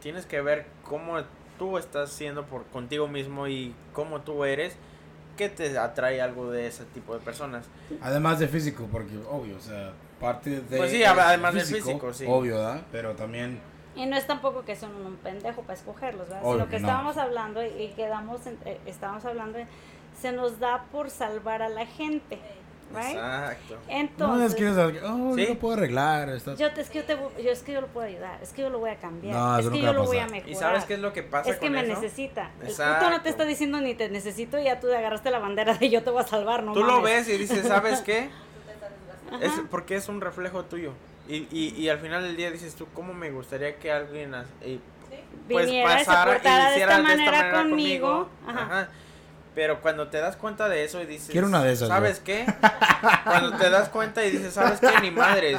[0.00, 1.18] tienes que ver cómo
[1.58, 4.78] tú estás siendo por contigo mismo y cómo tú eres
[5.36, 7.66] que te atrae algo de ese tipo de personas.
[8.00, 10.76] Además de físico, porque obvio, o sea, parte de...
[10.76, 12.24] Pues sí, además del físico, sí.
[12.28, 12.82] Obvio, ¿verdad?
[12.90, 13.60] Pero también...
[13.94, 16.58] Y no es tampoco que son un pendejo para escogerlos, ¿verdad?
[16.58, 19.58] Lo que estábamos hablando y quedamos, en, eh, estábamos hablando,
[20.20, 22.38] se nos da por salvar a la gente.
[22.94, 23.78] Exacto.
[23.88, 26.28] Entonces, no es que oh, yo lo puedo arreglar.
[26.56, 28.70] Yo, es, que yo, te, yo, es que yo lo puedo ayudar, es que yo
[28.70, 30.48] lo voy a cambiar, es que yo lo voy a mejorar.
[30.48, 31.50] ¿Y sabes qué es lo que pasa?
[31.50, 32.50] Es que me necesita.
[32.60, 35.74] El puto no te está diciendo ni te necesito, y ya tú agarraste la bandera
[35.74, 38.30] de yo te voy a salvar, no Tú lo ves y dices, ¿sabes qué?
[39.40, 40.92] es porque es un reflejo tuyo.
[41.28, 44.78] Y, y, y, al final del día dices tú, ¿cómo me gustaría que alguien eh,
[45.48, 48.28] pues, pasara y hiciera de esta manera, conmigo?
[48.46, 48.88] Ajá.
[49.56, 52.44] Pero cuando te das cuenta de eso y dices, Quiero una de esas, ¿sabes qué?
[53.24, 55.00] cuando te das cuenta y dices, ¿sabes qué?
[55.00, 55.58] Ni madres,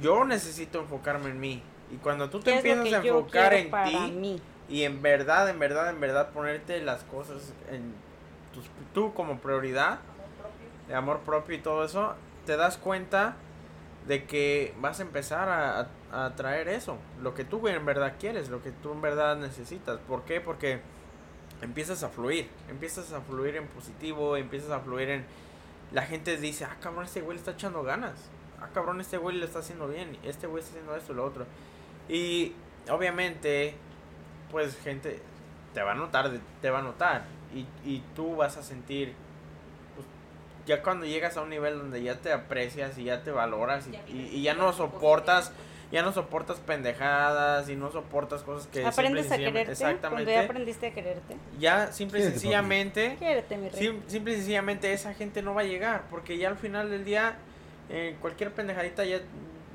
[0.00, 1.60] yo necesito enfocarme en mí.
[1.92, 5.98] Y cuando tú te empiezas a enfocar en ti y en verdad, en verdad, en
[5.98, 7.94] verdad ponerte las cosas en
[8.54, 9.98] tus, tú como prioridad,
[10.86, 12.14] de amor propio y todo eso,
[12.46, 13.34] te das cuenta
[14.06, 18.14] de que vas a empezar a, a, a traer eso, lo que tú en verdad
[18.20, 19.98] quieres, lo que tú en verdad necesitas.
[19.98, 20.40] ¿Por qué?
[20.40, 20.80] Porque
[21.62, 25.24] empiezas a fluir, empiezas a fluir en positivo, empiezas a fluir en...
[25.92, 28.14] La gente dice, ah, cabrón, este güey le está echando ganas.
[28.60, 30.16] Ah, cabrón, este güey le está haciendo bien.
[30.22, 31.46] Este güey está haciendo esto y lo otro.
[32.08, 32.52] Y
[32.88, 33.74] obviamente,
[34.50, 35.20] pues gente
[35.74, 36.30] te va a notar,
[36.62, 37.24] te va a notar.
[37.54, 39.14] Y, y tú vas a sentir,
[39.96, 40.06] pues,
[40.66, 44.12] ya cuando llegas a un nivel donde ya te aprecias y ya te valoras y,
[44.12, 45.52] y ya no soportas
[45.92, 50.32] ya no soportas pendejadas y no soportas cosas que aprendes a quererte exactamente.
[50.32, 53.16] ya aprendiste a quererte ya simple y sencillamente
[54.08, 57.36] simple y sencillamente esa gente no va a llegar porque ya al final del día
[57.88, 59.20] eh, cualquier pendejadita ya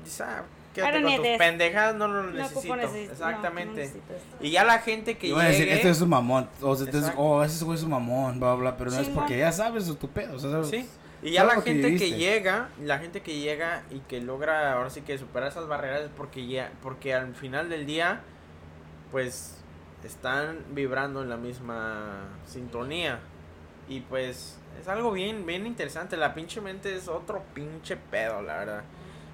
[0.04, 0.44] dice ah,
[0.74, 2.74] quédate con tus pendejadas no lo necesito.
[2.74, 3.92] exactamente.
[4.40, 7.12] y ya la gente que llegue decir, este es un mamón o sea, este es,
[7.16, 10.08] oh ese güey es un mamón bla bla pero no es porque ya sabes tu
[10.08, 10.88] pedo o sea, sí
[11.22, 15.00] y ya la gente que, llega, la gente que llega y que logra ahora sí
[15.00, 18.20] que superar esas barreras es porque ya, porque al final del día,
[19.10, 19.56] pues
[20.04, 23.20] están vibrando en la misma sintonía.
[23.88, 26.16] Y pues es algo bien, bien interesante.
[26.16, 28.84] La pinche mente es otro pinche pedo, la verdad.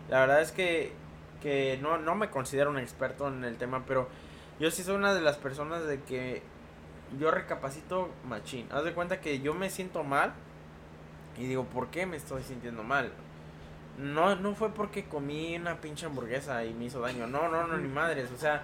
[0.09, 0.93] La verdad es que,
[1.41, 4.09] que no, no me considero un experto en el tema, pero
[4.61, 6.43] yo sí soy una de las personas de que
[7.19, 8.69] yo recapacito machín.
[8.71, 10.33] Haz de cuenta que yo me siento mal
[11.39, 13.11] y digo, ¿por qué me estoy sintiendo mal?
[13.99, 17.27] No, no fue porque comí una pinche hamburguesa y me hizo daño.
[17.27, 18.31] No, no, no, ni madres.
[18.35, 18.63] O sea,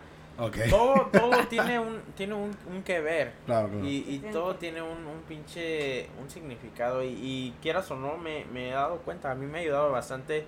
[0.70, 3.34] todo, todo tiene un, tiene un, un que ver.
[3.46, 3.84] Claro, claro.
[3.84, 7.02] Y, y todo tiene un, un pinche, un significado.
[7.02, 9.30] Y, y quieras o no, me, me he dado cuenta.
[9.30, 10.44] A mí me ha ayudado bastante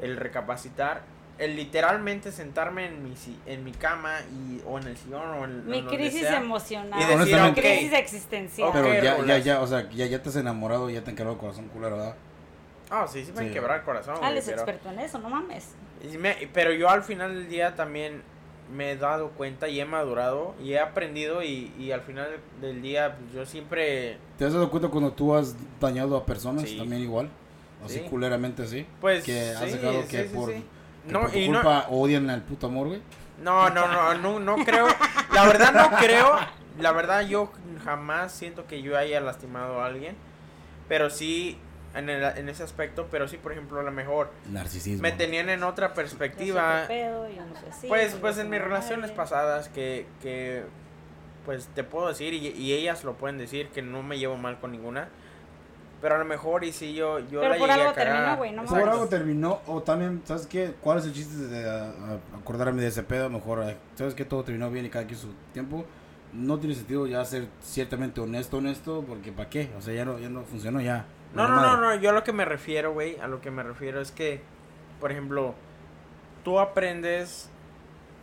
[0.00, 1.02] el recapacitar
[1.38, 3.14] el literalmente sentarme en mi
[3.46, 7.40] en mi cama y o en el sillón o en mi crisis emocional y decir,
[7.40, 11.02] mi crisis existencial pero ya, ya ya o sea ya, ya te has enamorado ya
[11.02, 12.16] te han quebrado el corazón culero verdad
[12.90, 15.70] ah sí sí me han quebrado el corazón ah es experto en eso no mames.
[16.52, 18.22] Pero yo al final del día también
[18.74, 22.28] me he dado cuenta y he madurado y he aprendido y, y al final
[22.60, 26.64] del día pues, yo siempre te has dado cuenta cuando tú has dañado a personas
[26.76, 27.28] también igual
[27.84, 30.52] así culeramente así pues que has dejado que por
[31.06, 33.02] no, por y culpa odian al puto amor, güey.
[33.42, 34.86] No, no, no, no, no creo.
[35.32, 36.38] La verdad no creo.
[36.78, 37.50] La verdad yo
[37.84, 40.16] jamás siento que yo haya lastimado a alguien.
[40.88, 41.58] Pero sí,
[41.94, 45.02] en, el, en ese aspecto, pero sí, por ejemplo, a lo mejor Narcisismo.
[45.02, 46.86] me tenían en otra perspectiva.
[47.88, 50.64] pues, pues en mis relaciones pasadas que, que,
[51.44, 54.60] pues te puedo decir, y, y ellas lo pueden decir, que no me llevo mal
[54.60, 55.08] con ninguna
[56.02, 58.88] pero a lo mejor y si yo, yo Pero por algo terminó, güey, no Por
[58.88, 60.74] algo terminó, o también, ¿sabes qué?
[60.80, 61.70] ¿Cuál es el chiste de
[62.36, 63.30] acordarme de ese pedo?
[63.30, 64.24] Mejor, ¿sabes qué?
[64.24, 65.84] Todo terminó bien y cada quien su tiempo.
[66.32, 69.70] No tiene sentido ya ser ciertamente honesto, honesto, porque ¿para qué?
[69.78, 71.04] O sea, ya no, ya no funcionó, ya.
[71.34, 73.62] No, no, no, no, yo a lo que me refiero, güey, a lo que me
[73.62, 74.42] refiero es que,
[74.98, 75.54] por ejemplo,
[76.42, 77.48] tú aprendes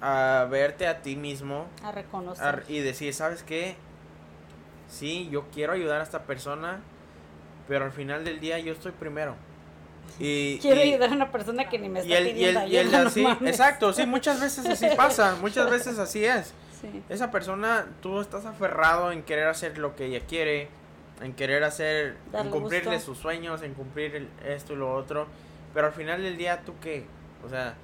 [0.02, 1.68] a verte a ti mismo.
[1.82, 2.66] A reconocer.
[2.68, 3.78] y decir, ¿sabes qué?
[4.90, 6.82] Sí, yo quiero ayudar a esta persona
[7.70, 9.36] pero al final del día yo estoy primero.
[10.18, 13.26] Y, Quiero ayudar a una persona que ni me está y pidiendo y el, así,
[13.46, 16.54] Exacto, sí, muchas veces así pasa, muchas veces así es.
[17.10, 20.70] Esa persona, tú estás aferrado en querer hacer lo que ella quiere,
[21.22, 25.28] en querer hacer, en cumplirle sus sueños, en cumplir esto y lo otro,
[25.74, 27.06] pero al final del día, ¿tú qué?
[27.46, 27.76] O sea,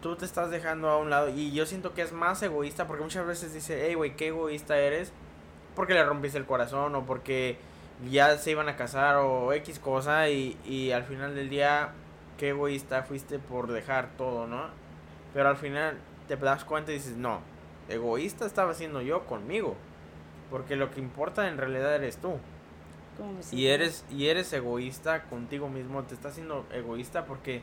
[0.00, 3.02] tú te estás dejando a un lado y yo siento que es más egoísta porque
[3.02, 5.12] muchas veces dice, hey, güey, qué egoísta eres
[5.74, 7.58] porque le rompiste el corazón o porque
[8.08, 11.90] ya se iban a casar o X cosa y, y al final del día,
[12.38, 14.68] qué egoísta fuiste por dejar todo, ¿no?
[15.34, 15.98] Pero al final
[16.28, 17.40] te das cuenta y dices, no,
[17.88, 19.76] egoísta estaba siendo yo conmigo.
[20.50, 22.36] Porque lo que importa en realidad eres tú.
[23.16, 27.62] ¿Cómo me Y eres, y eres egoísta contigo mismo, te estás haciendo egoísta porque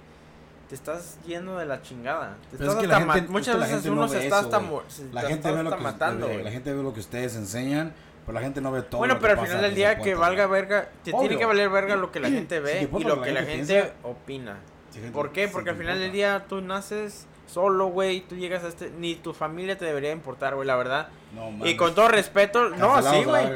[0.69, 2.37] te estás yendo de la chingada.
[2.51, 4.07] Te es estás que la hasta gente- ma- es que muchas la veces gente uno
[4.07, 4.69] se está eso, hasta, güey.
[4.69, 6.93] mo- se La te gente, está ve lo hasta que, matando, la gente ve lo
[6.93, 7.93] que ustedes enseñan,
[8.27, 8.99] pero la gente no ve todo.
[8.99, 11.21] Bueno, lo pero que al final pasa del día que valga verga, te Obvio.
[11.21, 13.73] tiene que valer verga lo que la gente ve Sí, y lo que la gente
[13.81, 13.93] piensa.
[14.03, 14.57] opina.
[14.91, 15.47] Sí, gente- ¿Por qué?
[15.47, 19.33] Porque al final del día tú naces solo, güey, tú llegas a este, ni tu
[19.33, 21.07] familia te debería importar, güey, la verdad.
[21.33, 21.75] No, Y mames.
[21.75, 23.47] con todo respeto, no, sí, güey.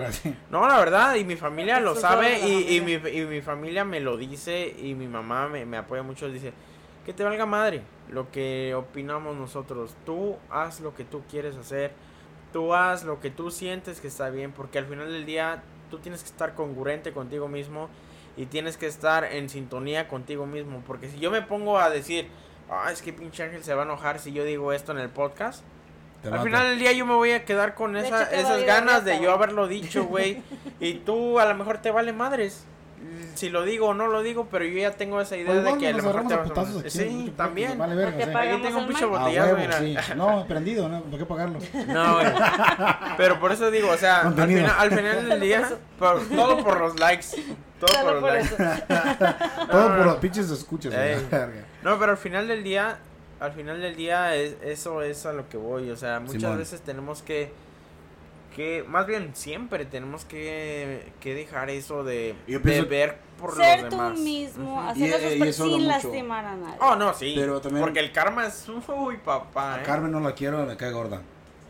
[0.50, 3.22] No, la verdad, y mi familia lo sabe y, y, mi, familia.
[3.24, 6.54] y mi familia me lo dice y mi mamá me, me apoya mucho, dice,
[7.06, 11.92] que te valga madre lo que opinamos nosotros, tú haz lo que tú quieres hacer,
[12.54, 16.00] tú haz lo que tú sientes que está bien, porque al final del día tú
[16.00, 17.90] tienes que estar congruente contigo mismo
[18.38, 22.28] y tienes que estar en sintonía contigo mismo, porque si yo me pongo a decir,
[22.70, 25.10] ah, es que pinche Ángel se va a enojar si yo digo esto en el
[25.10, 25.64] podcast,
[26.22, 26.46] Te al mato.
[26.46, 29.68] final del día yo me voy a quedar con esa- esas ganas de yo haberlo
[29.68, 30.42] dicho, güey.
[30.80, 32.66] y tú a lo mejor te vale madres.
[33.36, 35.78] Si lo digo o no lo digo, pero yo ya tengo esa idea Pues de
[35.78, 37.78] que a lo mejor te vas a putazos aquí, Sí, también.
[37.78, 38.32] Vale verga, sí.
[38.32, 39.80] pagan- Aquí tengo un pinche botellazo, huevo, mira.
[40.04, 40.14] sí.
[40.16, 41.02] No, prendido, ¿no?
[41.04, 41.60] ¿Por qué pagarlo?
[41.88, 42.28] No, güey.
[43.18, 46.80] Pero por eso digo, o sea, al final, al final del día, por- todo por
[46.80, 47.28] los likes.
[47.80, 48.56] Todo por los por likes.
[49.72, 50.94] Todo no, por los pinches escuchas.
[51.84, 53.00] No, pero al final del día,
[53.40, 55.90] al final del día, es, eso es a lo que voy.
[55.90, 56.58] O sea, muchas Simón.
[56.60, 57.52] veces tenemos que,
[58.56, 63.82] que, más bien siempre tenemos que, que dejar eso de, Yo de ver por Ser
[63.82, 64.20] los tú demás.
[64.20, 64.82] mismo, Ujú.
[64.90, 65.88] hacer Y- las y cosas sin mucho.
[65.88, 66.76] lastimar a nadie.
[66.80, 67.34] Oh, no, sí.
[67.36, 69.76] Pero también- Porque el karma es uy, papá.
[69.76, 69.84] A ¿eh?
[69.84, 71.22] Carmen no la quiero, me cae gorda.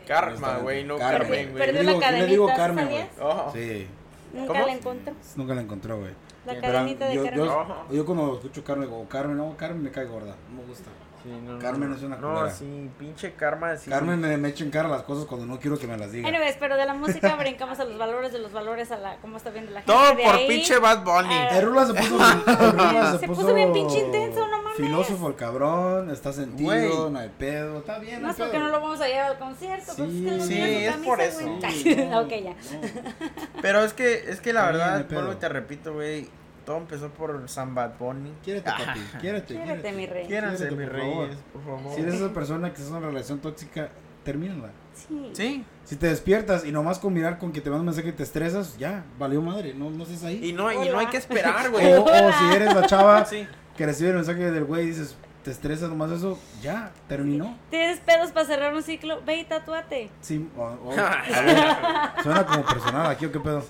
[0.06, 1.52] Karma, güey, no Carmen.
[1.52, 1.64] Güey.
[1.66, 2.98] Perdió la yo le digo cadenita, Carmen, güey.
[2.98, 3.18] ¿sabías?
[3.20, 3.50] Oh.
[3.52, 3.86] Sí,
[4.32, 4.66] Nunca ¿Cómo?
[4.66, 5.14] la encontró.
[5.36, 6.10] nunca la encontró, güey.
[6.46, 7.44] La cadenita de yo, Carmen.
[7.44, 10.90] yo, yo cuando escucho Carmen, digo, Carmen, no, Carmen me cae gorda, no me gusta.
[11.22, 11.96] Sí, no, no, Carmen no.
[11.96, 12.50] es una No, culera.
[12.50, 13.76] sí, pinche karma.
[13.76, 13.90] Sí.
[13.90, 16.28] Carmen me, me echa en cara las cosas cuando no quiero que me las diga.
[16.28, 19.36] Anyways, pero de la música brincamos a los valores, de los valores a la cómo
[19.36, 19.92] está viendo la gente.
[19.92, 21.32] Todo de por ahí pinche Bad Bunny.
[21.34, 22.16] a- El Rula se puso,
[22.46, 24.76] el Rula Se puso bien pinche intenso, no mames.
[24.76, 27.10] Filósofo el cabrón, está sentido, Güey.
[27.12, 29.38] no hay pedo, está bien, No no es porque no lo vamos a llevar al
[29.38, 29.92] concierto.
[29.96, 31.38] pues Sí, es que sí, es camisa, por eso.
[31.70, 32.50] Sí, no, ok, ya.
[32.50, 33.60] no.
[33.60, 36.28] Pero es que, es que la verdad, vuelvo y te repito, güey.
[36.64, 38.32] Todo empezó por San Bad Bunny.
[38.44, 39.92] Quiérete, papi, quiérete, Quédate, quiérete.
[39.92, 40.26] mi rey.
[40.26, 41.24] Quiéranse, Quiérete, mis por favor.
[41.26, 41.94] reyes, por favor.
[41.94, 43.90] Si eres esa persona que es una relación tóxica,
[44.24, 44.70] termínala.
[44.94, 45.30] Sí.
[45.32, 48.12] Sí, Si te despiertas y nomás con mirar con que te manda un mensaje y
[48.12, 50.50] te estresas, ya, valió madre, no, no estés ahí.
[50.50, 51.92] y no, y no hay que esperar, güey.
[51.94, 53.46] O, o si eres la chava Sí.
[53.76, 57.56] que recibe el mensaje del güey y dices, te estresas nomás eso, ya, terminó.
[57.70, 59.22] ¿Tienes pedos para cerrar un ciclo?
[59.24, 60.10] Ve y tatúate.
[60.20, 63.62] Sí, o- o- a ver, suena como personal aquí o qué pedo.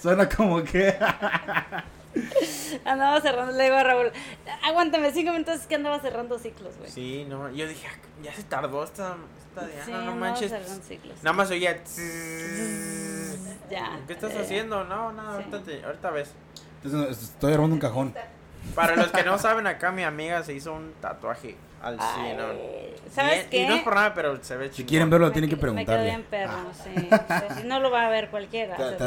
[0.00, 0.96] Suena como que.
[2.84, 4.10] Andaba cerrando, le digo a Raúl,
[4.64, 6.90] aguántame cinco minutos que andaba cerrando ciclos, güey.
[6.90, 9.16] Sí, no, yo dije, ah, ya se tardó esta,
[9.48, 10.52] esta Diana, Sí, no manches.
[10.86, 11.22] ciclos.
[11.22, 11.82] Nada más oía.
[13.70, 14.00] Ya.
[14.06, 14.84] ¿Qué estás eh, haciendo?
[14.84, 15.28] No, no, Sí.
[15.36, 16.32] ahorita, te- ahorita ves.
[16.82, 18.14] Entonces, estoy armando un cajón.
[18.74, 21.96] Para los que no saben, acá mi amiga se hizo un tatuaje al.
[21.96, 22.02] ¿no?
[23.12, 23.62] ¿Sabes Y- qué?
[23.64, 24.88] Y no es por nada, pero se ve Si chingón.
[24.88, 26.24] quieren verlo, Me tienen que Me preguntarle.
[26.84, 27.08] sí.
[27.10, 28.74] O sea, no lo va a ver cualquiera.
[28.74, 29.06] Está, está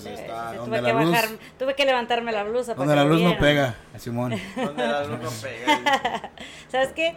[0.00, 0.52] Sí, está.
[0.64, 1.28] tuve, que luz, bajar,
[1.58, 2.74] tuve que levantarme la blusa.
[2.74, 4.34] donde la luz no pega, Simón.
[4.56, 6.30] Donde la luz no pega.
[6.68, 7.14] ¿Sabes qué?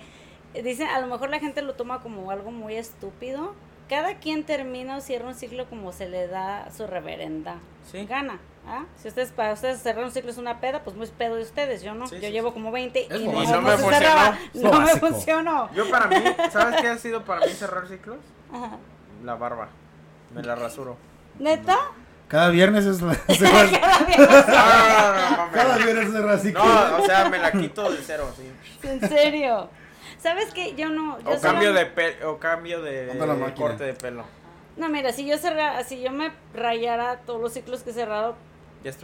[0.64, 3.54] Dicen, a lo mejor la gente lo toma como algo muy estúpido.
[3.90, 7.58] Cada quien termina o cierra un ciclo como se le da su reverenda
[7.92, 8.06] Sí.
[8.06, 8.40] gana.
[8.68, 8.86] ¿ah?
[8.98, 11.84] Si ustedes, para ustedes cerrar un ciclo es una peda, pues muy pedo de ustedes.
[11.84, 12.08] Yo no.
[12.08, 12.54] Sí, yo sí, llevo sí.
[12.56, 14.38] como 20 Es y no, no me funcionó.
[14.54, 15.72] Es No me funcionó.
[15.74, 16.16] Yo para mí,
[16.52, 18.18] ¿sabes qué ha sido para mí cerrar ciclos?
[18.52, 18.78] Ajá.
[19.24, 19.70] La barba.
[20.34, 20.98] Me la rasuro.
[21.38, 21.78] ¿Neta?
[22.28, 23.14] Cada viernes es la.
[23.14, 23.18] no,
[24.18, 26.52] no, no, Cada viernes se rasca.
[26.52, 28.88] no, o sea, me la quito de cero, sí.
[28.88, 29.70] En serio.
[30.26, 30.74] ¿Sabes qué?
[30.74, 31.20] Yo no.
[31.20, 33.12] Yo O cambio de pe o cambio de
[33.56, 34.24] corte de pelo.
[34.76, 38.36] No, mira, si yo cerrara, si yo me rayara todos los ciclos que he cerrado,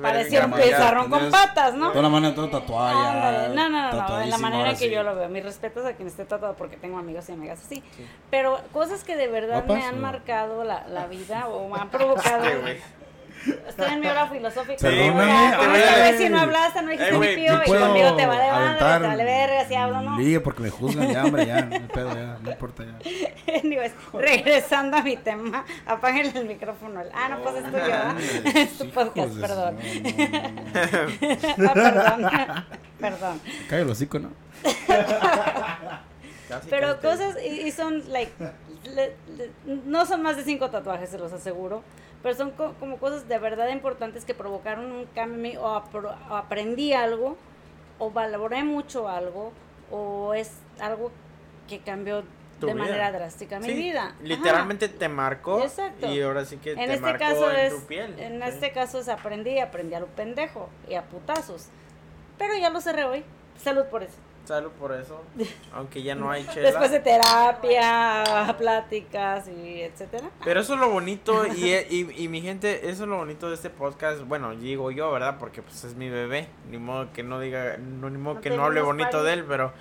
[0.02, 1.92] parecía un pizarrón con patas, ¿no?
[1.92, 3.12] Toda la mano, todo tatuada.
[3.12, 4.90] Ándale, No, no, no, no, en la manera que sí.
[4.90, 5.30] yo lo veo.
[5.30, 7.84] Mis respetos a quien esté tatuado porque tengo amigos y amigas así.
[7.96, 8.08] Sí.
[8.32, 10.02] Pero cosas que de verdad ¿Guapas me han o?
[10.02, 12.46] marcado la, la vida o me han provocado.
[13.68, 14.78] Estoy en mi hora filosófica.
[14.82, 18.26] Perdóname, con güey ay, si no hablaste, no dijiste Eh, ni pío y conmigo te
[18.28, 20.18] vale madre, te aventar vale verga si hablo, ¿no?
[20.20, 21.62] ligue porque me juzgan ya, hombre, ya.
[21.62, 22.38] No pedo, ya.
[22.42, 23.00] No importa ya.
[23.64, 27.02] Anyways, regresando a mi tema, apáguenle el micrófono.
[27.14, 28.16] Ah, no, pues es tuyo, ¿verdad?
[28.56, 29.78] Es tu podcast, de perdón.
[31.68, 32.66] Ah, perdón.
[33.00, 33.42] Perdón.
[33.68, 34.30] Cállate el hocico, ¿no?
[36.50, 37.08] Casi, Pero casi.
[37.24, 38.32] cosas, y, y son, like,
[38.84, 39.52] le- le-
[39.86, 41.82] no son más de cinco tatuajes, se los aseguro.
[42.24, 45.76] Pero son co- como cosas de verdad importantes que provocaron un cambio o,
[46.36, 47.38] aprendí algo,
[48.00, 49.52] o valoré mucho algo,
[49.92, 51.12] o es algo
[51.68, 52.24] que cambió
[52.60, 52.76] de vida.
[52.76, 54.04] manera drástica mi Sí, vida.
[54.08, 54.16] Ajá.
[54.22, 55.62] Literalmente te marcó.
[55.64, 56.08] Exacto.
[56.12, 58.20] Y ahora sí que En te este marcó caso en es, tu piel.
[58.20, 58.48] en Sí.
[58.50, 61.70] este caso es aprendí, aprendí a lo pendejo y a putazos.
[62.38, 63.24] Pero ya lo cerré hoy.
[63.58, 64.18] Salud por eso.
[64.46, 65.22] Salud por eso.
[65.74, 66.70] Aunque ya no hay chela.
[66.70, 70.30] Después de terapia, pláticas y etcétera.
[70.44, 73.56] Pero eso es lo bonito y, y, y mi gente, eso es lo bonito de
[73.56, 74.22] este podcast.
[74.24, 75.38] Bueno, digo yo, ¿verdad?
[75.40, 76.48] Porque pues es mi bebé.
[76.70, 79.24] Ni modo que no diga, no, ni modo No que no hable bonito país.
[79.26, 79.74] de él, pero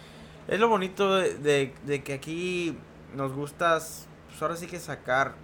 [0.47, 2.77] es lo bonito de, de, de que aquí
[3.15, 3.79] nos gusta,
[4.29, 5.35] pues ahora sí que sacar,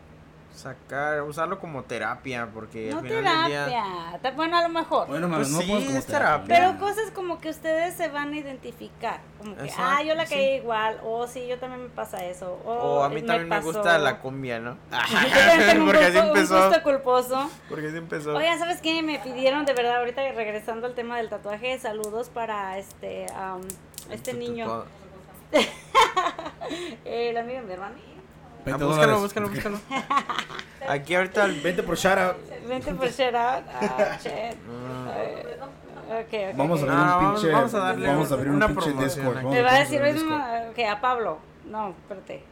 [0.57, 3.65] sacar, usarlo como terapia, porque No al final del día...
[3.67, 4.31] terapia.
[4.35, 5.07] Bueno, a lo mejor.
[5.07, 6.47] Bueno, Pues no sí, como es terapia.
[6.47, 6.47] terapia.
[6.49, 9.21] Pero cosas como que ustedes se van a identificar.
[9.39, 10.35] Como que, Exacto, ah, yo la sí.
[10.35, 10.99] caí igual.
[11.05, 12.59] O sí, yo también me pasa eso.
[12.65, 13.73] O, O a mí también me pasó.
[13.73, 14.77] gusta la cumbia, ¿no?
[14.91, 16.67] También porque así gusto- un empezó.
[16.69, 17.51] gusto culposo.
[17.69, 18.35] Porque así empezó.
[18.35, 19.03] Oigan, ¿sabes qué?
[19.03, 23.61] Me pidieron de verdad, ahorita regresando al tema del tatuaje, saludos para este am,
[24.11, 24.85] este Tu- tu- niño,
[25.53, 25.59] tu-
[27.05, 27.95] el amigo de mi hermano.
[28.67, 29.23] Ah, 20 búscalo, dólares.
[29.23, 29.79] búscalo, búscalo.
[30.89, 32.37] Aquí ahorita el 20 por shout out.
[32.69, 33.65] Vente por shout out.
[33.81, 34.33] Ah, shit.
[34.89, 36.53] Ah.
[36.57, 37.51] Vamos a abrir No, un pinche.
[37.53, 39.27] vamos a darle vamos a abrir un una pinche Discord.
[39.29, 39.37] aquí.
[39.37, 40.31] vamos Me va a decir, un "Oye, Discord.
[40.39, 41.39] mamá, que a Pablo.
[41.65, 42.45] No, espérate.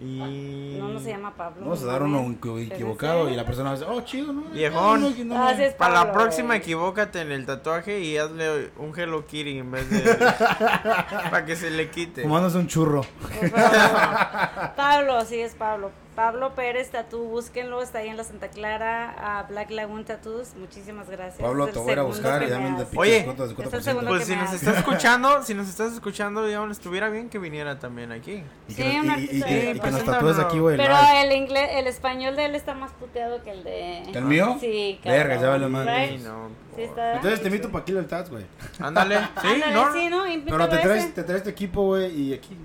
[0.00, 0.76] Y...
[0.78, 1.62] No, no se llama Pablo.
[1.62, 2.40] Vamos a no dar uno mames.
[2.40, 4.42] equi- ¿Es en equivocado y la persona va a decir, oh, chido, ¿no?
[4.50, 5.00] Viejón.
[5.00, 6.58] No, no, no, Ah, sí es Para la próxima güey.
[6.60, 10.00] equivócate en el tatuaje y hazle un Hello Kitty en vez de...
[11.30, 12.22] para que se le quite.
[12.22, 13.02] Fumándose un churro.
[13.02, 14.74] Favor.
[14.76, 15.90] Pablo, sí es Pablo.
[16.18, 20.56] Pablo Pérez Tatú, búsquenlo, está ahí en la Santa Clara, a Black Lagoon Tattoos.
[20.56, 21.40] Muchísimas gracias.
[21.40, 22.52] Pablo, te voy a buscar de
[22.96, 23.80] Oye, descuento del es el 50%.
[23.82, 27.78] segundo Pues si nos estás escuchando, si nos estás escuchando, digamos, estuviera bien que viniera
[27.78, 28.42] también aquí.
[28.66, 30.58] Y Sí, que, nos- un y- y- artista y- de y que nos tatúes aquí,
[30.58, 30.76] güey.
[30.76, 31.22] Pero live.
[31.22, 34.02] el inglés, el español de él está más puteado que el de.
[34.10, 34.56] ¿El mío?
[34.58, 35.40] Sí, Verga, cabrón.
[35.42, 36.08] ya vale madre.
[36.18, 36.48] Sí, no.
[36.74, 37.14] Sí, está.
[37.14, 38.44] Entonces te invito para aquí el Tats, güey.
[38.80, 39.92] Ándale, sí, Ándale, ¿no?
[39.92, 40.24] sí, ¿no?
[40.46, 42.56] Pero te traes, te traes tu equipo, güey, y aquí.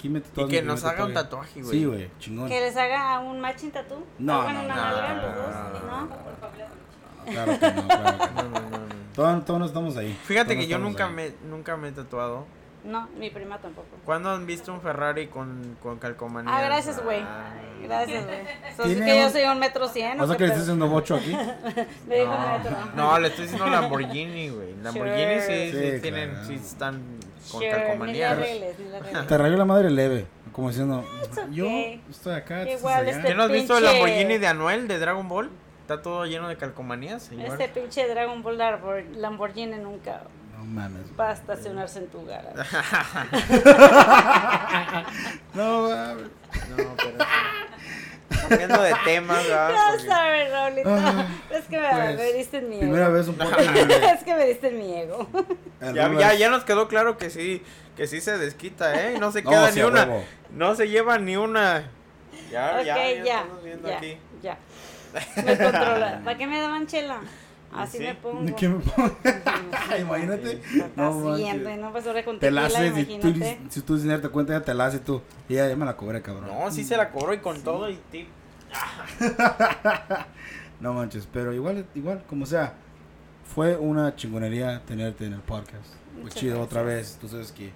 [0.00, 1.78] Aquí mete Y que nos haga un tatuaje, güey.
[1.78, 2.48] Sí, güey, chingón.
[2.48, 4.02] Que les haga un matching tattoo.
[4.18, 6.08] No, Hagan no, una no, no.
[7.26, 8.80] Claro que no, claro que No.
[9.14, 10.18] Todos, todos no estamos ahí.
[10.24, 12.46] Fíjate que yo nunca me, nunca me he tatuado.
[12.84, 13.88] No, mi prima tampoco.
[14.04, 16.56] ¿Cuándo han visto un Ferrari con, con calcomanía?
[16.56, 17.20] Ah, gracias, güey.
[17.20, 17.52] Ah.
[17.82, 18.38] Gracias, güey.
[18.76, 20.20] So, ¿Tiene que yo un- soy un metro cien.
[20.20, 21.32] O sea que le estás haciendo bocho aquí.
[22.08, 22.76] Me dijo No, metro.
[22.94, 24.74] no, le estoy diciendo Lamborghini, güey.
[24.82, 26.46] Lamborghini sí, sí, Sí, tienen, claro.
[26.46, 27.02] sí están
[27.50, 28.76] con Sure, arregles.
[29.28, 30.26] Te rayó la madre leve.
[30.52, 31.44] Como diciendo, okay.
[31.52, 31.66] yo
[32.10, 32.68] estoy acá.
[32.68, 35.50] Igual este- ¿Qué no has visto el pinche- Lamborghini de Anuel de Dragon Ball?
[35.82, 37.46] Está todo lleno de calcomanías, señor.
[37.60, 40.22] Este pinche Dragon Ball Lambor- Lamborghini nunca
[40.60, 41.02] No mames.
[41.18, 42.54] va a estacionarse en tu garage.
[45.54, 46.26] No mames.
[46.76, 47.16] No, pero...
[48.48, 49.70] Cambiando de temas, ¿verdad?
[49.70, 50.96] No Porque- sabes, Raulito.
[51.50, 52.80] Es que me, Pues, me diste en mi ego.
[52.82, 53.56] Primera vez un poco.
[53.58, 55.28] es que me diste en mi ego.
[55.94, 57.62] Ya, ya, ya nos quedó claro que sí,
[57.96, 59.18] que sí se desquita, ¿eh?
[59.18, 60.02] No se No, queda sí, ni una.
[60.04, 60.24] huevo.
[60.52, 61.88] No se lleva ni una.
[62.50, 64.58] Ya, ok, ya, ya, ya, ya, ya.
[65.42, 66.20] Me controla.
[66.22, 67.20] ¿Para qué me daban chela?
[67.72, 68.04] Así Sí.
[68.04, 68.56] me pongo.
[68.56, 69.16] ¿Qué me pongo?
[70.00, 70.60] Imagínate.
[70.96, 71.10] No
[71.76, 73.32] No, pues ahora con Te la haces y tú,
[73.68, 75.22] si tú sin darte cuenta ya te la haces tú.
[75.48, 76.46] Y ya, ya me la cobré, cabrón.
[76.48, 78.28] No, sí se la cobró y con todo y tip.
[80.80, 82.72] No manches, pero igual, igual, como sea,
[83.54, 85.84] fue una chingonería tenerte en el podcast.
[86.14, 87.70] Fue Muchas chido otra vez, tú sabes que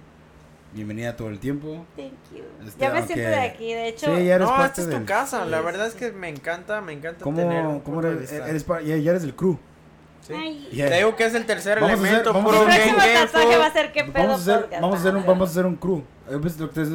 [0.73, 1.85] bienvenida todo el tiempo.
[1.95, 2.43] Thank you.
[2.65, 4.05] Este, ya me aunque- siento de aquí, de hecho.
[4.07, 5.45] Sí, ya eres No, parte esta es tu del- casa.
[5.45, 8.63] La Sí, verdad sí, es que me encanta, me encanta ¿Cómo, tener cómo eres, eres
[8.63, 9.59] pa- ya, ya eres el crew?
[10.27, 10.69] Sí.
[10.73, 10.89] Ya.
[10.89, 13.71] Te digo que es el tercer Vamos a hacer- elemento, vamos a hacer- va a
[13.73, 14.81] ser que pedo Vamos a hacer, podcast.
[14.81, 16.03] vamos a hacer un, vamos a hacer un crew.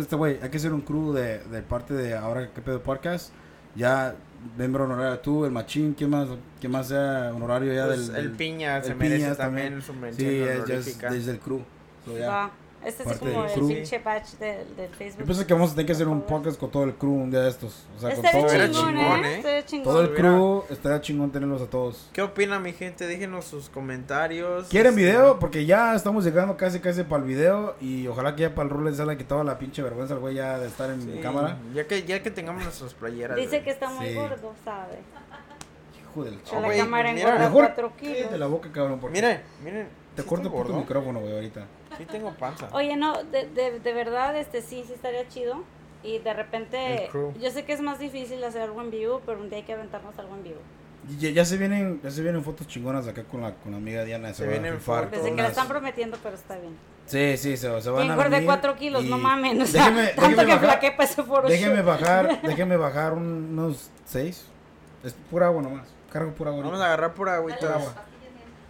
[0.00, 0.38] Este güey.
[0.42, 3.30] Hay que hacer un crew de, de parte de ahora que pedo podcast.
[3.76, 4.14] Ya
[4.56, 6.26] miembro honorario tú, el machín, ¿quién más?
[6.58, 9.80] ¿Quién más sea honorario ya Pues del, el del- piña se el merece Piñas también
[9.82, 10.36] su mención Sí,
[10.72, 11.60] es, desde el crew.
[12.04, 12.50] So, ya.
[12.84, 13.68] Este es como el crew.
[13.68, 15.20] pinche patch del, del Facebook.
[15.20, 17.30] Yo pienso que vamos a tener que hacer un podcast con todo el crew un
[17.30, 17.84] día de estos.
[17.96, 19.62] O sea, con Estaría todo, Era chingón, chingón, ¿eh?
[19.66, 19.84] chingón.
[19.84, 20.64] todo el crew.
[20.70, 22.08] Estaría chingón tenerlos a todos.
[22.14, 23.06] ¿Qué opina mi gente?
[23.06, 24.68] Déjenos sus comentarios.
[24.68, 25.38] ¿Quieren Este, video?
[25.38, 27.74] Porque ya estamos llegando casi casi para el video.
[27.82, 30.36] Y ojalá que ya para el rol les haya quitado la pinche vergüenza al güey
[30.36, 31.58] ya de estar en sí, cámara.
[31.74, 33.36] Ya que, ya que tengamos nuestras playeras.
[33.36, 33.64] Dice güey.
[33.64, 34.14] que está muy Sí.
[34.14, 34.98] gordo, ¿sabe?
[36.02, 38.38] Hijo del Que No, la cámara engorda Mejor 4 cállate kilos.
[38.40, 38.98] la boca, cabrón.
[39.00, 39.86] Porque Miren, miren.
[40.16, 41.66] te sí corto por tu micrófono, güey, ahorita.
[41.98, 42.68] Sí tengo panza.
[42.72, 45.62] Oye, no, de, de, de verdad, este sí, sí estaría chido.
[46.02, 49.50] Y de repente, yo sé que es más difícil hacer algo en vivo, pero un
[49.50, 50.60] día hay que aventarnos algo en vivo.
[51.18, 54.04] Ya, ya se vienen, ya se vienen fotos chingonas acá con la, con la amiga
[54.04, 54.32] Diana.
[54.32, 55.10] Se a vienen fotos.
[55.10, 56.74] Desde que la están prometiendo, pero está bien.
[57.06, 59.60] Sí, sí, se, se van Y a venir 4 kilos, y- no mames.
[59.62, 63.12] O sea, Déjeme, tanto déjeme que bajar, flaqué para ese foro déjeme bajar, déjeme bajar
[63.14, 64.46] un- unos 6.
[65.02, 65.88] Es pura agua nomás.
[66.12, 66.62] Cargo pura agua.
[66.64, 67.74] Vamos a agarrar pura agüita.
[67.74, 67.94] agua.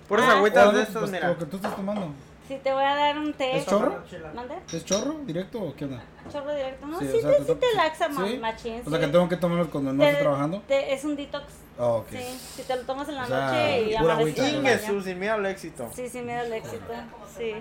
[0.08, 0.32] Puras Ah.
[0.38, 1.28] agüitas de no, estas, pues, mira.
[1.28, 2.08] Lo que tú estás tomando.
[2.50, 3.58] Sí, te voy a dar un té.
[3.58, 4.02] ¿Es chorro?
[4.34, 4.56] ¿Mande?
[4.72, 6.02] ¿Es chorro directo o qué onda?
[6.32, 6.84] Chorro directo.
[6.84, 8.38] No, Sí, sí, o sea, te, sí te laxa ¿Sí?
[8.38, 8.80] machín.
[8.84, 9.04] O sea sí.
[9.06, 10.62] que tengo que tomarlo cuando no Te- estoy trabajando.
[10.66, 11.44] te- es un detox.
[11.78, 12.08] Oh, ok.
[12.10, 14.86] Sí, si te lo tomas en la O sea, noche y pura Chingue baño.
[14.88, 15.88] su, sin miedo al éxito.
[15.94, 16.92] Sí, me da el éxito.
[17.38, 17.52] Sí.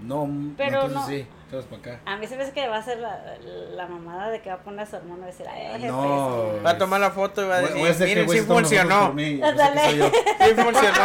[0.00, 1.06] No, Pero entonces no.
[1.06, 1.26] sí.
[1.50, 2.00] Te para acá.
[2.04, 3.20] A mí se me hace que va a ser la,
[3.74, 6.52] la mamada de que va a poner a su hermano y decir, ay, jefe, No.
[6.58, 6.64] sí.
[6.64, 9.12] Va a tomar la foto y va a decir, que miren, sí funcionó.
[9.14, 9.40] mí.
[9.40, 11.04] Sí funcionó.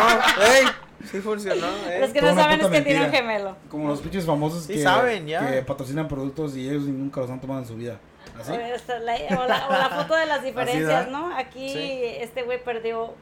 [0.54, 0.66] Ey,
[1.10, 1.68] sí funcionó.
[1.90, 2.02] ey.
[2.02, 3.24] Los que Toda no saben es que tiene un mentira.
[3.24, 3.58] gemelo.
[3.70, 5.48] Como los pinches famosos Sí que, saben, ya.
[5.50, 7.98] que patrocinan productos y ellos nunca los han tomado en su vida.
[8.40, 8.52] ¿Así?
[8.52, 11.08] O, esta- la, o la- o la foto de las diferencias?
[11.10, 11.34] ¿no?
[11.38, 12.02] Aquí Sí.
[12.20, 13.14] este güey perdió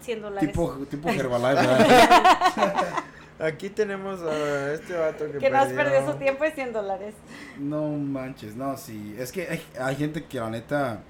[0.00, 0.48] 100 dólares.
[0.50, 3.04] Tipo, tipo Herbalife, ¿verdad?
[3.40, 5.84] Aquí tenemos a este vato que, que más perdió.
[5.92, 7.14] perdió su tiempo y 100 dólares.
[7.58, 9.14] No manches, no, sí.
[9.18, 11.00] Es que hay, hay gente que la neta.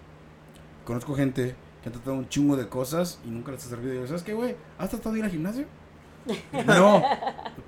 [0.85, 4.05] Conozco gente que ha tratado un chingo de cosas y nunca les ha servido.
[4.05, 4.57] Y ¿sabes qué, güey?
[4.79, 5.67] ¿Has tratado de ir al gimnasio?
[6.67, 7.03] No.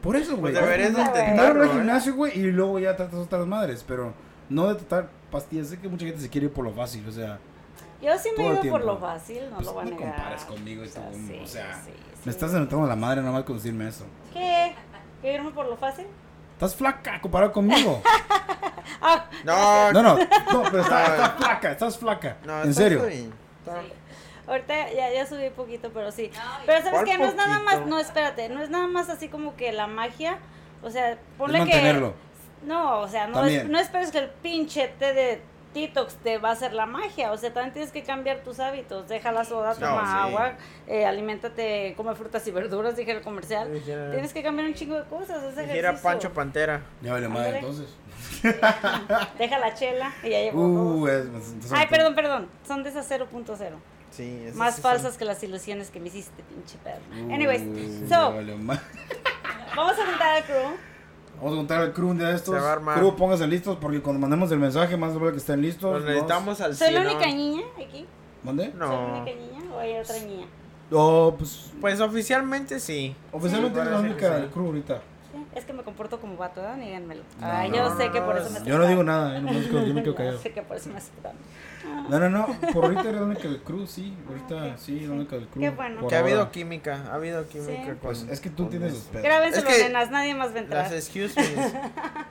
[0.03, 0.53] Por eso, güey.
[0.53, 1.73] Pues deberías de No, intentarlo, no al ¿eh?
[1.81, 3.85] gimnasio, güey, y luego ya tratas otras madres.
[3.87, 4.13] Pero
[4.49, 5.69] no de tratar pastillas.
[5.69, 7.39] Sé que mucha gente se quiere ir por lo fácil, o sea.
[8.03, 10.15] Yo sí me he ido por lo fácil, no Pues lo voy a no negar.
[10.17, 12.12] compares conmigo, esto, O sea, güey, o sea, sí, sí.
[12.25, 14.05] Me estás aventando la madre nada más con decirme eso.
[14.33, 14.75] ¿Qué?
[15.21, 16.07] ¿Que irme por lo fácil?
[16.55, 18.03] Estás flaca comparado conmigo.
[19.05, 22.37] Ah, No, No, no, no, pero estás flaca, estás flaca.
[22.45, 23.05] no, en serio.
[23.07, 23.33] bien.
[23.61, 23.93] Está- sí.
[24.47, 26.31] Ahorita ya, ya subí poquito, pero sí.
[26.67, 29.29] Pero sabes ¿Cuál que no es nada más, no, espérate, no es nada más así
[29.29, 30.39] como que la magia,
[30.83, 32.13] o sea, Es ponle mantenerlo.
[32.13, 32.67] que...
[32.67, 35.43] No, o sea, no, es- no esperes que el pinche té de
[35.75, 39.09] detox te va a hacer la magia, o sea, también tienes que cambiar tus hábitos,
[39.09, 40.29] deja la soda, No, toma sí.
[40.29, 40.53] agua,
[40.87, 43.73] eh, aliméntate, come frutas y verduras, dije el comercial.
[43.73, 46.03] Dijera- Tienes que cambiar un chingo de cosas, es dijera ejercicio.
[46.03, 46.83] Pancho Pantera.
[47.01, 47.89] Ya vale madre entonces.
[49.39, 51.11] Deja la chela y ya llevo Uh, dos.
[51.11, 53.77] es, entonces- Ay, perdón, perdón, son de esas 0.0.
[54.11, 57.01] Sí, esas Más sí son- falsas que las ilusiones que me hiciste, pinche perro.
[57.13, 57.63] Uh, Anyways,
[58.09, 58.35] so,
[59.75, 60.77] vamos a juntar al crew.
[61.43, 62.55] Vamos a contar al crew un día de estos.
[62.55, 62.99] Se va a armar.
[62.99, 65.93] Crew, pónganse listos porque cuando mandemos el mensaje, más vale que estén listos.
[65.93, 67.35] Los necesitamos al ¿Soy la 100, única ¿no?
[67.37, 68.07] niña aquí?
[68.45, 68.71] ¿Mande?
[68.71, 69.17] ¿Soy la No.
[69.23, 70.47] única niña o hay otra niña?
[70.93, 73.17] Oh, pues Pues oficialmente sí.
[73.33, 75.03] oficialmente Sí, eres la única del crew ahorita.
[75.33, 76.77] Sí, es que me comporto como vato, ¿verdad?
[76.77, 77.23] Díganmelo.
[77.41, 79.03] No, Ay, no, yo no, sé no, que por no, eso me Yo no digo
[79.03, 79.53] nada, yo, no,
[79.87, 80.39] yo me quedo callado.
[80.39, 81.33] sé que por eso me aceptan.
[82.09, 84.15] No, no, no, por ahorita única del crew, sí.
[84.29, 85.63] Ahorita sí, la única del crew.
[85.63, 86.07] Qué bueno.
[86.09, 87.87] que ha habido química, ha habido química Sí.
[87.89, 88.99] con- Pues es que tú tienes eso.
[88.99, 89.25] los pedos.
[89.25, 90.85] Grábenselo, Es que nenas, nadie más va a entrar.
[90.85, 91.73] Las excuse me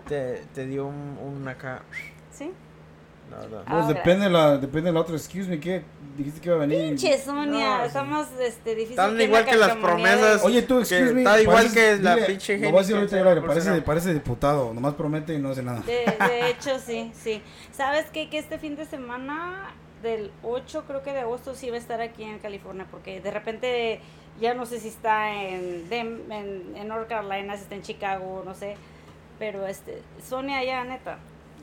[0.08, 1.82] te, te dio un, un acá.
[2.32, 2.52] ¿Sí?
[3.32, 3.64] La verdad.
[3.66, 5.16] Ah, Pues depende la, depende la otra.
[5.16, 5.84] Excuse me, ¿qué?
[6.18, 6.90] Dijiste que iba a venir.
[6.90, 10.44] Pinche Sonia, No, más este, difícil Están igual que las de- promesas.
[10.44, 11.22] Oye, tú, excuse Que me.
[11.22, 14.14] está igual pareces- que la dile, pinche Lo voy a decir ahorita por parece, parece
[14.14, 14.74] diputado.
[14.74, 15.80] Nomás promete y no hace nada.
[15.82, 17.42] De, de hecho, sí, sí.
[17.72, 18.30] ¿Sabes qué?
[18.30, 19.72] Que este fin de semana
[20.04, 23.32] del 8, creo que de agosto, sí va a estar aquí en California, porque de
[23.32, 24.02] repente
[24.42, 28.54] ya no sé si está en, en, en North Carolina, si está en Chicago, no
[28.56, 28.76] sé.
[29.40, 31.20] Pero este, Sonia ya, neta.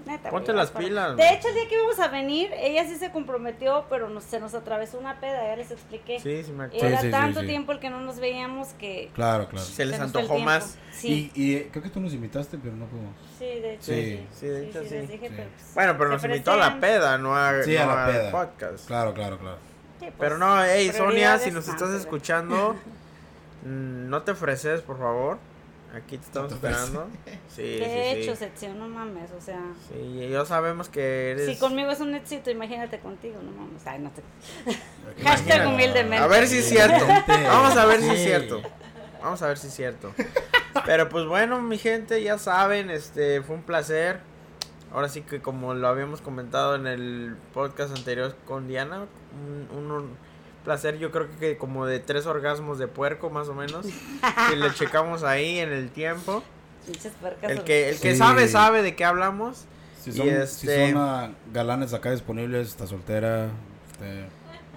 [0.09, 2.97] Neta, Ponte las para- pilas, De hecho, el día que íbamos a venir, ella sí
[2.97, 6.18] se comprometió, pero nos, se nos atravesó una peda, ya les expliqué.
[6.18, 6.86] Sí, sí me acuerdo.
[6.86, 7.47] Era Sí, sí, sí, tanto sí.
[7.47, 9.10] tiempo el que no nos veíamos que...
[9.14, 9.64] Claro, claro.
[9.66, 10.78] Se les se antojó más.
[10.93, 13.14] Sí, Y, y eh, creo que tú nos invitaste, pero no pudimos.
[13.39, 13.85] sí, de hecho.
[13.85, 14.26] Sí.
[14.32, 14.89] Sí, de hecho, sí.
[14.94, 15.35] les dije, Sí.
[15.36, 18.12] pero, pues, Bueno, pero nos invitó a la peda, no a, Sí, a la al
[18.12, 18.30] peda.
[18.32, 18.86] podcast.
[18.86, 19.59] Claro, claro, claro.
[20.01, 22.74] Sí, pues, Pero no, hey, Sonia, si nos no, estás escuchando,
[23.64, 25.39] mm, no te ofreces, por favor.
[25.94, 27.09] Aquí te estamos esperando.
[27.48, 27.85] Sí, De
[28.15, 28.39] sí, hecho, sí.
[28.44, 29.60] sección, no mames, o sea...
[29.89, 31.47] Sí, ya sabemos que eres...
[31.47, 33.85] Si conmigo es un éxito, imagínate contigo, no mames.
[33.86, 34.23] Ay, no te...
[35.24, 36.19] Hashtag humildemente.
[36.19, 37.05] A ver si es cierto.
[37.27, 38.62] Vamos a ver si es cierto.
[39.20, 40.12] Vamos a ver si es cierto.
[40.86, 44.20] Pero pues bueno, mi gente, ya saben, este fue un placer.
[44.93, 49.06] Ahora sí que como lo habíamos comentado en el podcast anterior con Diana,
[49.73, 50.16] un, un- un
[50.64, 53.86] placer yo creo que como de tres orgasmos de puerco más o menos.
[54.51, 56.43] que le checamos ahí en el tiempo.
[57.43, 58.16] El que, el que Sí.
[58.18, 59.64] sabe sabe de qué hablamos.
[60.01, 60.32] Si Y son, si
[60.68, 63.48] este- son galanes acá disponibles, está soltera.
[63.93, 64.26] este,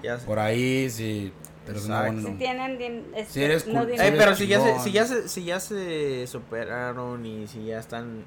[0.04, 1.32] Ya por ahí, si
[1.68, 2.12] Exacto.
[2.12, 3.84] buena- Si tienen este, Si eres no.
[3.84, 7.80] Eh, pero si ya, se, si, ya se, si ya se superaron y si ya
[7.80, 8.24] están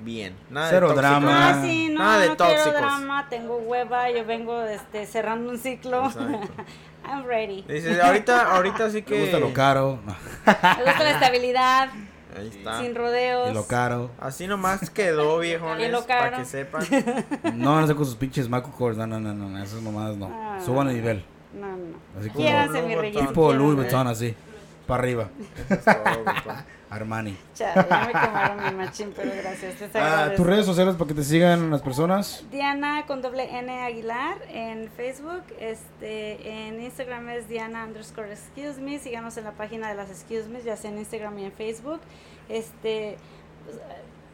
[0.00, 0.34] bien.
[0.50, 1.20] Nada Cero de tóxicos.
[1.20, 1.48] drama.
[1.48, 2.80] Ah, sí, no, Nada de no quiero tóxicos.
[2.80, 6.06] drama, tengo hueva, yo vengo este, cerrando un ciclo.
[6.06, 6.48] Exacto.
[7.04, 7.64] I'm ready.
[8.02, 9.14] Ahorita, ahorita sí que.
[9.14, 9.98] Me gusta lo caro.
[10.04, 10.12] Me
[10.84, 11.88] gusta la estabilidad,
[12.36, 12.80] Ahí está.
[12.80, 13.50] sin rodeos.
[13.50, 14.10] Y lo caro.
[14.20, 16.82] Así nomás quedó, viejones, para que sepan.
[17.54, 18.98] No, no sé con sus pinches Maco Cores.
[18.98, 19.62] No, no, no, no.
[19.62, 20.30] Esas mamadas no.
[20.32, 20.58] Ah.
[20.64, 21.24] Suban el nivel.
[21.58, 22.20] No, no.
[22.20, 23.76] Así como mi tipo Louis.
[23.76, 24.34] Vuitton así.
[24.88, 25.28] Para arriba.
[25.68, 26.64] Eso es todo, papá.
[26.90, 27.36] Armani.
[27.54, 29.78] Chale, ya me quemaron mi machín, pero gracias.
[29.78, 32.42] Les Ah, tus redes sociales para que te sigan las personas.
[32.50, 38.98] Diana con doble N Aguilar en Facebook, este, en Instagram es Diana underscore excuse me,
[38.98, 42.00] síganos en la página de las excuse me, ya sea en Instagram y en Facebook,
[42.48, 43.18] este,
[43.66, 43.76] pues,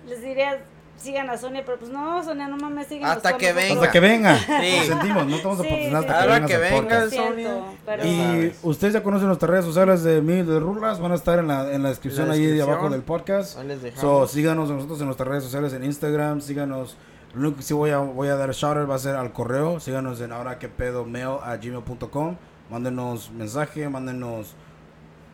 [0.06, 0.64] les diría,
[0.96, 3.74] sigan a Sonia, pero pues no, Sonia, no mames, síganos Hasta que venga.
[3.74, 4.38] Hasta que venga.
[4.38, 4.76] Sí.
[4.78, 7.10] Lo sentimos, no estamos a Sí, hasta Ahora que vengas.
[7.10, 7.54] Siento, Sonia.
[7.84, 8.58] pero- Y sabes.
[8.62, 11.72] ustedes ya conocen nuestras redes sociales de mí, de Rulas, van a estar en la,
[11.72, 13.58] en la descripción La ahí de abajo del podcast.
[13.58, 16.96] Ahí les So, síganos nosotros en nuestras redes sociales en Instagram, síganos.
[17.34, 19.32] Lo único que sí voy a, voy a dar shout out va a ser al
[19.32, 19.80] correo.
[19.80, 22.36] Síganos en ahora que pedo mail a gmail.com.
[22.70, 24.54] Mándenos mensaje, mándenos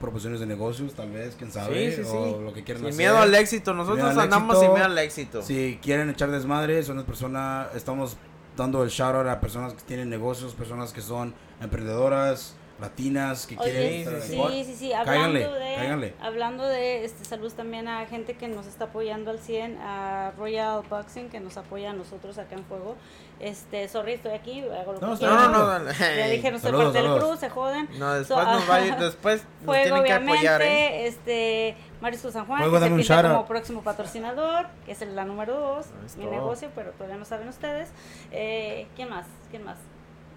[0.00, 2.16] proposiciones de negocios, tal vez, quién sabe, Sí, sí, sí.
[2.16, 2.98] o lo que quieran Sin hacer.
[2.98, 4.60] miedo al éxito, nosotros andamos éxito.
[4.62, 5.42] sin miedo al éxito.
[5.42, 8.16] Si quieren echar desmadre, son las personas, estamos
[8.56, 13.56] dando el shout out a personas que tienen negocios, personas que son emprendedoras, latinas, que
[13.56, 14.50] quieren Oye, sí, pod.
[14.52, 16.14] sí, sí, hablando Cáiganle, de, cáiganle.
[16.20, 20.82] hablando de este saludos también a gente que nos está apoyando al 100, a Royal
[20.88, 22.96] Boxing que nos apoya a nosotros acá en juego.
[23.40, 25.48] Este, sorry, estoy aquí, hago lo No, que No, quiero.
[25.48, 25.90] no, no.
[25.92, 27.88] Ya dije, no soy Saludos, parte del crew, se joden.
[27.98, 31.06] No, después So, nos va a ir- después nos Fuego, tienen que obviamente, apoyar, ¿eh?
[31.06, 35.24] este, Marisco San Juan, Fuego, que se pinta como próximo patrocinador, que es el- la
[35.24, 35.86] número dos,
[36.18, 37.88] mi negocio, pero todavía no saben ustedes.
[38.30, 39.24] Eh, ¿Quién más?
[39.50, 39.78] ¿Quién más?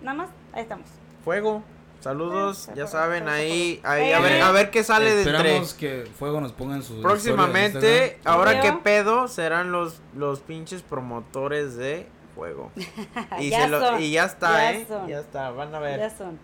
[0.01, 0.87] Nada más, ahí estamos.
[1.25, 1.61] Fuego.
[1.99, 5.37] Saludos, Ah, ya saben, ahí, ahí, a ver, a ver qué sale de entre.
[5.37, 10.81] Esperamos que Fuego nos ponga en su Próximamente, ahora que pedo, serán los, los pinches
[10.81, 12.71] promotores de juego.
[13.39, 14.85] Y, Ya se lo- son, y ya está, ya ¿eh?
[14.87, 15.07] son.
[15.07, 15.99] Ya está, van a ver.
[15.99, 16.37] Ya son.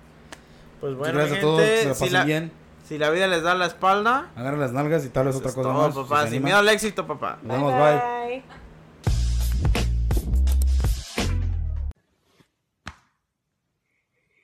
[0.82, 2.52] Pues bueno, gracias a todos, si, pasen la, bien.
[2.88, 5.54] si la vida les da la espalda, Agarren las nalgas y tal vez eso otra
[5.54, 5.94] cosa todo, más.
[5.96, 7.38] si papá, sin miedo al éxito, papá.
[7.44, 7.82] Nos vemos, bye.
[7.82, 8.44] bye.